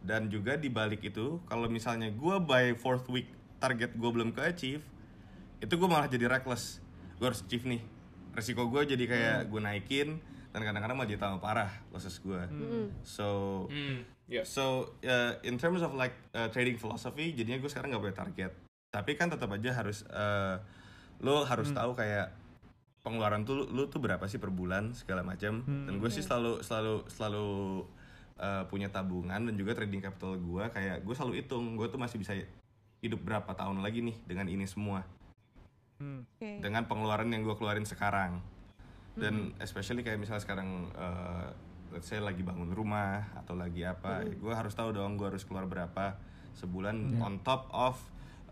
dan 0.00 0.28
juga 0.28 0.54
di 0.54 0.68
balik 0.68 1.00
itu 1.02 1.40
kalau 1.42 1.66
misalnya 1.66 2.06
gue 2.08 2.36
by 2.40 2.72
fourth 2.74 3.08
week 3.08 3.26
target 3.56 3.92
gue 3.92 4.06
belum 4.06 4.30
ke 4.30 4.42
achieve 4.44 4.84
itu 5.58 5.72
gue 5.72 5.88
malah 5.88 6.06
jadi 6.06 6.28
reckless 6.28 6.78
gue 7.16 7.24
harus 7.24 7.40
achieve 7.40 7.64
nih 7.66 7.80
resiko 8.30 8.68
gue 8.68 8.84
jadi 8.86 9.04
kayak 9.04 9.38
gue 9.48 9.58
naikin 9.58 10.08
dan 10.50 10.60
kadang-kadang 10.62 10.94
malah 10.94 11.08
jadi 11.08 11.18
tambah 11.18 11.40
parah 11.40 11.72
losses 11.88 12.14
gue 12.16 12.36
Mm-mm. 12.46 12.86
so 13.00 13.26
Hmm, 13.66 14.04
yeah. 14.26 14.44
So 14.44 14.94
uh, 15.00 15.40
in 15.40 15.56
terms 15.56 15.80
of 15.80 15.92
like 15.92 16.14
uh, 16.30 16.46
trading 16.48 16.76
philosophy, 16.76 17.32
jadinya 17.32 17.58
gue 17.58 17.66
sekarang 17.66 17.90
nggak 17.90 18.02
punya 18.02 18.16
target. 18.18 18.52
Tapi 18.94 19.18
kan 19.18 19.26
tetap 19.26 19.50
aja 19.50 19.74
harus 19.74 20.06
uh, 20.06 20.62
lo 21.18 21.42
harus 21.42 21.74
tahu 21.74 21.98
kayak 21.98 22.30
pengeluaran 23.02 23.42
tuh 23.42 23.58
lu, 23.58 23.64
lu 23.74 23.82
tuh 23.90 23.98
berapa 23.98 24.22
sih 24.30 24.38
per 24.38 24.54
bulan 24.54 24.94
segala 24.94 25.26
macam. 25.26 25.66
Hmm. 25.66 25.90
Dan 25.90 25.98
gue 25.98 26.10
sih 26.14 26.22
selalu 26.22 26.62
selalu 26.62 27.10
selalu 27.10 27.48
uh, 28.38 28.62
punya 28.70 28.88
tabungan 28.94 29.42
dan 29.42 29.54
juga 29.58 29.74
trading 29.74 30.02
capital 30.02 30.38
gue 30.38 30.64
kayak 30.70 31.02
gue 31.02 31.14
selalu 31.14 31.42
hitung 31.42 31.74
gue 31.74 31.86
tuh 31.90 31.98
masih 31.98 32.22
bisa 32.22 32.38
hidup 33.02 33.20
berapa 33.20 33.50
tahun 33.52 33.82
lagi 33.82 34.00
nih 34.00 34.16
dengan 34.24 34.46
ini 34.46 34.64
semua 34.64 35.02
Hmm. 35.94 36.26
Oke. 36.26 36.58
dengan 36.58 36.90
pengeluaran 36.90 37.30
yang 37.30 37.46
gue 37.46 37.54
keluarin 37.54 37.86
sekarang 37.86 38.42
dan 39.14 39.54
especially 39.62 40.02
kayak 40.02 40.18
misalnya 40.18 40.42
sekarang 40.42 40.90
uh, 40.98 41.46
let's 41.94 42.10
say 42.10 42.18
lagi 42.18 42.42
bangun 42.42 42.74
rumah 42.74 43.30
atau 43.38 43.54
lagi 43.54 43.86
apa 43.86 44.26
gue 44.26 44.50
harus 44.50 44.74
tahu 44.74 44.90
dong 44.90 45.14
gue 45.14 45.30
harus 45.30 45.46
keluar 45.46 45.70
berapa 45.70 46.18
sebulan 46.58 47.22
on 47.22 47.38
top 47.46 47.70
of 47.70 47.94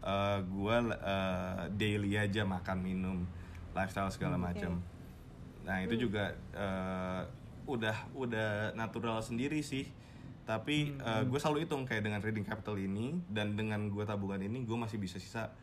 uh, 0.02 0.38
gue 0.42 0.76
uh, 0.92 1.70
daily 1.74 2.18
aja 2.18 2.42
makan 2.44 2.78
minum 2.82 3.18
lifestyle 3.72 4.10
segala 4.12 4.36
Hmm, 4.36 4.44
macam 4.50 4.72
nah 5.62 5.78
itu 5.78 5.94
juga 5.94 6.34
uh, 6.58 7.22
udah 7.70 7.96
udah 8.18 8.50
natural 8.74 9.22
sendiri 9.22 9.62
sih 9.62 9.86
tapi 10.42 10.98
uh, 10.98 11.22
gue 11.22 11.38
selalu 11.38 11.64
hitung 11.64 11.86
kayak 11.86 12.02
dengan 12.02 12.18
trading 12.18 12.42
capital 12.42 12.74
ini 12.74 13.14
dan 13.30 13.54
dengan 13.54 13.86
gue 13.86 14.02
tabungan 14.02 14.42
ini 14.42 14.66
gue 14.66 14.74
masih 14.74 14.98
bisa 14.98 15.22
sisa 15.22 15.54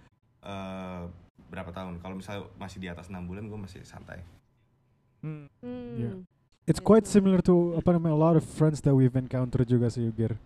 uh, 0.47 1.03
berapa 1.51 1.75
tahun 1.75 1.99
kalau 1.99 2.15
misalnya 2.15 2.47
masih 2.55 2.79
di 2.79 2.87
atas 2.87 3.11
enam 3.11 3.27
bulan 3.27 3.51
gue 3.51 3.59
masih 3.59 3.83
santai 3.83 4.23
Hmm. 5.19 5.51
Hmm. 5.59 5.99
Yeah. 5.99 6.15
It's 6.63 6.79
quite 6.79 7.03
similar 7.09 7.41
to 7.43 7.75
apa 7.75 7.97
namanya 7.97 8.15
a 8.15 8.21
lot 8.21 8.35
of 8.37 8.45
friends 8.45 8.79
that 8.85 8.93
we've 8.93 9.15
encountered 9.15 9.67
juga 9.67 9.89
sih 9.89 10.07
Gir. 10.13 10.37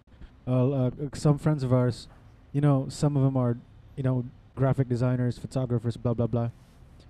Uh, 0.49 0.89
uh, 0.89 1.13
some 1.13 1.37
friends 1.37 1.61
of 1.61 1.71
ours, 1.71 2.07
you 2.55 2.59
know, 2.63 2.87
some 2.89 3.13
of 3.13 3.23
them 3.23 3.35
are, 3.37 3.55
you 3.95 4.03
know, 4.03 4.23
graphic 4.53 4.87
designers, 4.87 5.37
photographers, 5.37 5.97
blah 5.97 6.13
blah 6.13 6.27
blah. 6.27 6.49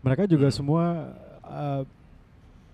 Mereka 0.02 0.28
juga 0.28 0.48
Hmm. 0.52 0.56
semua, 0.56 0.84
uh, 1.44 1.84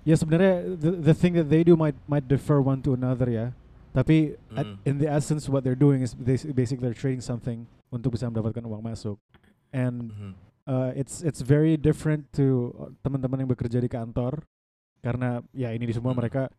ya 0.03 0.15
sebenarnya 0.15 0.77
the, 0.77 0.91
the 1.11 1.15
thing 1.15 1.33
that 1.33 1.49
they 1.49 1.61
do 1.61 1.77
might 1.77 1.97
might 2.05 2.25
differ 2.25 2.57
one 2.57 2.81
to 2.81 2.93
another 2.93 3.29
ya. 3.29 3.53
Tapi 3.89 4.37
at, 4.53 4.65
Mm. 4.65 4.77
in 4.85 4.95
the 5.01 5.09
essence 5.09 5.49
what 5.49 5.65
they're 5.65 5.77
doing 5.77 6.05
is 6.05 6.13
basi- 6.13 6.53
basically 6.53 6.85
they're 6.85 6.97
trading 6.97 7.21
something 7.21 7.65
untuk 7.89 8.13
bisa 8.13 8.29
mendapatkan 8.29 8.61
uang 8.61 8.85
masuk. 8.85 9.17
And 9.73 10.13
Mhm. 10.13 10.31
uh, 10.69 10.89
it's 10.93 11.25
it's 11.25 11.41
very 11.41 11.73
different 11.73 12.29
to 12.37 12.73
uh, 12.77 12.93
teman-teman 13.01 13.45
yang 13.45 13.49
bekerja 13.49 13.81
di 13.81 13.89
kantor 13.89 14.45
karena 15.01 15.41
ya 15.53 15.73
ini 15.73 15.89
di 15.89 15.93
semua 15.93 16.13
Hmm. 16.13 16.21
mereka 16.21 16.53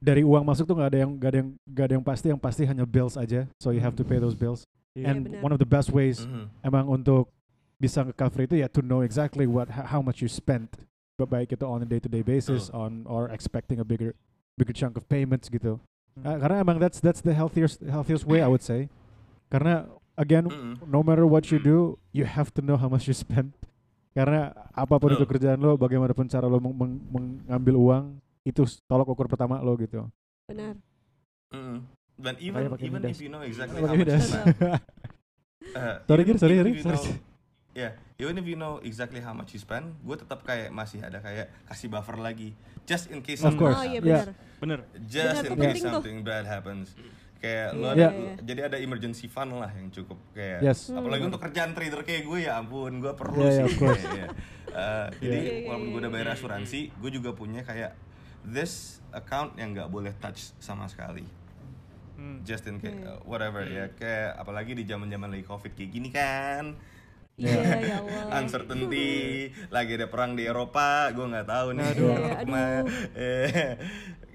dari 0.00 0.24
uang 0.24 0.40
masuk 0.40 0.64
tuh 0.64 0.72
nggak 0.72 0.88
ada 0.88 0.98
yang 1.04 1.12
nggak 1.12 1.30
ada 1.30 1.38
yang 1.44 1.50
nggak 1.68 1.84
ada 1.84 1.94
yang 2.00 2.04
pasti 2.04 2.26
yang 2.32 2.40
pasti 2.40 2.62
hanya 2.64 2.88
bills 2.88 3.20
aja 3.20 3.44
so 3.60 3.68
you 3.68 3.84
have 3.84 3.92
to 3.92 4.00
pay 4.00 4.16
those 4.16 4.32
bills 4.32 4.64
Iya. 4.92 5.06
and 5.06 5.18
benar. 5.30 5.40
one 5.40 5.52
of 5.52 5.58
the 5.58 5.68
best 5.68 5.90
ways 5.90 6.22
Mhm. 6.22 6.50
emang 6.60 6.84
untuk 6.86 7.30
bisa 7.78 8.02
nge-cover 8.02 8.44
itu 8.44 8.58
ya 8.58 8.66
to 8.66 8.82
know 8.82 9.00
exactly 9.00 9.46
what 9.46 9.70
ho- 9.70 9.86
how 9.86 10.00
much 10.00 10.20
you 10.20 10.28
spent 10.28 10.82
Ba- 11.14 11.28
baik 11.28 11.52
itu 11.52 11.62
on 11.62 11.80
a 11.80 11.88
day 11.88 12.00
to 12.00 12.08
day 12.08 12.20
basis 12.20 12.68
on 12.70 13.04
or 13.06 13.28
expecting 13.28 13.78
a 13.78 13.84
bigger 13.84 14.16
bigger 14.56 14.72
chunk 14.72 14.96
of 14.96 15.06
payments 15.06 15.46
gitu 15.46 15.78
Hmm. 16.10 16.26
Uh, 16.26 16.36
karena 16.42 16.56
emang 16.58 16.76
that's 16.76 16.98
that's 16.98 17.22
the 17.22 17.30
healthiest 17.30 17.78
healthiest 17.80 18.26
way 18.26 18.42
I 18.42 18.50
would 18.50 18.66
say 18.66 18.90
karena 19.46 19.86
again 20.18 20.50
Mhm. 20.50 20.82
no 20.84 21.00
matter 21.00 21.22
what 21.22 21.48
you 21.48 21.56
do, 21.56 21.94
you 22.10 22.26
have 22.26 22.50
to 22.54 22.60
know 22.60 22.74
how 22.74 22.90
much 22.90 23.06
you 23.06 23.14
spend. 23.14 23.54
Karena 24.10 24.50
apa 24.74 24.98
pun 24.98 25.14
itu 25.14 25.22
Betul. 25.22 25.38
kerjaan 25.38 25.62
lo, 25.62 25.78
bagaimanapun 25.78 26.26
cara 26.26 26.50
lo 26.50 26.58
meng- 26.58 26.74
meng- 26.74 27.02
mengambil 27.08 27.74
uang, 27.78 28.04
itu 28.42 28.66
tolok 28.84 29.14
ukur 29.14 29.30
pertama 29.30 29.62
lo 29.62 29.78
gitu. 29.78 30.02
Benar. 30.50 30.74
Mhm. 31.54 31.78
Dan 32.20 32.34
even 32.38 32.68
Makanya 32.68 32.84
even 32.84 33.00
Midas. 33.00 33.10
if 33.10 33.18
you 33.18 33.30
know 33.30 33.40
exactly 33.40 33.80
how 33.80 33.88
much 33.88 33.96
you 33.96 34.04
Midas. 34.04 34.24
spend, 34.26 34.46
uh, 35.72 35.96
Sorry, 36.04 36.22
Gir, 36.22 36.36
sorry, 36.36 36.54
sorry, 36.54 36.70
you 36.70 36.82
sorry. 36.82 36.96
know- 36.96 37.28
Yeah, 37.70 37.92
even 38.18 38.34
if 38.34 38.44
you 38.44 38.54
know 38.54 38.82
exactly 38.82 39.18
how 39.18 39.30
much 39.30 39.54
you 39.54 39.58
spend, 39.58 39.94
gue 39.96 40.16
tetap 40.18 40.42
kayak 40.42 40.68
masih 40.70 41.00
ada 41.00 41.18
kayak 41.18 41.48
kasih 41.64 41.86
buffer 41.86 42.18
lagi, 42.18 42.50
just 42.82 43.08
in 43.08 43.22
case. 43.22 43.38
Of 43.38 43.54
something- 43.54 43.62
course. 43.62 43.78
Oh 43.78 43.86
iya 43.86 43.94
Yeah. 43.94 44.02
benar. 44.02 44.28
Bener. 44.58 44.78
Just 45.00 45.38
Benar, 45.38 45.44
in 45.46 45.56
case 45.56 45.78
tuh. 45.78 45.92
something 45.94 46.16
bad 46.20 46.44
happens. 46.44 46.92
Kayak 47.40 47.72
lo 47.72 47.86
Iya, 47.86 47.88
ada, 47.88 47.96
iya, 47.96 48.08
iya. 48.12 48.32
jadi 48.44 48.60
ada 48.68 48.76
emergency 48.76 49.24
fund 49.24 49.54
lah 49.54 49.70
yang 49.70 49.88
cukup 49.88 50.18
kayak. 50.34 50.60
Yes. 50.60 50.92
Apalagi 50.92 51.24
Hmm. 51.24 51.30
untuk 51.30 51.40
kerjaan 51.40 51.70
trader 51.72 52.02
kayak 52.02 52.22
gue 52.22 52.38
ya 52.42 52.52
ampun, 52.54 53.00
gue 53.00 53.12
perlu 53.14 53.38
Yeah, 53.38 53.48
sih. 53.48 53.56
yeah, 53.56 53.64
of 53.64 53.74
course. 53.78 54.04
Iya. 54.12 54.26
Uh, 54.70 55.06
Jadi 55.16 55.38
iya, 55.40 55.52
walaupun 55.64 55.88
gue 55.88 56.00
udah 56.00 56.12
bayar 56.12 56.28
asuransi, 56.30 56.80
gue 56.92 57.10
juga 57.10 57.30
punya 57.32 57.62
kayak 57.62 57.96
this 58.42 58.98
account 59.10 59.56
yang 59.56 59.72
nggak 59.72 59.88
boleh 59.88 60.12
touch 60.16 60.52
sama 60.58 60.84
sekali. 60.84 61.24
Hmm. 62.20 62.44
Just 62.44 62.68
in 62.68 62.76
case, 62.76 62.92
uh, 63.00 63.16
whatever 63.24 63.64
ya. 63.64 63.88
Kayak 63.96 64.36
apalagi 64.36 64.76
di 64.76 64.84
zaman 64.84 65.08
zaman 65.08 65.32
lagi 65.32 65.40
covid 65.42 65.72
kayak 65.72 65.88
gini 65.88 66.08
kan. 66.12 66.76
Iya 67.34 67.56
ya 67.80 67.96
Allah. 68.04 68.44
Uncertainty, 68.44 69.48
lagi 69.72 69.96
ada 69.96 70.04
perang 70.04 70.36
di 70.36 70.44
Eropa, 70.44 71.08
gue 71.10 71.24
nggak 71.24 71.48
tahu 71.48 71.68
nih. 71.72 71.86
Aduh. 71.88 72.12
Iya, 72.12 72.28
aduh. 72.44 72.84
Eh, 73.16 73.72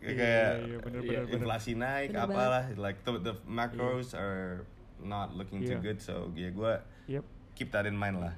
Iya, 0.05 0.13
kayak 0.13 0.51
iya, 0.69 0.77
bener, 0.85 1.01
bener, 1.01 1.23
bener. 1.25 1.33
inflasi 1.33 1.73
naik 1.73 2.13
Bener 2.13 2.29
apalah 2.29 2.69
like 2.77 3.01
the, 3.01 3.17
the 3.25 3.33
macros 3.49 4.13
are 4.13 4.61
not 5.01 5.33
looking 5.33 5.65
too 5.65 5.81
Iya. 5.81 5.81
good 5.81 5.97
so 5.97 6.29
ya 6.37 6.53
gue 6.53 6.73
Yep. 7.09 7.25
keep 7.57 7.73
that 7.73 7.89
in 7.89 7.97
mind 7.97 8.21
lah 8.21 8.37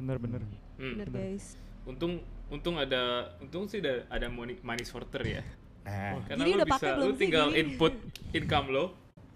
Bener 0.00 0.16
bener. 0.16 0.40
Hmm. 0.80 0.96
Benar 0.96 1.12
guys. 1.12 1.60
Untung 1.84 2.24
untung 2.48 2.80
ada 2.80 3.36
untung 3.36 3.68
sih 3.68 3.84
ada 3.84 4.08
ada 4.08 4.32
money, 4.32 4.56
money 4.64 4.80
sorter 4.80 5.20
ya. 5.20 5.44
Nah 5.82 6.14
Karena 6.24 6.42
lu 6.42 6.54
udah 6.54 6.68
pakai 6.68 6.88
lu 6.88 6.96
belum 6.96 7.10
sih, 7.10 7.20
tinggal 7.20 7.46
Giri? 7.48 7.60
input 7.60 7.92
income 8.32 8.66
lo. 8.68 8.84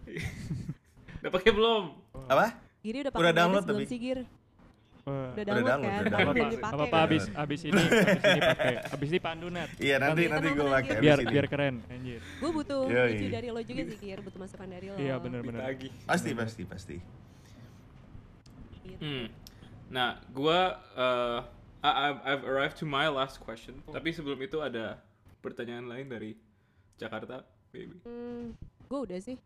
udah 1.21 1.31
pakai 1.33 1.51
belum? 1.51 1.85
apa 2.25 2.47
Giri 2.81 2.99
udah 3.01 3.11
Udah 3.11 3.21
pakai 3.21 3.35
download 3.35 3.55
Midas 3.57 3.69
belum 3.69 3.81
tapi. 3.81 3.87
sih 3.89 3.99
Gir? 3.99 4.21
Udah 5.03 5.15
Udah 5.29 5.45
download 5.45 5.67
download, 5.67 5.87
kan? 5.87 6.01
udah 6.01 6.13
download. 6.13 6.51
apa 6.57 6.67
apa 6.69 6.87
kan? 6.89 7.05
abis 7.05 7.25
abis 7.33 7.61
ini 7.65 7.79
abis 7.87 8.25
ini 8.25 8.41
pakai 8.41 8.75
abis 8.89 9.09
ini 9.09 9.21
pandu 9.21 9.47
net 9.49 9.71
Iya 9.77 9.97
nanti 9.97 10.23
Nanti- 10.23 10.33
nanti 10.33 10.49
gue 10.53 10.67
pakai 10.69 10.95
biar 10.97 11.19
ini. 11.21 11.31
biar 11.31 11.47
keren 11.47 11.75
anjir 11.89 12.21
Gue 12.37 12.51
butuh 12.53 12.81
ide 12.89 13.27
dari 13.29 13.49
lo 13.49 13.61
juga 13.61 13.83
sih, 13.85 13.97
Kir. 13.97 14.19
Butuh 14.21 14.39
masukan 14.41 14.67
dari 14.67 14.87
lo. 14.89 14.97
iya 14.97 15.15
bener 15.17 15.41
bener 15.41 15.61
Ditagih. 15.61 15.91
Pasti 16.05 16.31
pasti 16.33 16.63
pasti. 16.65 16.97
Gitu. 18.85 18.99
Hmm. 18.99 19.27
Nah, 19.89 20.19
gua 20.29 20.59
uh, 20.93 21.39
I- 21.81 21.97
I've, 22.05 22.21
I've 22.25 22.45
arrived 22.45 22.77
to 22.77 22.87
my 22.89 23.07
last 23.09 23.39
question. 23.39 23.79
Tapi 23.85 24.11
sebelum 24.11 24.39
itu 24.41 24.59
ada 24.59 24.99
pertanyaan 25.47 25.87
lain 25.87 26.07
dari 26.07 26.31
Jakarta, 26.95 27.47
baby. 27.71 27.95
Hmm, 28.03 28.57
gue 28.83 28.99
udah 29.01 29.19
sih. 29.21 29.39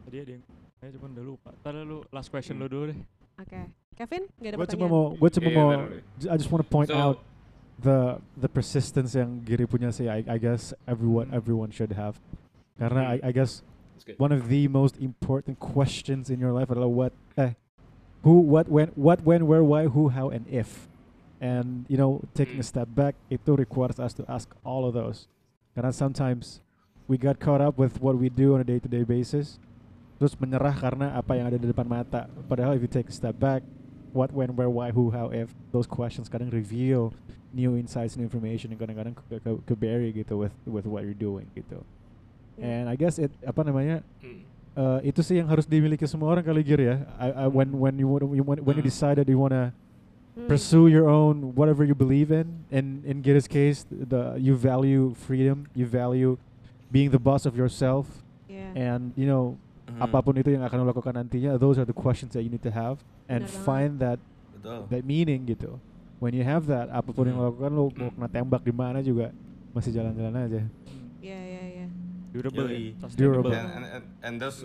tadi 0.00 0.16
ada 0.16 0.30
yang 0.32 0.44
saya 0.74 0.90
cuma 0.96 1.12
udah 1.12 1.24
lupa 1.26 1.50
Ntar 1.60 1.74
lu 1.84 2.00
last 2.08 2.28
question 2.28 2.56
lu 2.56 2.64
dulu 2.64 2.88
deh 2.88 2.98
Oke. 3.36 3.60
Kevin, 3.94 4.24
gak 4.34 4.48
ada 4.48 4.56
Gue 4.56 4.64
cuma 4.66 4.88
pertanyaan? 4.88 4.90
mau, 4.90 5.04
gue 5.12 5.30
cuma 5.30 5.44
Iya, 5.44 5.52
iya, 5.52 5.58
mau, 5.58 5.68
benar, 5.70 5.84
benar. 5.86 6.02
j- 6.16 6.28
I 6.28 6.36
just 6.36 6.48
want 6.48 6.60
to 6.60 6.68
point 6.68 6.88
So- 6.88 6.96
out 6.96 7.16
the 7.78 7.98
the 8.36 8.48
persistence 8.48 9.12
yang 9.12 9.40
Giri 9.40 9.64
punya 9.64 9.88
sih. 9.88 10.04
I, 10.04 10.20
I 10.24 10.36
guess 10.36 10.72
everyone 10.84 11.32
everyone 11.32 11.68
should 11.68 11.92
have. 11.92 12.16
Karena 12.76 13.16
I, 13.16 13.28
I 13.28 13.32
guess 13.32 13.60
one 14.16 14.32
of 14.32 14.48
the 14.48 14.68
most 14.68 14.96
important 14.96 15.56
questions 15.56 16.28
in 16.28 16.36
your 16.36 16.52
life 16.52 16.68
adalah 16.68 16.88
what, 16.88 17.12
eh, 17.36 17.56
who, 18.20 18.40
what, 18.40 18.68
when, 18.68 18.92
what, 18.92 19.24
when, 19.24 19.44
where, 19.44 19.64
why, 19.64 19.88
who, 19.88 20.12
how, 20.12 20.28
and 20.28 20.44
if. 20.48 20.88
And 21.40 21.88
you 21.88 21.96
know, 21.96 22.20
taking 22.36 22.60
a 22.60 22.66
Mm. 22.66 22.68
step 22.68 22.88
back, 22.92 23.16
itu 23.32 23.56
requires 23.56 23.96
us 23.96 24.12
to 24.12 24.28
ask 24.28 24.52
all 24.60 24.84
of 24.84 24.92
those. 24.92 25.24
Karena 25.72 25.88
sometimes 25.88 26.60
we 27.08 27.16
got 27.16 27.40
caught 27.40 27.64
up 27.64 27.80
with 27.80 27.96
what 27.98 28.20
we 28.20 28.28
do 28.28 28.52
on 28.52 28.60
a 28.60 28.66
day-to-day 28.66 29.02
basis, 29.02 29.56
terus 30.20 30.36
menyerah 30.36 30.76
karena 30.76 31.16
apa 31.16 31.40
yang 31.40 31.48
ada 31.48 31.56
di 31.56 31.64
depan 31.64 31.88
mata. 31.88 32.28
Padahal 32.44 32.76
if 32.76 32.84
you 32.84 32.90
take 32.92 33.08
a 33.08 33.14
step 33.14 33.40
back, 33.40 33.64
what, 34.12 34.28
when, 34.36 34.52
where, 34.52 34.68
why, 34.68 34.92
who, 34.92 35.08
how, 35.08 35.32
if, 35.32 35.48
those 35.72 35.88
questions 35.88 36.28
kadang 36.28 36.52
reveal 36.52 37.16
new 37.50 37.74
insights 37.74 38.14
and 38.14 38.22
information 38.22 38.70
yang 38.70 38.78
kadang-kadang 38.78 39.16
ke, 39.16 39.40
ke, 39.40 39.50
ke 39.64 39.74
bury 39.74 40.12
gitu 40.12 40.36
with 40.38 40.54
with 40.68 40.84
what 40.86 41.02
you're 41.02 41.16
doing 41.16 41.48
gitu. 41.56 41.80
Hmm. 42.54 42.62
And 42.62 42.84
I 42.86 42.94
guess 42.94 43.16
it 43.16 43.32
apa 43.42 43.64
namanya 43.64 44.04
Hmm. 44.20 44.44
uh, 44.76 45.00
itu 45.02 45.24
sih 45.24 45.40
yang 45.40 45.48
harus 45.48 45.64
dimiliki 45.64 46.04
semua 46.04 46.30
orang 46.30 46.44
kali 46.44 46.60
Gir 46.62 46.78
ya. 46.78 46.96
I, 47.16 47.32
I, 47.32 47.44
when 47.48 47.72
when 47.74 47.96
you 47.96 48.06
wanna- 48.06 48.30
you 48.36 48.44
when, 48.44 48.60
when 48.60 48.76
you 48.76 48.84
Hmm. 48.84 48.92
decided 48.92 49.24
you 49.26 49.40
wanna 49.40 49.72
Hmm. 50.40 50.48
pursue 50.48 50.88
your 50.88 51.08
own 51.08 51.52
whatever 51.54 51.84
you 51.84 51.94
believe 51.94 52.32
in. 52.32 52.64
In 52.72 53.04
in 53.04 53.20
Gir's 53.20 53.44
case, 53.44 53.84
the 53.88 54.36
you 54.40 54.56
value 54.56 55.12
freedom, 55.14 55.68
you 55.76 55.84
value 55.84 56.40
being 56.88 57.12
the 57.12 57.20
boss 57.20 57.44
of 57.44 57.54
yourself, 57.54 58.24
Iya. 58.48 58.72
and 58.74 59.02
you 59.14 59.28
know 59.28 59.60
Mhm. 59.90 60.00
apapun 60.00 60.38
itu 60.38 60.54
yang 60.54 60.62
akan 60.62 60.82
lo 60.82 60.94
lakukan 60.94 61.14
nantinya. 61.14 61.58
Those 61.58 61.76
are 61.76 61.84
the 61.86 61.94
questions 61.96 62.32
that 62.34 62.42
you 62.42 62.50
need 62.50 62.62
to 62.64 62.70
have 62.72 63.02
and 63.28 63.44
Benar 63.44 63.52
banget. 63.52 63.66
find 63.66 63.92
that 64.00 64.18
Betul. 64.56 64.80
that 64.88 65.02
meaning 65.04 65.46
gitu. 65.46 65.78
When 66.20 66.36
you 66.36 66.44
have 66.44 66.68
that, 66.68 66.92
apapun 66.92 67.28
yang 67.32 67.38
lo 67.40 67.48
Hmm. 67.48 67.50
lakukan 67.54 67.70
lo 67.74 67.82
mau 67.92 68.10
kena 68.12 68.28
tembak 68.28 68.62
di 68.62 68.72
mana 68.74 68.98
juga 69.00 69.32
masih 69.74 69.90
jalan-jalan 69.94 70.34
aja. 70.36 70.62
Iya, 71.20 71.38
iya, 71.38 71.62
iya. 71.68 71.86
durable 72.30 72.70
Yoi. 72.70 72.94
ya 72.94 73.10
sustainable 73.10 73.18
Durable. 73.42 73.52
And, 73.58 73.68
and, 73.74 73.84
and, 73.90 74.04
and 74.22 74.34
those 74.38 74.62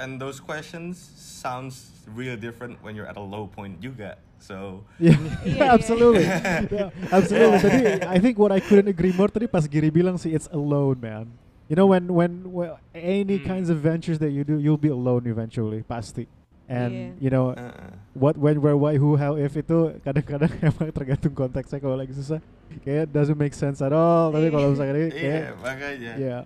and 0.00 0.10
those 0.16 0.40
questions 0.40 0.96
sounds 1.12 1.92
real 2.08 2.40
different 2.40 2.80
when 2.80 2.96
you're 2.96 3.04
at 3.04 3.20
a 3.20 3.24
low 3.24 3.44
point 3.44 3.84
juga. 3.84 4.16
So 4.42 4.82
Yeah, 4.98 5.14
iya. 5.46 5.70
absolutely. 5.78 6.26
yeah, 6.26 6.90
absolutely. 7.14 7.58
Tadi 7.62 7.80
I 8.02 8.18
think 8.18 8.34
what 8.36 8.50
I 8.50 8.58
couldn't 8.58 8.90
agree 8.90 9.14
more 9.14 9.30
tadi 9.30 9.46
pas 9.46 9.70
Giri 9.70 9.86
bilang 9.88 10.18
sih 10.18 10.34
it's 10.34 10.50
alone, 10.50 10.98
man. 10.98 11.30
You 11.70 11.78
know 11.78 11.86
when 11.86 12.10
when 12.10 12.50
well, 12.50 12.76
any 12.92 13.38
Mm. 13.38 13.46
kinds 13.46 13.70
of 13.70 13.78
ventures 13.80 14.18
that 14.18 14.34
you 14.34 14.42
do, 14.42 14.58
you'll 14.58 14.76
be 14.82 14.90
alone 14.90 15.24
eventually, 15.24 15.86
pasti. 15.86 16.26
And 16.66 16.90
Iya. 16.92 17.08
you 17.22 17.30
know 17.30 17.54
uh, 17.54 17.94
what, 18.12 18.34
when, 18.36 18.58
where, 18.60 18.74
why, 18.76 18.96
who, 18.98 19.14
how, 19.16 19.38
if 19.38 19.54
itu 19.54 19.94
kadang-kadang 20.02 20.50
emang 20.68 20.90
tergantung 20.90 21.32
konteksnya 21.32 21.78
kalau 21.78 21.94
lagi 21.94 22.12
susah. 22.12 22.42
Kayak 22.82 23.12
doesn't 23.12 23.36
make 23.38 23.52
sense 23.54 23.78
at 23.80 23.92
all. 23.94 24.34
Tapi 24.34 24.50
kalau 24.50 24.72
misalnya 24.74 24.92
ini 24.96 25.08
iya 25.12 25.20
kayak 25.20 25.52
makanya. 25.62 26.12
yeah. 26.18 26.42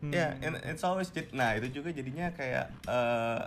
Hmm. 0.00 0.12
Ya, 0.16 0.32
and 0.40 0.56
it's 0.64 0.80
always 0.80 1.12
nah 1.36 1.52
itu 1.60 1.68
juga 1.80 1.92
jadinya 1.92 2.32
kayak 2.32 2.72
eh 2.88 3.40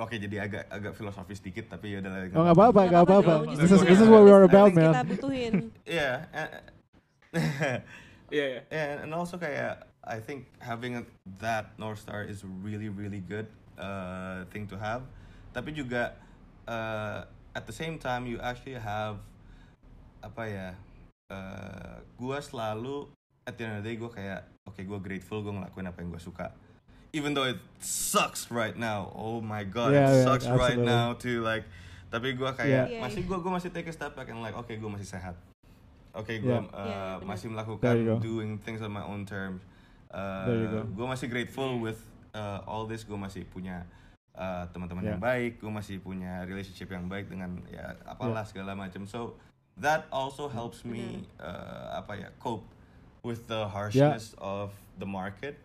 oke 0.00 0.14
jadi 0.16 0.36
agak 0.48 0.64
agak 0.72 0.92
filosofis 0.96 1.40
dikit 1.44 1.68
tapi 1.68 1.94
ya 1.94 1.98
udah 2.00 2.10
lah, 2.10 2.20
Oh 2.32 2.42
nggak 2.48 2.56
apa-apa, 2.56 2.80
nggak 2.88 3.04
apa-apa. 3.04 3.34
This 3.54 3.70
is 3.70 3.80
this 3.84 4.00
is 4.00 4.08
what 4.08 4.24
we 4.24 4.32
are 4.32 4.44
about, 4.48 4.72
man. 4.72 4.96
Kita 4.96 5.04
butuhin. 5.06 5.54
Iya, 5.90 6.10
eh, 6.32 6.48
Yeah, 8.30 8.62
yeah. 8.70 8.70
and, 8.70 8.96
and 9.06 9.12
also 9.14 9.38
kayak 9.38 9.86
I 10.06 10.22
think 10.22 10.46
having 10.62 11.06
that 11.42 11.74
North 11.78 12.02
Star 12.02 12.22
is 12.26 12.42
really 12.42 12.90
really 12.90 13.22
good 13.22 13.46
uh, 13.78 14.46
thing 14.50 14.66
to 14.70 14.78
have. 14.78 15.04
Tapi 15.50 15.74
juga 15.74 16.14
uh, 16.66 17.26
at 17.54 17.66
the 17.66 17.74
same 17.74 17.98
time 17.98 18.26
you 18.26 18.38
actually 18.38 18.78
have 18.78 19.18
apa 20.22 20.42
ya? 20.46 20.68
Uh, 21.30 22.02
gua 22.18 22.42
selalu 22.42 23.06
at 23.46 23.58
the 23.58 23.62
end 23.66 23.74
of 23.78 23.82
the 23.82 23.86
day 23.90 23.96
gue 23.98 24.10
kayak 24.10 24.46
oke 24.62 24.78
gue 24.78 24.98
grateful 25.02 25.42
gue 25.42 25.50
ngelakuin 25.50 25.86
apa 25.90 25.98
yang 26.02 26.10
gue 26.14 26.22
suka. 26.22 26.54
Even 27.10 27.34
though 27.34 27.44
it 27.44 27.58
sucks 27.82 28.50
right 28.50 28.76
now, 28.76 29.10
oh 29.18 29.42
my 29.42 29.66
god, 29.66 29.90
Yeah, 29.90 30.06
it 30.06 30.22
yeah, 30.22 30.24
sucks 30.24 30.46
right 30.46 30.78
absolutely. 30.78 30.86
now 30.86 31.06
to 31.18 31.30
like. 31.42 31.64
Tapi 32.10 32.34
gue 32.34 32.50
kayak 32.54 32.86
Yeah. 32.90 33.02
masih 33.02 33.22
gue 33.26 33.38
gue 33.38 33.50
masih 33.50 33.70
take 33.70 33.86
a 33.86 33.94
step 33.94 34.14
back 34.14 34.30
and 34.30 34.42
like 34.42 34.54
oke 34.54 34.70
gue 34.70 34.90
masih 34.90 35.06
sehat. 35.06 35.34
Oke, 36.10 36.38
gue 36.38 36.50
Yeah. 36.50 36.66
uh, 36.70 36.86
Yeah, 36.86 37.14
masih 37.22 37.50
melakukan 37.50 38.18
doing 38.18 38.58
things 38.62 38.82
on 38.82 38.90
my 38.90 39.02
own 39.02 39.22
terms. 39.26 39.62
Uh, 40.10 40.46
There 40.46 40.58
you 40.58 40.68
go. 40.70 40.80
Gue 41.02 41.06
masih 41.06 41.26
grateful 41.30 41.78
with 41.78 42.02
uh, 42.34 42.62
all 42.66 42.86
this. 42.86 43.06
Gue 43.06 43.14
masih 43.14 43.46
punya 43.46 43.86
uh, 44.34 44.66
teman-teman 44.70 45.02
Yeah. 45.02 45.14
yang 45.14 45.22
baik. 45.22 45.62
Gue 45.62 45.70
masih 45.70 46.02
punya 46.02 46.42
relationship 46.46 46.90
yang 46.90 47.06
baik 47.06 47.30
dengan 47.30 47.62
ya 47.70 47.94
apalah 48.06 48.42
segala 48.42 48.74
macam. 48.74 49.06
So 49.06 49.38
that 49.78 50.10
also 50.10 50.50
helps 50.50 50.82
me 50.82 51.26
uh, 51.38 51.94
apa 52.02 52.18
ya 52.18 52.28
cope 52.42 52.66
with 53.22 53.46
the 53.46 53.66
harshness 53.70 54.34
of 54.38 54.74
the 54.98 55.06
market. 55.06 55.58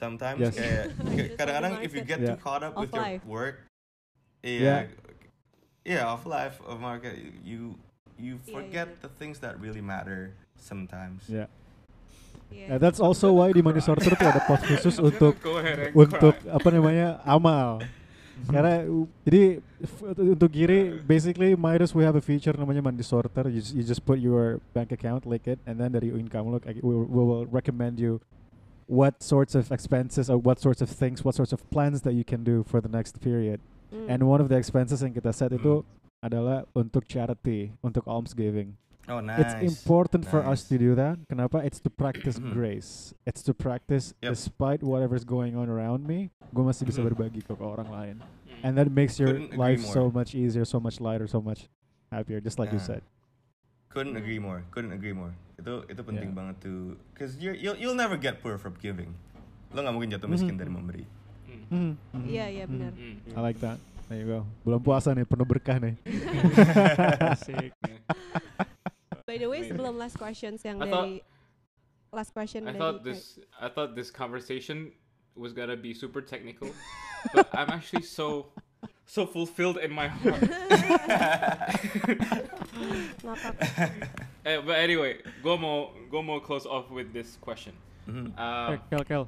Sometimes 0.00 0.40
Yes. 0.40 0.56
kayak 0.56 0.84
of 0.96 1.36
kadang-kadang 1.36 1.72
if 1.84 1.92
you 1.92 2.00
get 2.00 2.18
Yeah. 2.18 2.32
too 2.32 2.40
caught 2.40 2.64
up 2.64 2.72
Of 2.72 2.88
with 2.88 2.92
your 2.92 3.04
life. 3.04 3.22
work, 3.22 3.56
Yeah. 4.40 4.88
yeah, 5.84 6.00
yeah, 6.00 6.04
of 6.08 6.24
life 6.24 6.56
of 6.64 6.80
market, 6.80 7.12
you 7.44 7.76
you 8.16 8.40
forget 8.42 8.88
benar. 8.90 9.04
the 9.04 9.10
things 9.12 9.36
that 9.38 9.60
really 9.60 9.84
matter 9.84 10.32
sometimes. 10.56 11.28
Yeah. 11.28 11.52
Yeah, 12.50 12.80
that's 12.80 12.98
also 12.98 13.30
why 13.30 13.52
di 13.52 13.62
Money 13.62 13.78
Sorter 13.78 14.10
tuh 14.10 14.26
ada 14.26 14.42
pot 14.42 14.58
khusus 14.60 14.98
untuk 15.06 15.38
and 15.38 15.94
untuk 15.94 16.34
cry. 16.34 16.50
apa 16.50 16.68
namanya 16.72 17.22
amal. 17.22 17.78
Karena 18.42 18.82
jadi 19.22 19.60
untuk 20.16 20.48
Giri 20.50 20.98
basically 20.98 21.52
Midas 21.54 21.92
we 21.92 22.02
have 22.02 22.16
a 22.16 22.24
feature 22.24 22.50
namanya 22.50 22.80
Mandi 22.80 23.04
Sorter. 23.04 23.46
You 23.46 23.60
just, 23.60 23.72
you 23.76 23.84
just 23.84 24.02
put 24.02 24.18
your 24.18 24.58
bank 24.72 24.90
account, 24.90 25.28
link 25.28 25.46
it, 25.46 25.60
and 25.62 25.76
then 25.76 25.92
dari 25.92 26.10
income 26.10 26.48
lo 26.48 26.58
kayak- 26.58 26.80
we, 26.80 26.90
will- 26.90 27.06
we 27.06 27.22
will 27.22 27.44
recommend 27.46 28.00
you 28.00 28.18
what 28.90 29.22
sorts 29.22 29.54
of 29.54 29.70
expenses 29.70 30.26
or 30.26 30.34
what 30.34 30.58
sorts 30.58 30.82
of 30.82 30.90
things, 30.90 31.22
what 31.22 31.38
sorts 31.38 31.54
of 31.54 31.62
plans 31.70 32.02
that 32.02 32.10
you 32.12 32.26
can 32.26 32.42
do 32.42 32.66
for 32.66 32.82
the 32.82 32.90
next 32.90 33.22
period. 33.22 33.62
Hmm. 33.94 34.10
And 34.10 34.26
one 34.26 34.42
of 34.42 34.50
the 34.50 34.58
expenses 34.58 34.98
yang 34.98 35.14
kita 35.14 35.30
set 35.30 35.54
itu 35.54 35.86
Hmm. 35.86 36.26
adalah 36.26 36.66
untuk 36.74 37.06
charity, 37.06 37.70
untuk 37.86 38.10
almsgiving. 38.10 38.74
Oh, 39.06 39.22
nice. 39.22 39.38
It's 39.42 39.56
important 39.62 40.26
for 40.26 40.42
us 40.42 40.66
to 40.70 40.74
do 40.78 40.94
that. 40.98 41.18
Kenapa? 41.30 41.62
It's 41.62 41.78
to 41.82 41.90
practice 41.90 42.38
Mhm. 42.38 42.50
grace. 42.50 43.14
It's 43.26 43.42
to 43.46 43.54
practice 43.54 44.14
Yep. 44.22 44.30
despite 44.34 44.80
whatever's 44.82 45.22
going 45.26 45.54
on 45.54 45.70
around 45.70 46.06
me. 46.06 46.30
Gue 46.50 46.66
masih 46.66 46.86
bisa 46.86 46.98
Mhm. 47.02 47.06
berbagi 47.14 47.40
ke 47.46 47.54
ke 47.54 47.62
orang 47.62 47.90
lain. 47.90 48.16
Hmm. 48.18 48.62
And 48.66 48.72
that 48.74 48.90
makes 48.90 49.18
your 49.22 49.34
Couldn't 49.38 49.54
life 49.54 49.86
so 49.86 50.10
much 50.10 50.34
easier, 50.34 50.66
so 50.66 50.78
much 50.82 50.98
lighter, 50.98 51.30
so 51.30 51.38
much 51.38 51.70
happier. 52.10 52.42
Just 52.42 52.58
like 52.58 52.74
you 52.74 52.82
Ah. 52.82 52.98
said. 52.98 53.02
Couldn't 53.90 54.14
agree 54.14 54.38
more. 54.38 54.62
Couldn't 54.70 54.94
agree 54.94 55.12
more. 55.12 55.34
Itu 55.58 55.82
itu 55.86 56.00
penting 56.00 56.30
Yeah. 56.30 56.38
banget 56.38 56.56
tuh. 56.62 56.94
Cause 57.12 57.36
you 57.36 57.50
you'll 57.52 57.76
you'll 57.76 57.98
never 57.98 58.14
get 58.14 58.38
poor 58.38 58.54
from 58.54 58.78
giving. 58.78 59.10
Lo 59.74 59.82
nggak 59.82 59.92
mungkin 59.92 60.10
jatuh 60.10 60.26
miskin 60.26 60.54
Mhm. 60.54 60.60
dari 60.62 60.70
memberi. 60.70 61.04
Hmm. 61.70 61.94
Iya, 62.26 62.46
iya, 62.50 62.64
benar. 62.66 62.90
Hmm. 62.94 63.18
I 63.34 63.40
like 63.42 63.58
that. 63.62 63.78
There 64.06 64.18
you 64.18 64.26
go. 64.26 64.40
Bulan 64.62 64.82
puasa 64.82 65.14
nih, 65.14 65.22
penuh 65.22 65.46
berkah 65.46 65.78
nih. 65.78 65.94
By 69.26 69.38
the 69.38 69.46
way, 69.46 69.62
sebelum 69.62 69.94
last 69.94 70.18
questions 70.18 70.66
yang 70.66 70.82
I 70.82 70.90
thought- 70.90 71.06
dari 71.06 71.22
last 72.10 72.34
question 72.34 72.66
I 72.66 72.74
dari 72.74 72.78
thought 72.82 73.06
this 73.06 73.38
I 73.54 73.70
thought 73.70 73.94
this 73.94 74.10
conversation 74.10 74.90
was 75.38 75.54
gonna 75.54 75.78
be 75.78 75.94
super 75.94 76.18
technical, 76.18 76.74
but 77.34 77.46
I'm 77.54 77.70
actually 77.70 78.02
so 78.02 78.50
so 79.10 79.26
fulfilled 79.26 79.82
in 79.82 79.90
my 79.90 80.06
heart. 80.06 80.38
Eh, 84.40 84.56
but 84.64 84.80
anyway, 84.80 85.20
go 85.44 85.58
more 85.58 85.92
go 86.08 86.22
more 86.24 86.40
close 86.40 86.64
off 86.64 86.88
with 86.88 87.12
this 87.12 87.36
question. 87.36 87.74
Mhm. 88.08 88.32
Uh, 88.32 88.72
Eh, 88.72 88.78
Kel, 88.88 89.04
Kel. 89.04 89.24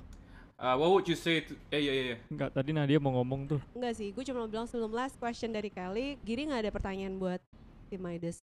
uh, 0.56 0.74
what 0.80 0.88
would 0.88 1.04
you 1.04 1.12
say 1.14 1.44
to? 1.44 1.52
Eh, 1.68 1.84
yeah, 1.84 1.92
yeah, 1.92 2.06
yeah. 2.16 2.18
Enggak, 2.32 2.50
tadi 2.56 2.72
Nadia 2.72 2.96
mau 2.96 3.12
ngomong 3.12 3.44
tuh. 3.44 3.60
Enggak 3.76 3.92
sih, 3.92 4.08
gue 4.08 4.24
cuma 4.24 4.46
mau 4.46 4.50
bilang 4.50 4.64
sebelum 4.64 4.88
last 4.88 5.20
question 5.20 5.52
dari 5.52 5.68
Kali, 5.68 6.16
Giri 6.24 6.48
nggak 6.48 6.64
ada 6.64 6.70
pertanyaan 6.72 7.20
buat 7.20 7.44
tim 7.92 8.00
Midas, 8.00 8.40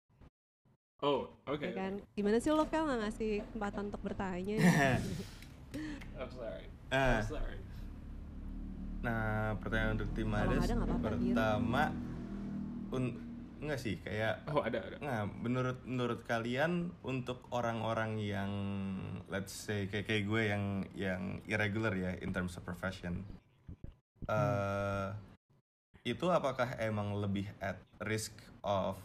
Oh, 1.01 1.31
ya 1.47 1.55
okay. 1.57 1.71
kan? 1.73 1.97
Gimana 2.13 2.37
sih 2.37 2.53
lo 2.53 2.67
Kal 2.69 2.85
nggak 2.85 2.99
ngasih 3.07 3.31
kesempatan 3.49 3.83
untuk 3.89 4.01
bertanya? 4.05 4.55
I'm 6.19 6.29
sorry. 6.29 6.65
Ah, 6.93 7.23
I'm 7.23 7.25
sorry. 7.25 7.57
Nah 8.99 9.55
pertanyaan 9.63 9.95
untuk 9.95 10.11
tim 10.11 10.31
ada 10.35 10.59
Gir. 10.59 10.75
pertama 10.99 11.93
un 12.91 13.05
enggak 13.59 13.79
sih 13.79 13.99
kayak 13.99 14.47
Oh 14.47 14.63
ada 14.63 14.79
ada. 14.79 14.97
Nah, 15.03 15.27
menurut 15.27 15.83
menurut 15.83 16.23
kalian 16.23 16.95
untuk 17.03 17.43
orang-orang 17.51 18.15
yang 18.15 18.51
let's 19.27 19.51
say 19.51 19.91
kayak 19.91 20.07
kayak 20.07 20.23
gue 20.31 20.41
yang 20.47 20.63
yang 20.95 21.21
irregular 21.43 21.91
ya 21.91 22.15
in 22.23 22.31
terms 22.31 22.55
of 22.55 22.63
profession, 22.63 23.27
eh 24.31 25.11
itu 26.07 26.25
apakah 26.31 26.79
emang 26.79 27.19
lebih 27.19 27.51
at 27.59 27.77
risk 28.07 28.31
of 28.63 28.95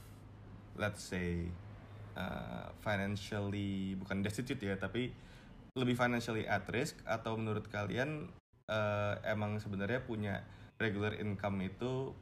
let's 0.79 1.03
say 1.03 1.51
uh, 2.15 2.71
financially 2.81 3.99
bukan 3.99 4.23
destitute 4.23 4.63
ya 4.63 4.79
tapi 4.79 5.11
lebih 5.75 5.99
financially 5.99 6.47
at 6.47 6.65
risk 6.71 7.03
atau 7.03 7.35
menurut 7.35 7.67
kalian 7.67 8.31
eh, 8.67 9.15
emang 9.27 9.57
sebenarnya 9.59 10.01
punya 10.01 10.41
regular 10.77 11.15
income 11.15 11.61
itu 11.63 12.13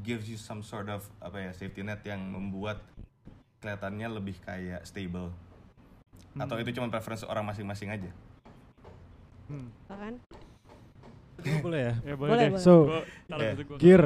gives 0.00 0.24
you 0.24 0.36
some 0.36 0.64
sort 0.64 0.88
of 0.88 1.04
apa 1.20 1.36
ya 1.38 1.50
safety 1.52 1.84
net 1.84 2.00
yang 2.02 2.20
membuat 2.22 2.80
kelihatannya 3.60 4.08
lebih 4.08 4.40
kayak 4.40 4.80
stable 4.82 5.28
atau 6.34 6.56
itu 6.56 6.72
cuma 6.72 6.88
preference 6.88 7.22
orang 7.22 7.44
masing-masing 7.44 7.92
aja 7.92 8.10
Hmm. 9.50 9.68
kan 9.84 10.16
boleh 11.60 11.80
ya 11.82 11.94
Ya 12.06 12.14
Boleh, 12.16 12.16
boleh, 12.16 12.38
deh. 12.40 12.50
boleh. 12.54 12.62
So, 12.62 12.74
yeah. 13.28 13.52
gitu 13.52 13.74
Gear, 13.76 14.02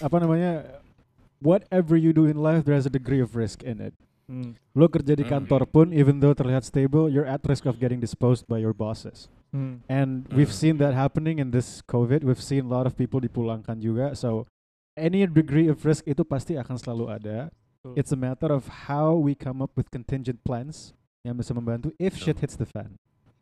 apa 0.00 0.16
namanya? 0.18 0.80
Whatever 1.38 1.94
you 1.94 2.10
do 2.10 2.24
in 2.26 2.40
life, 2.40 2.64
there's 2.64 2.84
a 2.84 2.92
degree 2.92 3.20
of 3.20 3.36
risk 3.36 3.60
in 3.62 3.78
it. 3.78 3.94
Hmm. 4.26 4.56
Lo 4.72 4.88
kerja 4.88 5.14
di 5.14 5.22
Hmm. 5.22 5.46
kantor 5.46 5.68
pun, 5.68 5.92
even 5.92 6.18
though 6.18 6.32
terlihat 6.32 6.64
stable, 6.64 7.06
you're 7.06 7.28
at 7.28 7.44
risk 7.44 7.64
of 7.64 7.76
getting 7.78 8.00
disposed 8.00 8.48
by 8.48 8.58
your 8.58 8.72
bosses. 8.72 9.28
Hmm. 9.50 9.82
And 9.90 10.26
we've 10.30 10.50
Hmm. 10.54 10.62
seen 10.62 10.74
that 10.78 10.94
happening 10.94 11.38
in 11.42 11.50
this 11.50 11.82
COVID. 11.82 12.22
We've 12.22 12.40
seen 12.42 12.66
a 12.66 12.70
lot 12.70 12.86
of 12.86 12.94
people 12.94 13.18
dipulangkan 13.18 13.82
juga. 13.82 14.14
So 14.14 14.46
any 14.94 15.26
degree 15.26 15.66
of 15.66 15.82
risk 15.82 16.06
itu 16.06 16.22
pasti 16.22 16.54
akan 16.54 16.78
selalu 16.78 17.04
ada. 17.10 17.38
Betul. 17.82 17.92
It's 17.98 18.12
a 18.14 18.18
matter 18.20 18.52
of 18.54 18.86
how 18.86 19.16
we 19.18 19.34
come 19.34 19.58
up 19.64 19.74
with 19.74 19.90
contingent 19.90 20.44
plans 20.46 20.94
yang 21.26 21.34
bisa 21.34 21.50
membantu 21.50 21.90
if 21.98 22.14
shit 22.14 22.38
hits 22.38 22.54
the 22.54 22.68
fan. 22.68 22.94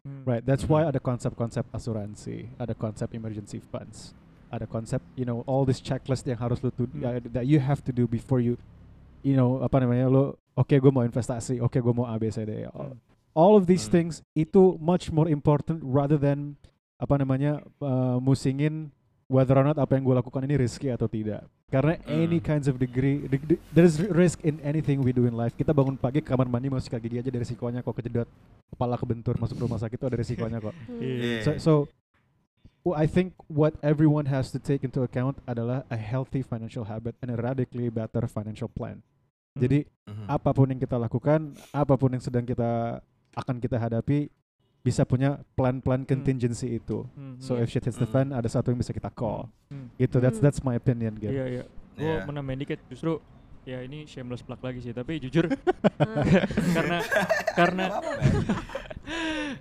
Hmm. 0.07 0.23
Right. 0.25 0.41
That's 0.47 0.65
why 0.65 0.87
Mhm. 0.87 0.91
ada 0.97 1.01
konsep-konsep 1.03 1.67
asuransi, 1.75 2.55
ada 2.57 2.73
konsep 2.73 3.13
emergency 3.13 3.59
funds, 3.61 4.15
ada 4.49 4.65
konsep 4.65 5.03
you 5.19 5.27
know 5.29 5.45
all 5.45 5.67
this 5.69 5.83
checklist 5.83 6.25
yang 6.25 6.39
harus 6.41 6.63
lu 6.65 6.71
tu- 6.73 6.89
Hmm. 6.89 7.03
ya, 7.03 7.11
that 7.35 7.45
you 7.51 7.59
have 7.61 7.83
to 7.85 7.93
do 7.93 8.07
before 8.09 8.39
you 8.41 8.57
you 9.27 9.35
know 9.35 9.59
apa 9.61 9.83
namanya 9.83 10.07
lo 10.09 10.39
oke 10.57 10.71
gue 10.73 10.93
mau 10.95 11.03
investasi, 11.03 11.59
oke 11.61 11.77
gue 11.83 11.93
mau 11.93 12.07
A 12.07 12.15
B 12.17 12.31
C 12.31 12.47
D. 12.47 12.65
All, 13.33 13.55
Hmm. 13.55 13.61
of 13.61 13.65
these 13.67 13.87
Hmm. 13.87 13.95
things 13.95 14.15
itu 14.33 14.77
much 14.79 15.09
more 15.09 15.27
important 15.27 15.81
rather 15.81 16.17
than 16.17 16.57
apa 16.99 17.15
namanya 17.17 17.63
uh, 17.79 18.19
musingin 18.19 18.91
whether 19.29 19.55
or 19.55 19.63
not 19.63 19.77
apa 19.77 19.95
yang 19.95 20.03
gue 20.03 20.17
lakukan 20.17 20.43
ini 20.43 20.57
risky 20.57 20.89
atau 20.89 21.07
tidak. 21.07 21.45
Karena 21.69 22.01
any 22.09 22.41
Hmm. 22.41 22.49
kinds 22.49 22.65
of 22.67 22.81
degree, 22.81 23.29
de- 23.29 23.45
de- 23.45 23.61
there's 23.71 24.01
ri- 24.01 24.09
risk 24.09 24.41
in 24.41 24.57
anything 24.65 25.05
we 25.05 25.13
do 25.13 25.29
in 25.29 25.37
life. 25.37 25.53
Kita 25.53 25.71
bangun 25.71 26.01
pagi 26.01 26.25
ke 26.25 26.33
kamar 26.33 26.49
mandi 26.49 26.73
mau 26.73 26.81
sikat 26.81 26.97
gigi 26.99 27.21
aja 27.21 27.29
dari 27.29 27.45
risikonya 27.45 27.85
kok 27.85 27.93
kejedot 27.93 28.25
kepala 28.73 28.97
kebentur 28.97 29.37
masuk 29.37 29.61
rumah 29.61 29.77
sakit 29.77 30.01
itu 30.01 30.07
ada 30.09 30.17
risikonya 30.17 30.59
kok. 30.59 30.73
Hmm. 30.89 30.97
Iya. 30.99 31.45
So, 31.45 31.51
so 31.61 31.73
well, 32.83 32.97
I 32.97 33.05
think 33.05 33.37
what 33.53 33.77
everyone 33.85 34.33
has 34.33 34.49
to 34.51 34.59
take 34.59 34.81
into 34.81 35.05
account 35.05 35.37
adalah 35.45 35.85
a 35.93 35.99
healthy 36.01 36.41
financial 36.41 36.89
habit 36.89 37.13
and 37.21 37.29
a 37.29 37.37
radically 37.37 37.93
better 37.93 38.25
financial 38.25 38.67
plan. 38.67 39.05
Hmm. 39.53 39.61
Jadi 39.61 39.85
Mhm. 40.09 40.25
apa 40.25 40.51
pun 40.57 40.73
yang 40.73 40.81
kita 40.81 40.97
lakukan, 40.97 41.53
apa 41.69 41.95
pun 42.01 42.17
yang 42.17 42.25
sedang 42.25 42.49
kita 42.49 43.05
akan 43.39 43.63
kita 43.63 43.79
hadapi, 43.79 44.27
bisa 44.79 45.07
punya 45.07 45.39
plan-plan 45.55 46.03
contingency 46.03 46.75
itu. 46.75 47.07
Hmm. 47.15 47.39
So 47.39 47.55
Hmm. 47.55 47.63
if 47.63 47.71
shit 47.71 47.83
hits 47.83 47.95
the 47.95 48.05
Hmm. 48.05 48.15
fan, 48.15 48.27
ada 48.35 48.47
satu 48.47 48.71
yang 48.71 48.79
bisa 48.79 48.91
kita 48.91 49.09
call. 49.09 49.47
Hmm. 49.71 49.95
Gitu. 49.95 50.19
That's 50.19 50.39
Hmm. 50.39 50.45
that's 50.45 50.61
my 50.61 50.75
opinion, 50.75 51.15
gitu. 51.15 51.31
Iya 51.31 51.47
iya. 51.47 51.65
Gue 51.95 52.07
Iya. 52.09 52.23
mau 52.23 52.33
nambahin 52.33 52.63
dikit 52.63 52.79
justru 52.87 53.19
ya 53.63 53.83
ini 53.83 54.07
shameless 54.07 54.41
plug 54.41 54.63
lagi 54.65 54.81
sih 54.81 54.97
tapi 54.97 55.21
jujur 55.21 55.45
karena 56.79 56.99
karena 57.53 57.85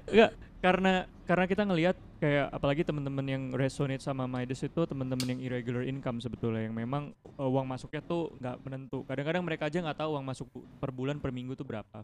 enggak 0.07 0.31
karena 0.63 0.93
karena 1.27 1.45
kita 1.45 1.63
ngelihat 1.67 1.97
kayak 2.17 2.47
apalagi 2.49 2.81
teman-teman 2.81 3.25
yang 3.27 3.43
resonate 3.51 3.99
sama 3.99 4.25
Midas 4.25 4.63
itu 4.63 4.81
teman-teman 4.87 5.35
yang 5.35 5.39
irregular 5.43 5.83
income 5.83 6.17
sebetulnya 6.17 6.65
yang 6.65 6.73
memang 6.73 7.11
uh, 7.35 7.45
uang 7.45 7.67
masuknya 7.67 7.99
tuh 7.99 8.31
nggak 8.39 8.55
menentu 8.63 9.03
kadang-kadang 9.03 9.43
mereka 9.43 9.67
aja 9.67 9.83
nggak 9.83 9.99
tahu 9.99 10.09
uang 10.15 10.25
masuk 10.25 10.47
per 10.79 10.89
bulan 10.89 11.19
per 11.19 11.29
minggu 11.29 11.53
tuh 11.53 11.67
berapa 11.67 12.01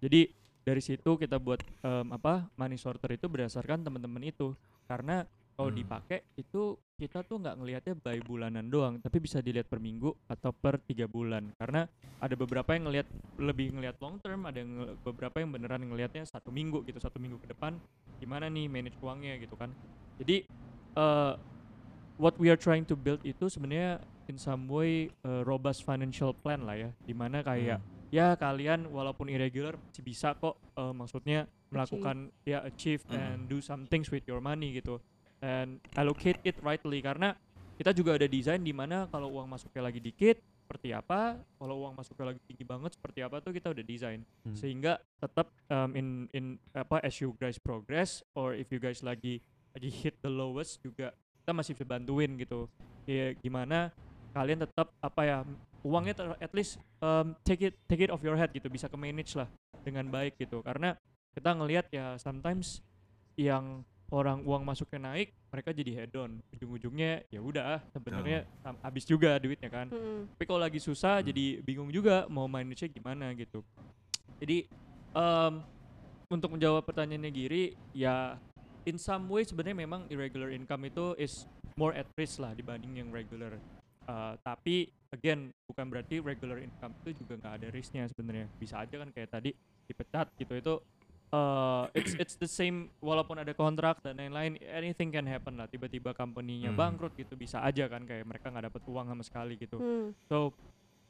jadi 0.00 0.32
dari 0.62 0.82
situ 0.82 1.18
kita 1.18 1.42
buat 1.42 1.58
em, 1.82 2.06
apa 2.14 2.46
money 2.54 2.78
sorter 2.78 3.10
itu 3.14 3.26
berdasarkan 3.26 3.82
teman-teman 3.82 4.22
itu. 4.22 4.54
Karena 4.86 5.26
kalau 5.52 5.68
Hmm. 5.68 5.78
dipakai 5.78 6.24
itu 6.34 6.74
kita 6.96 7.26
tuh 7.26 7.42
nggak 7.42 7.58
ngelihatnya 7.60 7.94
by 7.98 8.18
bulanan 8.24 8.70
doang 8.72 8.96
tapi 9.02 9.20
bisa 9.20 9.42
dilihat 9.42 9.68
per 9.68 9.82
minggu 9.82 10.14
atau 10.30 10.54
per 10.54 10.80
tiga 10.86 11.04
bulan. 11.10 11.50
Karena 11.58 11.84
ada 12.22 12.34
beberapa 12.38 12.72
yang 12.72 12.88
ngelihat 12.88 13.08
lebih 13.42 13.74
ngelihat 13.74 13.98
long 14.00 14.16
term 14.22 14.46
ada 14.48 14.62
yang 14.62 14.96
beberapa 15.02 15.42
yang 15.42 15.50
beneran 15.52 15.82
ngelihatnya 15.82 16.24
satu 16.24 16.48
minggu 16.54 16.86
gitu 16.86 17.02
satu 17.02 17.18
minggu 17.18 17.42
ke 17.42 17.50
depan. 17.52 17.76
Gimana 18.22 18.46
nih 18.48 18.70
manage 18.70 18.96
uangnya 19.02 19.36
gitu 19.42 19.58
kan. 19.58 19.68
Jadi 20.22 20.46
eh 20.94 21.32
what 22.22 22.38
we 22.38 22.48
are 22.48 22.60
trying 22.60 22.86
to 22.86 22.94
build 22.94 23.18
itu 23.26 23.50
sebenarnya 23.50 23.98
in 24.30 24.38
some 24.38 24.70
way 24.70 25.10
eh, 25.26 25.42
robust 25.42 25.82
financial 25.82 26.30
plan 26.32 26.62
lah 26.62 26.78
ya. 26.78 26.90
Di 27.02 27.12
mana 27.12 27.42
kayak 27.42 27.82
Hmm. 27.82 28.01
Ya 28.12 28.36
kalian 28.36 28.86
walaupun 28.86 29.26
irregular 29.26 29.74
masih 29.88 30.04
bisa 30.04 30.36
kok 30.36 30.60
eh, 30.76 30.92
maksudnya 30.92 31.48
melakukan 31.72 32.28
ya 32.44 32.60
achieve 32.62 33.00
Hmm. 33.08 33.16
and 33.16 33.38
do 33.48 33.58
some 33.58 33.88
things 33.88 34.12
with 34.12 34.22
your 34.28 34.38
money 34.38 34.76
gitu 34.76 35.00
and 35.40 35.80
allocate 35.96 36.36
it 36.44 36.54
rightly 36.60 37.00
karena 37.00 37.32
kita 37.74 37.90
juga 37.90 38.14
ada 38.14 38.28
desain 38.28 38.60
di 38.60 38.70
mana 38.70 39.08
kalau 39.08 39.32
uang 39.32 39.48
masuknya 39.48 39.88
lagi 39.88 39.98
dikit 39.98 40.36
seperti 40.62 40.92
apa 40.92 41.40
kalau 41.56 41.82
uang 41.82 41.96
masuknya 41.96 42.36
lagi 42.36 42.40
tinggi 42.44 42.62
banget 42.62 42.94
seperti 42.94 43.24
apa 43.24 43.40
tuh 43.40 43.50
kita 43.50 43.72
udah 43.72 43.82
desain 43.82 44.20
Hmm. 44.44 44.52
sehingga 44.54 45.00
tetap 45.16 45.48
um, 45.66 45.90
in 45.96 46.06
in 46.30 46.44
apa 46.76 47.00
as 47.00 47.16
you 47.18 47.32
guys 47.40 47.56
progress 47.56 48.20
or 48.36 48.52
if 48.52 48.68
you 48.68 48.76
guys 48.76 49.00
lagi 49.00 49.40
lagi 49.72 49.88
hit 49.88 50.20
the 50.20 50.28
lowest 50.28 50.84
juga 50.84 51.16
kita 51.42 51.50
masih 51.50 51.72
bisa 51.72 51.88
bantuin 51.88 52.36
gitu 52.36 52.68
ya 53.08 53.32
gimana 53.34 53.88
kalian 54.30 54.62
tetap 54.62 54.92
apa 55.00 55.22
ya 55.24 55.38
uangnya 55.82 56.14
ter- 56.14 56.38
at 56.38 56.52
least 56.54 56.78
um, 57.02 57.34
take 57.42 57.60
it 57.62 57.74
take 57.90 58.02
it 58.02 58.10
off 58.10 58.22
your 58.22 58.38
head 58.38 58.50
gitu 58.54 58.70
bisa 58.70 58.86
ke 58.86 58.96
manage 58.96 59.34
lah 59.34 59.50
dengan 59.82 60.06
baik 60.08 60.38
gitu. 60.38 60.62
Karena 60.62 60.94
kita 61.34 61.50
ngelihat 61.58 61.86
ya 61.90 62.14
sometimes 62.18 62.80
yang 63.34 63.82
orang 64.12 64.44
uang 64.44 64.62
masuknya 64.62 65.00
naik 65.10 65.32
mereka 65.48 65.72
jadi 65.72 66.04
head 66.04 66.12
on. 66.14 66.38
Ujung-ujungnya 66.52 67.24
ya 67.32 67.40
udah 67.40 67.80
sebenarnya 67.90 68.44
habis 68.84 69.08
juga 69.08 69.40
duitnya 69.40 69.72
kan. 69.72 69.88
Hmm. 69.88 70.28
tapi 70.36 70.44
kalau 70.44 70.60
lagi 70.60 70.78
susah 70.78 71.20
Hmm. 71.20 71.26
jadi 71.32 71.44
bingung 71.64 71.88
juga 71.88 72.28
mau 72.28 72.44
manage 72.46 72.92
gimana 72.92 73.32
gitu. 73.32 73.64
Jadi 74.38 74.68
em, 75.16 75.54
untuk 76.28 76.52
menjawab 76.52 76.84
pertanyaannya 76.84 77.30
Giri 77.32 77.64
ya 77.96 78.36
in 78.84 79.00
some 79.00 79.28
way 79.32 79.44
sebenarnya 79.44 79.84
memang 79.84 80.04
irregular 80.12 80.52
income 80.52 80.86
itu 80.88 81.16
is 81.16 81.48
more 81.76 81.96
at 81.96 82.04
risk 82.20 82.36
lah 82.40 82.52
dibanding 82.52 83.00
yang 83.00 83.08
regular 83.08 83.56
Eh, 84.02 84.34
tapi 84.42 84.76
again 85.10 85.54
bukan 85.62 85.86
berarti 85.86 86.18
regular 86.18 86.58
income 86.58 86.90
itu 87.00 87.22
juga 87.22 87.38
nggak 87.38 87.54
ada 87.62 87.66
risknya 87.70 88.08
sebenarnya 88.08 88.50
bisa 88.56 88.82
aja 88.82 88.98
kan 88.98 89.08
kayak 89.08 89.30
tadi 89.30 89.50
dipecat 89.84 90.26
gitu 90.34 90.52
itu 90.54 90.74
eh 91.30 91.84
it's 91.94 92.12
it's 92.18 92.36
the 92.36 92.50
same 92.50 92.90
walaupun 92.98 93.38
ada 93.38 93.52
kontrak 93.52 94.02
dan 94.02 94.18
lain-lain 94.18 94.58
anything 94.68 95.08
can 95.08 95.24
happen 95.24 95.54
lah 95.54 95.64
tiba-tiba 95.64 96.12
company-nya 96.12 96.68
Hmm. 96.68 96.76
bangkrut 96.76 97.14
gitu 97.14 97.38
bisa 97.38 97.62
aja 97.62 97.86
kan 97.86 98.02
kayak 98.02 98.26
mereka 98.26 98.50
nggak 98.50 98.68
dapat 98.68 98.82
uang 98.84 99.06
sama 99.06 99.22
sekali 99.22 99.54
gitu 99.54 99.78
Hmm. 99.78 100.12
So, 100.26 100.50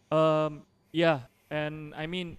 um, 0.09 0.62
yeah, 0.93 1.26
and 1.49 1.90
I 1.95 2.05
mean, 2.05 2.36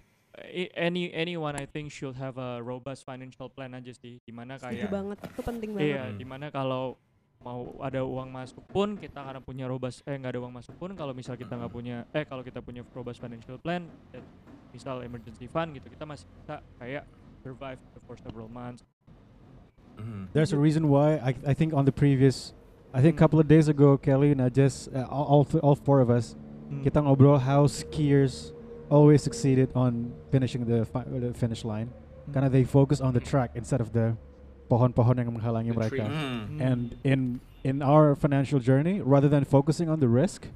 any 0.72 1.10
anyone 1.10 1.54
I 1.54 1.66
think 1.66 1.90
should 1.90 2.14
have 2.14 2.36
a 2.36 2.58
robust 2.58 3.02
financial 3.02 3.46
plan 3.48 3.74
aja 3.74 3.92
sih, 3.92 4.16
di 4.18 4.32
mana 4.32 4.56
Setuju 4.56 4.70
kayak 4.80 4.90
banget. 4.90 5.16
Itu 5.28 5.42
penting 5.42 5.70
banget. 5.72 5.86
iya, 5.86 6.02
Hmm. 6.08 6.16
di 6.16 6.24
mana 6.24 6.46
kalau 6.48 6.96
mau 7.44 7.76
ada 7.78 8.00
uang 8.00 8.32
masuk 8.32 8.64
pun 8.72 8.96
kita 8.96 9.20
karena 9.20 9.36
punya 9.38 9.68
robust 9.68 10.00
eh 10.08 10.16
nggak 10.16 10.32
ada 10.32 10.40
uang 10.40 10.54
masuk 10.56 10.74
pun 10.74 10.90
kalau 10.96 11.12
misal 11.12 11.36
kita 11.36 11.52
nggak 11.52 11.68
punya 11.68 12.08
eh 12.10 12.24
kalau 12.24 12.40
kita 12.40 12.64
punya 12.64 12.80
robust 12.90 13.20
financial 13.20 13.60
plan 13.60 13.84
eh, 14.10 14.24
misal 14.72 15.04
emergency 15.04 15.44
fund 15.44 15.76
gitu 15.76 15.86
kita 15.86 16.08
masih 16.08 16.24
bisa 16.40 16.58
kayak 16.80 17.04
survive 17.44 17.76
for 18.02 18.16
several 18.16 18.48
months 18.48 18.80
Mhm. 19.94 20.34
There's 20.34 20.50
a 20.50 20.58
reason 20.58 20.90
why 20.90 21.22
I 21.22 21.30
I 21.46 21.54
think 21.54 21.70
on 21.70 21.86
the 21.86 21.94
previous 21.94 22.50
I 22.90 22.98
think 22.98 23.14
a 23.14 23.16
Hmm. 23.16 23.22
couple 23.22 23.38
of 23.38 23.46
days 23.46 23.70
ago 23.70 23.94
Kelly 23.94 24.34
Najas 24.34 24.90
uh, 24.90 25.06
all 25.06 25.22
all, 25.30 25.44
th- 25.46 25.62
all 25.62 25.78
four 25.78 26.02
of 26.02 26.10
us 26.10 26.34
Hmm. 26.66 26.82
kita 26.82 26.98
ngobrol 26.98 27.38
how 27.38 27.70
skiers 27.70 28.50
always 28.90 29.22
succeeded 29.22 29.70
on 29.78 30.10
finishing 30.34 30.66
the, 30.66 30.82
fi- 30.82 31.06
the 31.06 31.30
finish 31.30 31.62
line 31.62 31.94
Hmm. 32.26 32.32
karena 32.34 32.48
they 32.50 32.66
focus 32.66 32.98
on 32.98 33.14
the 33.14 33.22
track 33.22 33.54
instead 33.54 33.78
of 33.78 33.94
the 33.94 34.18
pohon-pohon 34.66 35.14
yang 35.16 35.30
menghalangi 35.30 35.70
The 35.70 35.78
mereka. 35.78 36.04
Hmm. 36.06 36.60
And 36.60 36.80
in 37.02 37.20
in 37.62 37.80
our 37.80 38.12
financial 38.14 38.60
journey, 38.60 39.00
rather 39.00 39.28
than 39.28 39.44
focusing 39.44 39.88
on 39.88 40.00
the 40.00 40.08
risk, 40.08 40.48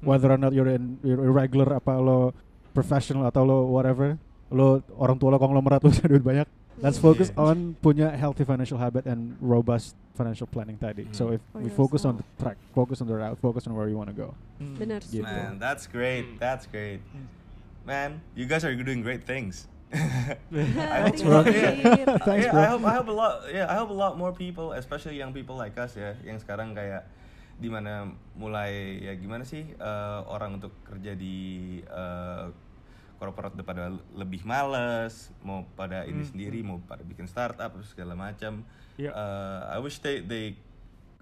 Hmm. 0.00 0.08
whether 0.10 0.28
or 0.28 0.36
not 0.36 0.52
you're 0.52 0.68
in 0.68 1.00
you're 1.00 1.22
irregular 1.22 1.72
apa 1.72 1.96
lo 1.96 2.32
professional 2.72 3.24
atau 3.24 3.44
lo 3.44 3.64
whatever, 3.66 4.16
lo 4.50 4.82
orang 4.96 5.16
tua 5.16 5.32
lo 5.32 5.38
konglomerat 5.38 5.80
lo 5.80 5.88
punya 5.88 6.08
duit 6.12 6.20
banyak, 6.20 6.46
let's 6.78 6.98
focus 6.98 7.32
Yeah. 7.32 7.44
on 7.46 7.56
punya 7.78 8.12
healthy 8.12 8.44
financial 8.44 8.76
habit 8.76 9.06
and 9.06 9.36
robust 9.40 9.96
financial 10.12 10.44
planning 10.46 10.76
tadi. 10.76 11.08
So 11.10 11.32
Mm. 11.32 11.34
if 11.36 11.40
For 11.50 11.60
we 11.60 11.70
focus 11.72 12.02
on 12.04 12.20
the 12.20 12.24
yourself. 12.24 12.40
track, 12.40 12.56
focus 12.72 13.00
on 13.00 13.06
the 13.08 13.16
route, 13.16 13.38
focus 13.40 13.64
on 13.64 13.72
where 13.74 13.88
you 13.88 13.96
want 13.96 14.12
to 14.12 14.16
go. 14.16 14.36
Hmm. 14.60 14.76
Bener 14.76 15.00
Gitu. 15.02 15.24
Man, 15.24 15.56
that's 15.58 15.88
great. 15.88 16.24
Mm. 16.24 16.38
That's 16.38 16.64
great. 16.66 17.00
Mm. 17.10 17.26
Man, 17.84 18.10
you 18.32 18.44
guys 18.44 18.64
are 18.64 18.72
doing 18.72 19.04
great 19.04 19.24
things. 19.24 19.68
I 19.94 21.10
Thanks, 21.10 21.22
hope 21.22 21.30
a 21.30 21.30
lot, 21.30 21.44
bro. 21.44 21.52
yeah. 21.52 22.18
Thanks, 22.22 22.46
yeah. 22.46 22.58
I 22.58 22.66
hope 22.74 22.82
I 22.84 22.92
hope 22.98 23.08
a 23.08 23.14
lot 23.14 23.34
yeah, 23.48 23.66
I 23.70 23.74
hope 23.78 23.90
a 23.90 23.96
lot 23.96 24.14
more 24.14 24.32
people, 24.32 24.74
especially 24.74 25.16
young 25.16 25.30
people 25.30 25.54
like 25.54 25.74
us 25.78 25.94
ya, 25.94 26.18
yang 26.22 26.38
sekarang 26.38 26.74
kayak 26.74 27.06
di 27.54 27.70
mana 27.70 28.10
mulai 28.34 28.98
ya 28.98 29.14
gimana 29.14 29.46
sih 29.46 29.62
eh, 29.62 30.20
orang 30.26 30.58
untuk 30.58 30.74
kerja 30.82 31.14
di 31.14 31.36
eh, 31.80 32.46
corporate 33.14 33.54
udah 33.54 33.66
pada 33.66 33.84
lebih 34.12 34.42
males, 34.42 35.30
mau 35.40 35.62
pada 35.78 36.02
ini 36.02 36.26
Hmm, 36.26 36.30
sendiri, 36.34 36.60
mau 36.60 36.82
pada 36.82 37.06
bikin 37.06 37.30
startup 37.30 37.70
segala 37.86 38.18
macam. 38.18 38.66
Iya. 38.98 39.14
Eh, 39.14 39.60
I 39.70 39.78
wish 39.78 40.02
they 40.02 40.20
they 40.20 40.58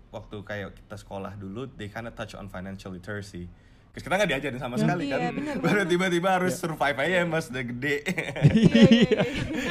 waktu 0.08 0.40
kayak 0.40 0.76
kita 0.76 0.96
sekolah 0.96 1.36
dulu, 1.36 1.68
they 1.76 1.88
kinda 1.88 2.12
touch 2.12 2.32
on 2.32 2.48
financial 2.48 2.92
literacy. 2.92 3.48
Terus 3.92 4.02
kita 4.02 4.14
nggak 4.14 4.30
diajarin 4.30 4.56
sama 4.56 4.74
Iya, 4.74 4.82
sekali 4.82 5.04
iya, 5.04 5.16
kan, 5.18 5.32
benar 5.34 5.54
baru 5.58 5.80
tiba-tiba 5.84 6.28
harus 6.32 6.54
survive 6.56 6.96
aja 6.96 7.16
mas 7.24 7.46
udah 7.46 7.64
gede. 7.66 7.96
Iya, 8.56 8.84
iya, 8.88 9.20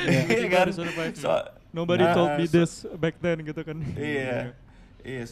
iya. 0.06 0.22
Iya 0.30 0.48
kan? 0.48 0.60
harus 0.64 0.76
survive. 0.78 1.14
So- 1.16 1.50
Nobody 1.72 2.04
Nah, 2.04 2.12
told 2.12 2.32
me 2.36 2.46
so- 2.46 2.54
this 2.54 2.72
back 2.96 3.16
then 3.18 3.42
gitu 3.42 3.62
kan. 3.62 3.80
Iya. 3.96 4.54
Iya. 5.02 5.24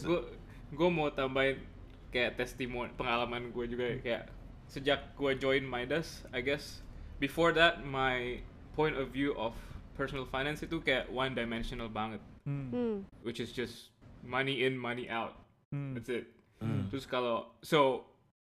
gue 0.70 0.88
mau 0.88 1.06
tambahin 1.08 1.60
kayak 2.08 2.34
testimoni 2.36 2.90
pengalaman 2.92 3.50
gue 3.50 3.66
juga 3.66 3.86
kayak 3.96 4.26
sejak 4.66 5.14
gue 5.14 5.34
join 5.36 5.62
Midas 5.62 6.22
I 6.28 6.40
guess 6.40 6.82
before 7.16 7.50
that 7.52 7.82
my 7.82 8.38
point 8.72 8.94
of 8.94 9.10
view 9.10 9.34
of 9.34 9.54
personal 9.92 10.24
finance 10.24 10.58
itu 10.60 10.78
kayak 10.78 11.06
one 11.08 11.30
dimensional 11.32 11.86
banget 11.86 12.18
Hmm. 12.40 12.70
Hmm. 12.70 12.96
which 13.20 13.36
is 13.36 13.50
just 13.50 13.90
money 14.20 14.62
in 14.62 14.74
money 14.74 15.06
out 15.06 15.38
Hmm. 15.68 15.92
that's 15.92 16.08
it 16.08 16.26
Hmm. 16.56 16.86
terus 16.88 17.04
kalau 17.04 17.50
so 17.60 18.09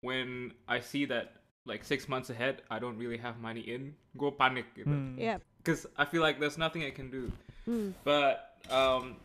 when 0.05 0.53
I 0.69 0.85
see 0.85 1.09
that 1.09 1.41
like 1.65 1.81
six 1.81 2.05
months 2.05 2.29
ahead 2.29 2.61
I 2.69 2.77
don't 2.77 3.01
really 3.01 3.17
have 3.17 3.41
money 3.41 3.65
in 3.65 3.97
gue 4.13 4.29
panik 4.37 4.69
gitu 4.77 4.93
Hmm. 4.93 5.17
Iya. 5.17 5.41
because 5.65 5.89
I 5.97 6.05
feel 6.05 6.21
like 6.21 6.37
there's 6.37 6.61
nothing 6.61 6.85
I 6.85 6.93
can 6.93 7.09
do 7.09 7.33
Hmm. 7.65 7.97
But 8.05 8.61
um, 8.69 9.17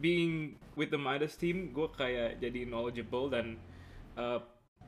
being 0.00 0.56
with 0.72 0.88
the 0.90 0.96
Midas 0.96 1.36
team, 1.36 1.68
gue 1.76 1.88
kayak 1.92 2.40
jadi 2.40 2.64
knowledgeable 2.64 3.28
dan 3.28 3.60
uh, 4.16 4.40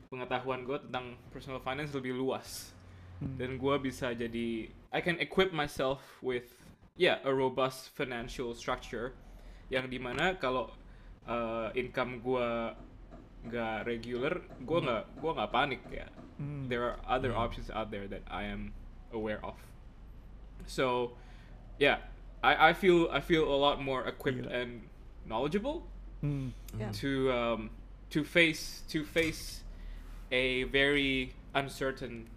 pengetahuan 0.09 0.65
gue 0.65 0.81
tentang 0.89 1.13
personal 1.29 1.61
finance 1.61 1.93
lebih 1.93 2.17
luas. 2.17 2.73
Hmm. 3.21 3.37
Dan 3.37 3.61
gue 3.61 3.75
bisa 3.85 4.17
jadi, 4.17 4.65
I 4.89 4.99
can 4.99 5.21
equip 5.21 5.53
myself 5.53 6.01
with, 6.25 6.57
yeah, 6.97 7.21
a 7.21 7.29
robust 7.29 7.93
financial 7.93 8.57
structure 8.57 9.13
yang 9.69 9.87
di 9.87 10.01
mana 10.01 10.35
kalau 10.41 10.73
uh, 11.29 11.69
income 11.77 12.17
gue 12.19 12.49
nggak 13.41 13.85
regular, 13.85 14.33
gue 14.61 14.79
nggak 14.81 15.03
gue 15.17 15.31
nggak 15.33 15.51
panik 15.51 15.81
ya. 15.89 16.07
Hmm. 16.37 16.69
There 16.69 16.81
are 16.83 16.97
other 17.05 17.33
options 17.33 17.69
out 17.69 17.89
there 17.89 18.05
that 18.07 18.21
I 18.29 18.45
am 18.45 18.73
aware 19.09 19.41
of. 19.41 19.57
So, 20.65 21.13
yeah, 21.77 22.05
I, 22.43 22.69
I 22.69 22.71
feel 22.73 23.09
I 23.09 23.19
feel 23.19 23.45
a 23.45 23.57
lot 23.57 23.81
more 23.81 24.05
equipped 24.05 24.45
Gila. 24.45 24.53
and 24.53 24.71
knowledgeable 25.25 25.85
Hmm. 26.21 26.53
Yeah. 26.77 26.93
to 27.01 27.11
um, 27.33 27.61
to 28.13 28.21
face 28.21 28.85
to 28.93 29.01
face 29.01 29.65
a 30.29 30.69
very 30.69 31.33
uncertain 31.57 32.29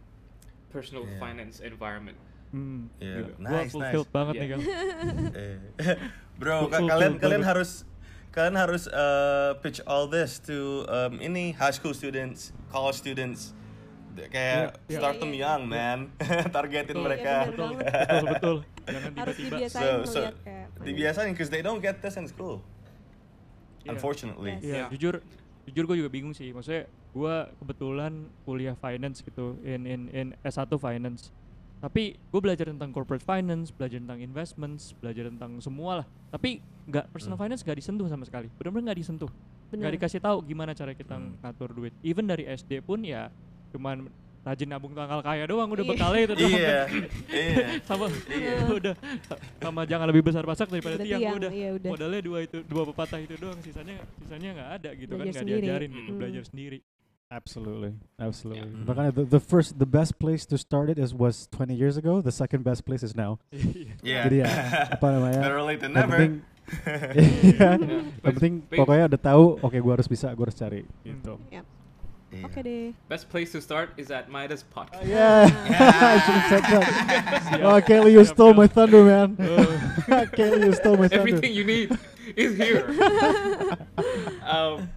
personal 0.72 1.04
Yeah. 1.04 1.20
finance 1.20 1.60
environment. 1.60 2.16
Hmm. 2.48 2.88
Iya. 2.96 3.28
Gua 3.36 3.60
Nice, 3.60 3.72
fulfilled 3.76 4.08
nice. 4.08 4.16
banget 4.16 4.32
Yeah. 4.34 4.42
nih 4.42 4.48
kan. 4.48 4.60
Eh. 5.44 5.56
Bro, 6.40 6.72
ka- 6.72 6.80
kalian 6.82 7.20
kalian 7.20 7.44
harus 7.44 7.84
kalian 8.34 8.58
harus 8.58 8.90
uh, 8.90 9.54
pitch 9.62 9.78
all 9.86 10.04
this 10.04 10.42
to 10.42 10.82
um, 10.86 11.22
ini 11.22 11.54
high 11.54 11.70
school 11.70 11.94
students, 11.94 12.50
college 12.68 12.98
students. 12.98 13.54
Kayak 14.14 14.78
Iya, 14.86 14.94
iya. 14.94 14.98
start 14.98 15.14
Iya, 15.14 15.22
them 15.22 15.32
iya. 15.32 15.42
young, 15.44 15.62
man. 15.66 15.98
Targetin 16.54 16.86
Betul. 16.92 17.02
mereka. 17.02 17.30
Iya, 17.32 17.46
betul, 17.50 17.68
betul, 17.74 18.26
betul. 18.28 18.56
Jangan 18.84 19.10
Harus 19.16 19.34
tiba-tiba. 19.34 19.56
dibiasain 19.58 19.82
So- 19.82 20.06
so, 20.06 20.20
kayak. 20.42 20.66
Dibiasain 20.82 21.28
because 21.30 21.50
they 21.50 21.62
don't 21.62 21.78
get 21.78 21.98
this 21.98 22.14
in 22.14 22.26
school. 22.26 22.62
Iya. 23.82 23.90
Unfortunately. 23.92 24.52
Yes. 24.52 24.62
Iya, 24.62 24.74
Yeah. 24.76 24.88
jujur 24.90 25.14
jujur 25.64 25.84
gue 25.86 25.96
juga 25.98 26.10
bingung 26.10 26.30
sih. 26.30 26.50
Maksudnya 26.50 26.86
gue 27.10 27.34
kebetulan 27.58 28.12
kuliah 28.42 28.74
finance 28.74 29.18
gitu 29.18 29.58
in 29.62 29.82
in 29.82 30.00
in 30.10 30.26
S1 30.42 30.70
finance. 30.74 31.30
Tapi 31.78 32.14
gue 32.16 32.40
belajar 32.40 32.66
tentang 32.66 32.90
corporate 32.90 33.20
finance, 33.20 33.68
belajar 33.68 33.98
tentang 33.98 34.18
investments, 34.18 34.94
belajar 34.94 35.26
tentang 35.26 35.58
semua 35.58 36.02
lah. 36.02 36.06
Tapi 36.30 36.62
nggak 36.84 37.04
personal 37.08 37.34
Hmm. 37.34 37.44
finance 37.44 37.60
nggak 37.60 37.76
disentuh 37.76 38.06
sama 38.06 38.24
sekali. 38.24 38.48
Benar-benar 38.52 38.84
nggak 38.86 38.98
disentuh. 38.98 39.30
Nggak 39.70 39.92
dikasih 39.94 40.20
tahu 40.20 40.38
gimana 40.42 40.70
cara 40.70 40.92
kita 40.92 41.14
Hmm. 41.14 41.34
ngatur 41.38 41.70
duit. 41.72 41.92
Even 42.00 42.24
dari 42.24 42.44
SD 42.44 42.80
pun 42.80 43.00
ya 43.00 43.32
cuman 43.70 44.06
rajin 44.40 44.68
nabung 44.68 44.92
tanggal 44.92 45.18
kaya 45.18 45.48
doang 45.48 45.66
udah 45.66 45.80
Iya. 45.80 45.90
bekalnya 45.90 46.20
itu 46.22 46.34
doang. 46.36 46.52
Iya. 46.52 46.78
Iya. 47.32 47.66
sama 47.82 48.04
Iya. 48.28 48.54
udah 48.78 48.94
sama 49.58 49.80
jangan 49.82 50.06
lebih 50.06 50.22
besar 50.22 50.44
pasak 50.44 50.68
daripada 50.68 50.96
tiang, 50.96 51.16
tiang, 51.18 51.36
udah 51.38 51.50
iya, 51.50 51.68
udah. 51.72 51.90
modalnya 51.90 52.20
dua 52.20 52.38
itu 52.42 52.60
dua 52.62 52.84
pepatah 52.84 53.18
itu 53.18 53.34
doang 53.34 53.56
sisanya 53.58 53.96
sisanya 54.20 54.48
nggak 54.52 54.70
ada 54.74 54.90
gitu 54.94 55.10
kan 55.10 55.18
Belajar 55.18 55.32
nggak 55.32 55.42
sendiri. 55.42 55.64
diajarin 55.64 55.88
Hmm. 55.88 55.98
gitu 55.98 56.10
belajar 56.14 56.44
sendiri 56.44 56.78
Absolutely, 57.24 57.98
absolutely. 58.16 58.62
Yeah. 58.62 58.86
Makanya 58.86 59.10
the, 59.10 59.24
the 59.26 59.42
first, 59.42 59.74
the 59.74 59.88
best 59.88 60.20
place 60.22 60.46
to 60.46 60.54
start 60.54 60.86
it 60.86 61.00
is 61.00 61.10
was 61.10 61.50
20 61.50 61.74
years 61.74 61.96
ago. 61.96 62.22
The 62.22 62.30
second 62.30 62.62
best 62.62 62.84
place 62.84 63.02
is 63.02 63.16
now. 63.16 63.42
Yeah. 64.04 64.28
Jadi 64.28 64.44
ya, 64.44 64.48
apa 64.92 65.06
namanya? 65.10 65.40
Better 65.42 65.62
late 65.64 65.80
than 65.82 65.90
Yang 65.90 65.98
never. 65.98 66.14
penting. 66.14 66.32
Yeah, 66.86 67.76
Yang 67.76 67.80
but 68.24 68.34
penting 68.34 68.54
ba- 68.66 68.76
pokoknya 68.82 69.04
udah 69.12 69.20
tahu. 69.20 69.44
Oke, 69.60 69.76
gua 69.80 70.00
harus 70.00 70.08
bisa, 70.08 70.32
gua 70.32 70.48
harus 70.48 70.56
cari. 70.56 70.82
Gitu. 71.04 71.36
Iya. 71.52 71.62
Oke 72.42 72.66
deh. 72.66 72.90
best 73.06 73.30
place 73.30 73.54
to 73.54 73.62
start 73.62 73.94
is 73.94 74.10
at 74.10 74.26
Midas 74.26 74.66
podcast. 74.66 75.06
Yeah, 75.06 75.46
Yeah. 75.70 75.86
I 76.02 76.18
should 76.18 76.34
have 76.34 76.48
said 76.50 76.64
that. 76.66 76.84
Oh, 77.62 77.78
Kelly, 77.78 78.10
you 78.18 78.26
stole 78.26 78.50
my 78.58 78.66
thunder, 78.66 79.06
man. 79.06 79.38
Oh. 79.38 80.26
Kelly, 80.34 80.66
you 80.66 80.74
stole 80.74 80.98
my 80.98 81.06
thunder. 81.06 81.22
Everything 81.22 81.54
you 81.54 81.62
need 81.62 81.94
is 82.34 82.58
here. 82.58 82.90
um, 84.42 84.90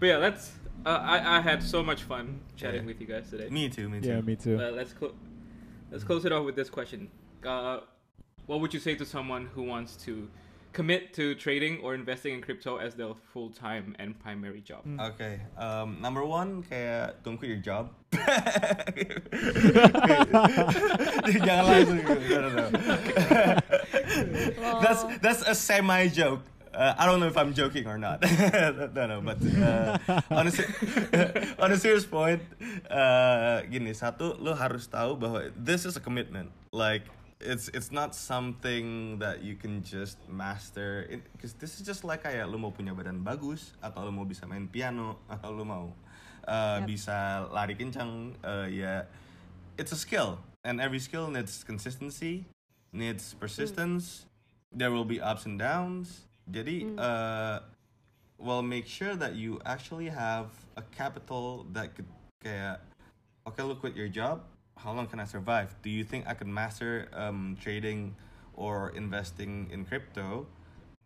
but 0.00 0.06
yeah, 0.06 0.16
let's. 0.18 0.52
Uh, 0.82 0.98
I 1.02 1.38
I 1.38 1.40
had 1.40 1.62
so 1.62 1.82
much 1.82 2.02
fun 2.02 2.38
chatting 2.58 2.82
Yeah. 2.82 2.90
with 2.90 2.98
you 2.98 3.06
guys 3.06 3.30
today. 3.30 3.46
Me 3.46 3.68
too, 3.70 3.86
me 3.88 4.00
too. 4.02 4.08
Yeah, 4.08 4.20
me 4.22 4.34
too. 4.34 4.58
Uh, 4.58 4.70
let's 4.74 4.90
clo- 4.90 5.14
let's 5.90 6.02
close 6.02 6.24
it 6.26 6.32
off 6.34 6.42
with 6.46 6.54
this 6.54 6.70
question. 6.70 7.06
Uh, 7.46 7.86
what 8.46 8.58
would 8.58 8.74
you 8.74 8.80
say 8.82 8.94
to 8.98 9.06
someone 9.06 9.46
who 9.54 9.62
wants 9.62 9.94
to 10.06 10.26
commit 10.76 11.16
to 11.16 11.32
trading 11.34 11.80
or 11.80 11.96
investing 11.96 12.36
in 12.36 12.44
crypto 12.44 12.76
as 12.76 12.92
their 12.94 13.16
full 13.32 13.48
time 13.48 13.96
and 13.98 14.12
primary 14.20 14.60
job? 14.60 14.84
Hmm. 14.84 15.00
Okay, 15.16 15.40
um, 15.56 15.96
number 16.04 16.20
one 16.20 16.60
kayak 16.68 17.24
don't 17.24 17.40
quit 17.40 17.48
your 17.48 17.64
job. 17.64 17.96
Jangan 21.32 21.64
langsung. 21.64 22.04
No, 22.04 22.36
no, 22.44 22.48
no. 22.52 22.68
that's 24.84 25.02
that's 25.24 25.42
a 25.48 25.56
semi 25.56 26.12
joke. 26.12 26.44
Uh, 26.76 26.92
I 27.00 27.08
don't 27.08 27.24
know 27.24 27.26
if 27.32 27.40
I'm 27.40 27.56
joking 27.56 27.88
or 27.88 27.96
not. 27.96 28.20
no, 28.92 29.08
no, 29.08 29.24
but 29.24 29.40
uh, 29.40 29.96
on, 30.28 30.44
a, 30.44 30.52
on 31.56 31.72
a 31.72 31.78
serious 31.80 32.04
point, 32.04 32.44
uh, 32.92 33.64
gini 33.64 33.96
satu, 33.96 34.36
lo 34.36 34.52
harus 34.52 34.84
tahu 34.84 35.16
bahwa 35.16 35.48
this 35.56 35.88
is 35.88 35.96
a 35.96 36.04
commitment. 36.04 36.52
Like 36.76 37.08
it's 37.40 37.68
it's 37.76 37.92
not 37.92 38.14
something 38.14 39.18
that 39.20 39.44
you 39.44 39.56
can 39.56 39.82
just 39.82 40.16
master. 40.28 41.04
Because 41.36 41.52
this 41.60 41.76
is 41.80 41.86
just 41.86 42.04
like 42.04 42.24
kayak 42.24 42.48
lo 42.48 42.56
mau 42.56 42.72
punya 42.72 42.96
badan 42.96 43.20
bagus 43.20 43.76
atau 43.84 44.08
lo 44.08 44.12
mau 44.12 44.24
bisa 44.24 44.48
main 44.48 44.64
piano 44.68 45.20
atau 45.34 45.52
lo 45.52 45.64
mau 45.64 45.86
uh, 46.48 46.80
Yep. 46.80 46.86
bisa 46.88 47.18
lari 47.52 47.74
kencang. 47.76 48.32
Uh, 48.40 48.66
ya, 48.70 49.04
it's 49.76 49.92
a 49.92 49.98
skill, 49.98 50.40
and 50.64 50.80
every 50.80 50.98
skill 50.98 51.28
needs 51.28 51.60
consistency, 51.64 52.46
needs 52.92 53.34
persistence. 53.36 54.24
There 54.72 54.90
will 54.90 55.06
be 55.08 55.20
ups 55.20 55.44
and 55.44 55.58
downs. 55.58 56.26
Jadi, 56.46 56.94
uh, 56.94 57.58
well, 58.38 58.62
make 58.62 58.86
sure 58.86 59.16
that 59.16 59.34
you 59.34 59.58
actually 59.66 60.06
have 60.08 60.52
a 60.76 60.84
capital 60.94 61.66
that 61.74 61.96
could 61.96 62.06
kayak, 62.38 62.78
okay, 63.48 63.62
look 63.66 63.80
quit 63.82 63.96
your 63.98 64.08
job. 64.08 64.46
How 64.76 64.92
long 64.92 65.08
can 65.08 65.20
I 65.20 65.24
survive? 65.24 65.74
Do 65.80 65.88
you 65.88 66.04
think 66.04 66.28
I 66.28 66.34
can 66.34 66.52
master 66.52 67.08
um, 67.16 67.56
trading 67.60 68.14
or 68.54 68.92
investing 68.92 69.68
in 69.72 69.84
crypto 69.84 70.46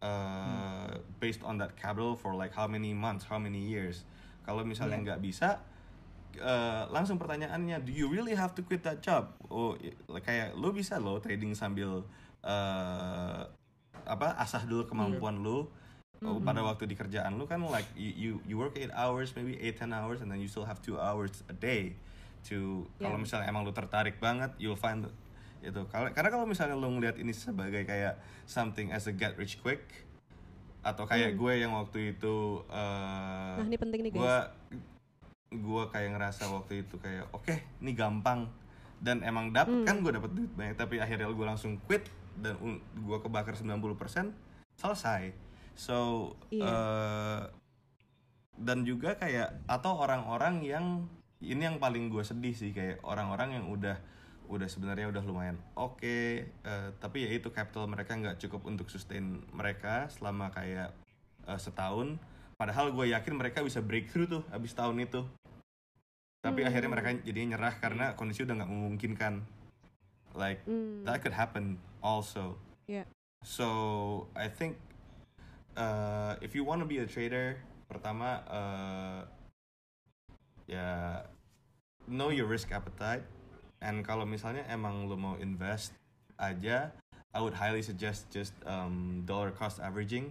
uh, 0.02 0.98
based 1.20 1.42
on 1.42 1.58
that 1.58 1.76
capital 1.78 2.16
for 2.16 2.34
like 2.34 2.52
how 2.52 2.66
many 2.66 2.92
months, 2.92 3.24
how 3.24 3.38
many 3.38 3.62
years? 3.62 4.02
Kalau 4.42 4.66
misalnya 4.66 4.98
nggak 4.98 5.20
bisa, 5.22 5.62
uh, 6.42 6.90
langsung 6.90 7.14
pertanyaannya, 7.22 7.86
do 7.86 7.94
you 7.94 8.10
really 8.10 8.34
have 8.34 8.58
to 8.58 8.62
quit 8.66 8.82
that 8.82 9.06
job? 9.06 9.30
Oh, 9.46 9.78
kayak 10.18 10.58
lo 10.58 10.74
bisa 10.74 10.98
lo 10.98 11.22
trading 11.22 11.54
sambil 11.54 12.02
uh, 12.42 13.40
apa 14.02 14.34
asah 14.34 14.66
dulu 14.66 14.90
kemampuan 14.90 15.38
lo. 15.38 15.70
Oh, 16.20 16.36
pada 16.36 16.60
waktu 16.60 16.84
di 16.84 16.92
kerjaan 16.92 17.40
lu 17.40 17.48
kan 17.48 17.64
like 17.72 17.88
you, 17.96 18.12
you 18.12 18.32
you 18.44 18.56
work 18.60 18.76
8 18.76 18.92
hours 18.92 19.32
maybe 19.32 19.56
8 19.56 19.88
10 19.88 19.96
hours 19.96 20.20
and 20.20 20.28
then 20.28 20.36
you 20.36 20.52
still 20.52 20.68
have 20.68 20.76
2 20.84 21.00
hours 21.00 21.40
a 21.48 21.56
day 21.56 21.96
to 22.42 22.88
kalau 22.96 23.14
Yeah. 23.14 23.22
misalnya 23.22 23.46
emang 23.46 23.62
lu 23.62 23.70
tertarik 23.70 24.16
banget 24.16 24.50
you'll 24.56 24.74
find 24.74 25.04
itu 25.60 25.80
kalau 25.86 26.08
karena 26.08 26.28
kalau 26.28 26.44
misalnya 26.44 26.72
lo 26.72 26.88
ngeliat 26.88 27.16
ini 27.16 27.30
sebagai 27.30 27.84
kayak 27.84 28.16
something 28.44 28.88
as 28.88 29.04
a 29.04 29.12
get 29.12 29.36
rich 29.36 29.60
quick 29.60 29.84
atau 30.80 31.04
kayak 31.04 31.36
Hmm. 31.36 31.38
gue 31.38 31.52
yang 31.58 31.72
waktu 31.72 32.14
itu 32.14 32.36
eh, 32.66 33.54
Nah, 33.54 33.66
ini 33.66 33.76
penting 33.76 34.00
nih, 34.00 34.10
guys. 34.10 34.18
gue 34.18 34.36
gue 35.52 35.82
kayak 35.88 36.10
ngerasa 36.14 36.48
waktu 36.48 36.80
itu 36.80 36.96
kayak 36.96 37.28
oke 37.30 37.52
ini 37.78 37.92
gampang 37.92 38.48
dan 38.96 39.20
emang 39.20 39.50
dapet 39.50 39.74
Hmm. 39.74 39.84
kan 39.84 40.00
gue 40.00 40.08
dapet 40.10 40.30
duit 40.30 40.52
banyak 40.54 40.74
tapi 40.74 40.96
akhirnya 40.96 41.28
gue 41.28 41.46
langsung 41.46 41.76
quit 41.84 42.08
dan 42.36 42.56
gue 42.94 43.18
kebakar 43.18 43.52
90% 43.52 44.32
selesai 44.74 45.36
so 45.74 46.32
Iya. 46.48 46.64
eh, 46.64 47.40
dan 48.56 48.80
juga 48.82 49.12
kayak 49.14 49.64
atau 49.66 49.92
orang-orang 49.98 50.54
yang 50.62 50.86
ini 51.40 51.62
yang 51.64 51.80
paling 51.80 52.12
gue 52.12 52.20
sedih 52.20 52.52
sih 52.52 52.70
kayak 52.70 53.00
orang-orang 53.02 53.56
yang 53.60 53.66
udah 53.68 53.96
udah 54.50 54.66
sebenarnya 54.66 55.08
udah 55.08 55.22
lumayan 55.22 55.56
oke 55.78 56.02
eh, 56.44 56.88
tapi 56.98 57.22
ya 57.24 57.30
itu 57.32 57.48
capital 57.48 57.86
mereka 57.86 58.18
nggak 58.18 58.36
cukup 58.42 58.66
untuk 58.66 58.90
sustain 58.90 59.40
mereka 59.54 60.10
selama 60.10 60.50
kayak 60.50 60.90
eh, 61.46 61.60
setahun 61.60 62.18
padahal 62.58 62.92
gue 62.92 63.14
yakin 63.14 63.34
mereka 63.38 63.64
bisa 63.64 63.80
breakthrough 63.80 64.28
tuh 64.28 64.42
abis 64.50 64.74
tahun 64.74 65.00
itu 65.00 65.22
tapi 66.40 66.64
Hmm. 66.64 66.68
akhirnya 66.72 66.90
mereka 66.90 67.08
jadinya 67.20 67.56
nyerah 67.56 67.74
karena 67.78 68.06
kondisi 68.16 68.42
udah 68.44 68.54
nggak 68.60 68.70
memungkinkan 68.72 69.34
like 70.34 70.60
Hmm. 70.66 71.04
that 71.06 71.20
could 71.22 71.34
happen 71.34 71.78
also 72.02 72.58
Yeah. 72.90 73.06
so 73.46 73.68
I 74.34 74.50
think 74.50 74.74
uh, 75.78 76.34
if 76.42 76.58
you 76.58 76.66
want 76.66 76.82
to 76.82 76.88
be 76.90 76.98
a 76.98 77.06
trader 77.06 77.60
pertama 77.86 78.42
uh, 78.50 79.20
ya 80.70 81.26
know 82.06 82.30
your 82.30 82.46
risk 82.46 82.70
appetite 82.70 83.26
and 83.82 84.06
kalau 84.06 84.22
misalnya 84.22 84.62
emang 84.70 85.10
lo 85.10 85.18
mau 85.18 85.34
invest 85.36 85.90
aja 86.38 86.94
I 87.34 87.38
would 87.38 87.54
highly 87.54 87.82
suggest 87.82 88.30
just 88.30 88.54
um, 88.62 89.26
dollar 89.26 89.50
cost 89.50 89.82
averaging 89.82 90.30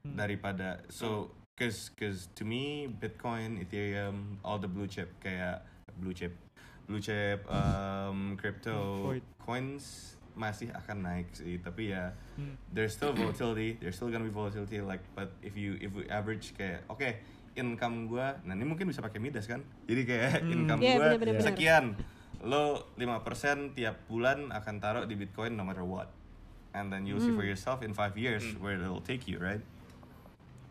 Hmm. 0.00 0.16
daripada 0.16 0.80
so 0.88 1.28
cause 1.52 1.92
cause 1.92 2.32
to 2.32 2.40
me 2.40 2.88
Bitcoin, 2.88 3.60
Ethereum, 3.60 4.40
all 4.40 4.56
the 4.56 4.64
blue 4.64 4.88
chip 4.88 5.12
kayak 5.20 5.60
blue 6.00 6.16
chip, 6.16 6.32
blue 6.88 7.04
chip, 7.04 7.44
um, 7.52 8.32
crypto 8.40 8.96
Coin. 9.04 9.20
coins 9.36 10.16
masih 10.32 10.72
akan 10.72 11.04
naik 11.04 11.28
sih 11.36 11.60
tapi 11.60 11.92
ya 11.92 12.16
Hmm. 12.40 12.56
there's 12.72 12.96
still 12.96 13.12
volatility, 13.12 13.76
there's 13.76 14.00
still 14.00 14.08
gonna 14.08 14.24
be 14.24 14.32
volatility 14.32 14.80
like 14.80 15.04
but 15.12 15.28
if 15.44 15.52
you 15.52 15.76
if 15.84 15.92
we 15.92 16.08
average 16.08 16.56
kayak 16.56 16.80
oke 16.88 17.04
income 17.52 18.06
gua, 18.06 18.38
nah 18.42 18.52
ini 18.52 18.62
mungkin 18.62 18.86
bisa 18.86 19.00
pakai 19.00 19.18
midas 19.18 19.44
kan, 19.44 19.60
jadi 19.84 20.02
kayak 20.02 20.30
Hmm. 20.40 20.52
income 20.52 20.80
gua 20.80 20.96
bener-bener, 21.10 21.34
bener. 21.36 21.46
sekian, 21.46 21.84
lo 22.40 22.88
5% 22.94 23.74
tiap 23.74 24.06
bulan 24.06 24.48
akan 24.48 24.74
taruh 24.78 25.04
di 25.04 25.14
Bitcoin 25.14 25.52
no 25.52 25.62
matter 25.62 25.82
what, 25.82 26.08
and 26.72 26.88
then 26.88 27.04
you'll 27.04 27.18
see 27.18 27.30
for 27.30 27.42
Hmm. 27.42 27.50
yourself 27.50 27.82
in 27.82 27.90
five 27.90 28.14
years 28.14 28.42
Hmm. 28.44 28.62
where 28.62 28.74
it'll 28.74 29.02
take 29.02 29.26
you 29.26 29.36
right. 29.36 29.60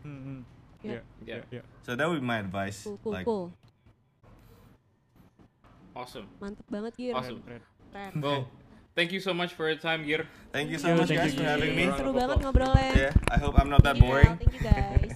Hmm, 0.00 0.18
hmm. 0.18 0.40
Yeah. 0.80 1.04
Yeah, 1.20 1.44
yeah, 1.44 1.60
yeah. 1.60 1.64
So 1.84 1.92
that 1.92 2.08
would 2.08 2.18
be 2.18 2.26
my 2.26 2.40
advice. 2.40 2.88
Cool, 2.88 2.96
cool, 3.04 3.12
like, 3.12 3.28
cool. 3.28 3.52
Awesome. 5.92 6.24
Mantep 6.40 6.64
banget, 6.72 6.92
Gir. 6.96 7.12
Awesome. 7.12 7.44
Keren. 7.44 7.60
Well, 8.16 8.48
thank 8.96 9.12
you 9.12 9.20
so 9.20 9.36
much 9.36 9.52
for 9.52 9.68
your 9.68 9.76
time, 9.76 10.08
Gir. 10.08 10.24
thank 10.48 10.72
you 10.72 10.80
so 10.80 10.96
much 10.96 11.12
guys 11.12 11.36
for 11.36 11.44
having 11.44 11.76
me. 11.76 11.84
Seru 11.92 12.16
banget 12.16 12.40
ngobrolnya. 12.40 12.92
Yeah, 12.96 13.12
I 13.28 13.36
hope 13.36 13.60
I'm 13.60 13.68
not 13.68 13.84
that 13.84 14.00
boring. 14.00 14.40
Thank 14.40 14.56
you, 14.56 14.62
guys. 14.64 15.12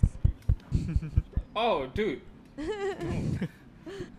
Oh, 1.55 1.87
dude. 1.87 2.21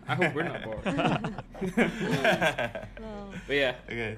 I 0.08 0.14
hope 0.14 0.34
we're 0.34 0.44
not 0.44 0.62
bored. 0.62 0.84
Wow. 3.00 3.32
but 3.48 3.56
yeah, 3.56 3.74
okay. 3.88 4.16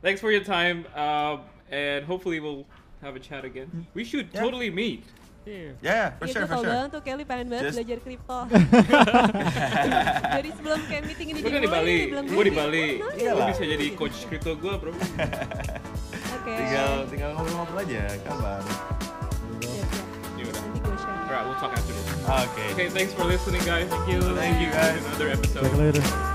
thanks 0.00 0.20
for 0.20 0.30
your 0.30 0.42
time. 0.42 0.84
Um, 0.96 1.40
and 1.70 2.04
hopefully 2.04 2.40
we'll 2.40 2.64
have 3.00 3.14
a 3.16 3.20
chat 3.20 3.44
again. 3.44 3.86
We 3.94 4.04
should 4.04 4.28
Yeah. 4.32 4.40
totally 4.40 4.70
meet. 4.70 5.04
Iya. 5.42 5.74
Yeah, 5.82 6.06
for 6.18 6.26
Iya, 6.26 6.32
sure, 6.38 6.46
for 6.46 6.58
sure. 6.62 6.70
banget 6.70 6.88
tuh 6.94 7.02
Kelly 7.02 7.24
pengen 7.26 7.46
banget 7.50 7.64
Just- 7.66 7.76
belajar 7.82 7.98
kripto. 7.98 8.38
Dari 10.38 10.50
sebelum 10.54 10.80
kayak 10.86 11.02
meeting 11.02 11.28
ini 11.34 11.38
Gue 11.42 11.58
di 11.58 11.66
Bali, 11.66 11.98
gue 12.14 12.44
di. 12.46 12.52
Bali. 12.54 12.86
Gue 13.02 13.10
Iyalah. 13.26 13.46
bisa 13.50 13.64
jadi 13.66 13.86
coach 13.98 14.16
crypto 14.30 14.54
gue, 14.54 14.74
bro. 14.78 14.94
Oke. 14.94 16.52
Tinggal 16.56 16.92
tinggal 17.10 17.30
ngobrol-ngobrol 17.34 17.82
aja, 17.82 18.02
kabar. 18.22 18.62
Gue. 21.32 21.38
Alright, 21.38 21.46
we'll 21.48 21.58
talk 21.58 21.72
after 21.72 21.92
this. 21.92 22.28
Okay. 22.28 22.72
Okay, 22.72 22.88
thanks 22.90 23.14
for 23.14 23.24
listening, 23.24 23.64
guys. 23.64 23.88
Thank 23.88 24.08
you. 24.08 24.20
Thank 24.34 24.60
you, 24.60 24.70
guys. 24.70 25.04
Another 25.06 25.30
episode. 25.30 25.62
Check 25.62 25.76
later. 25.76 26.31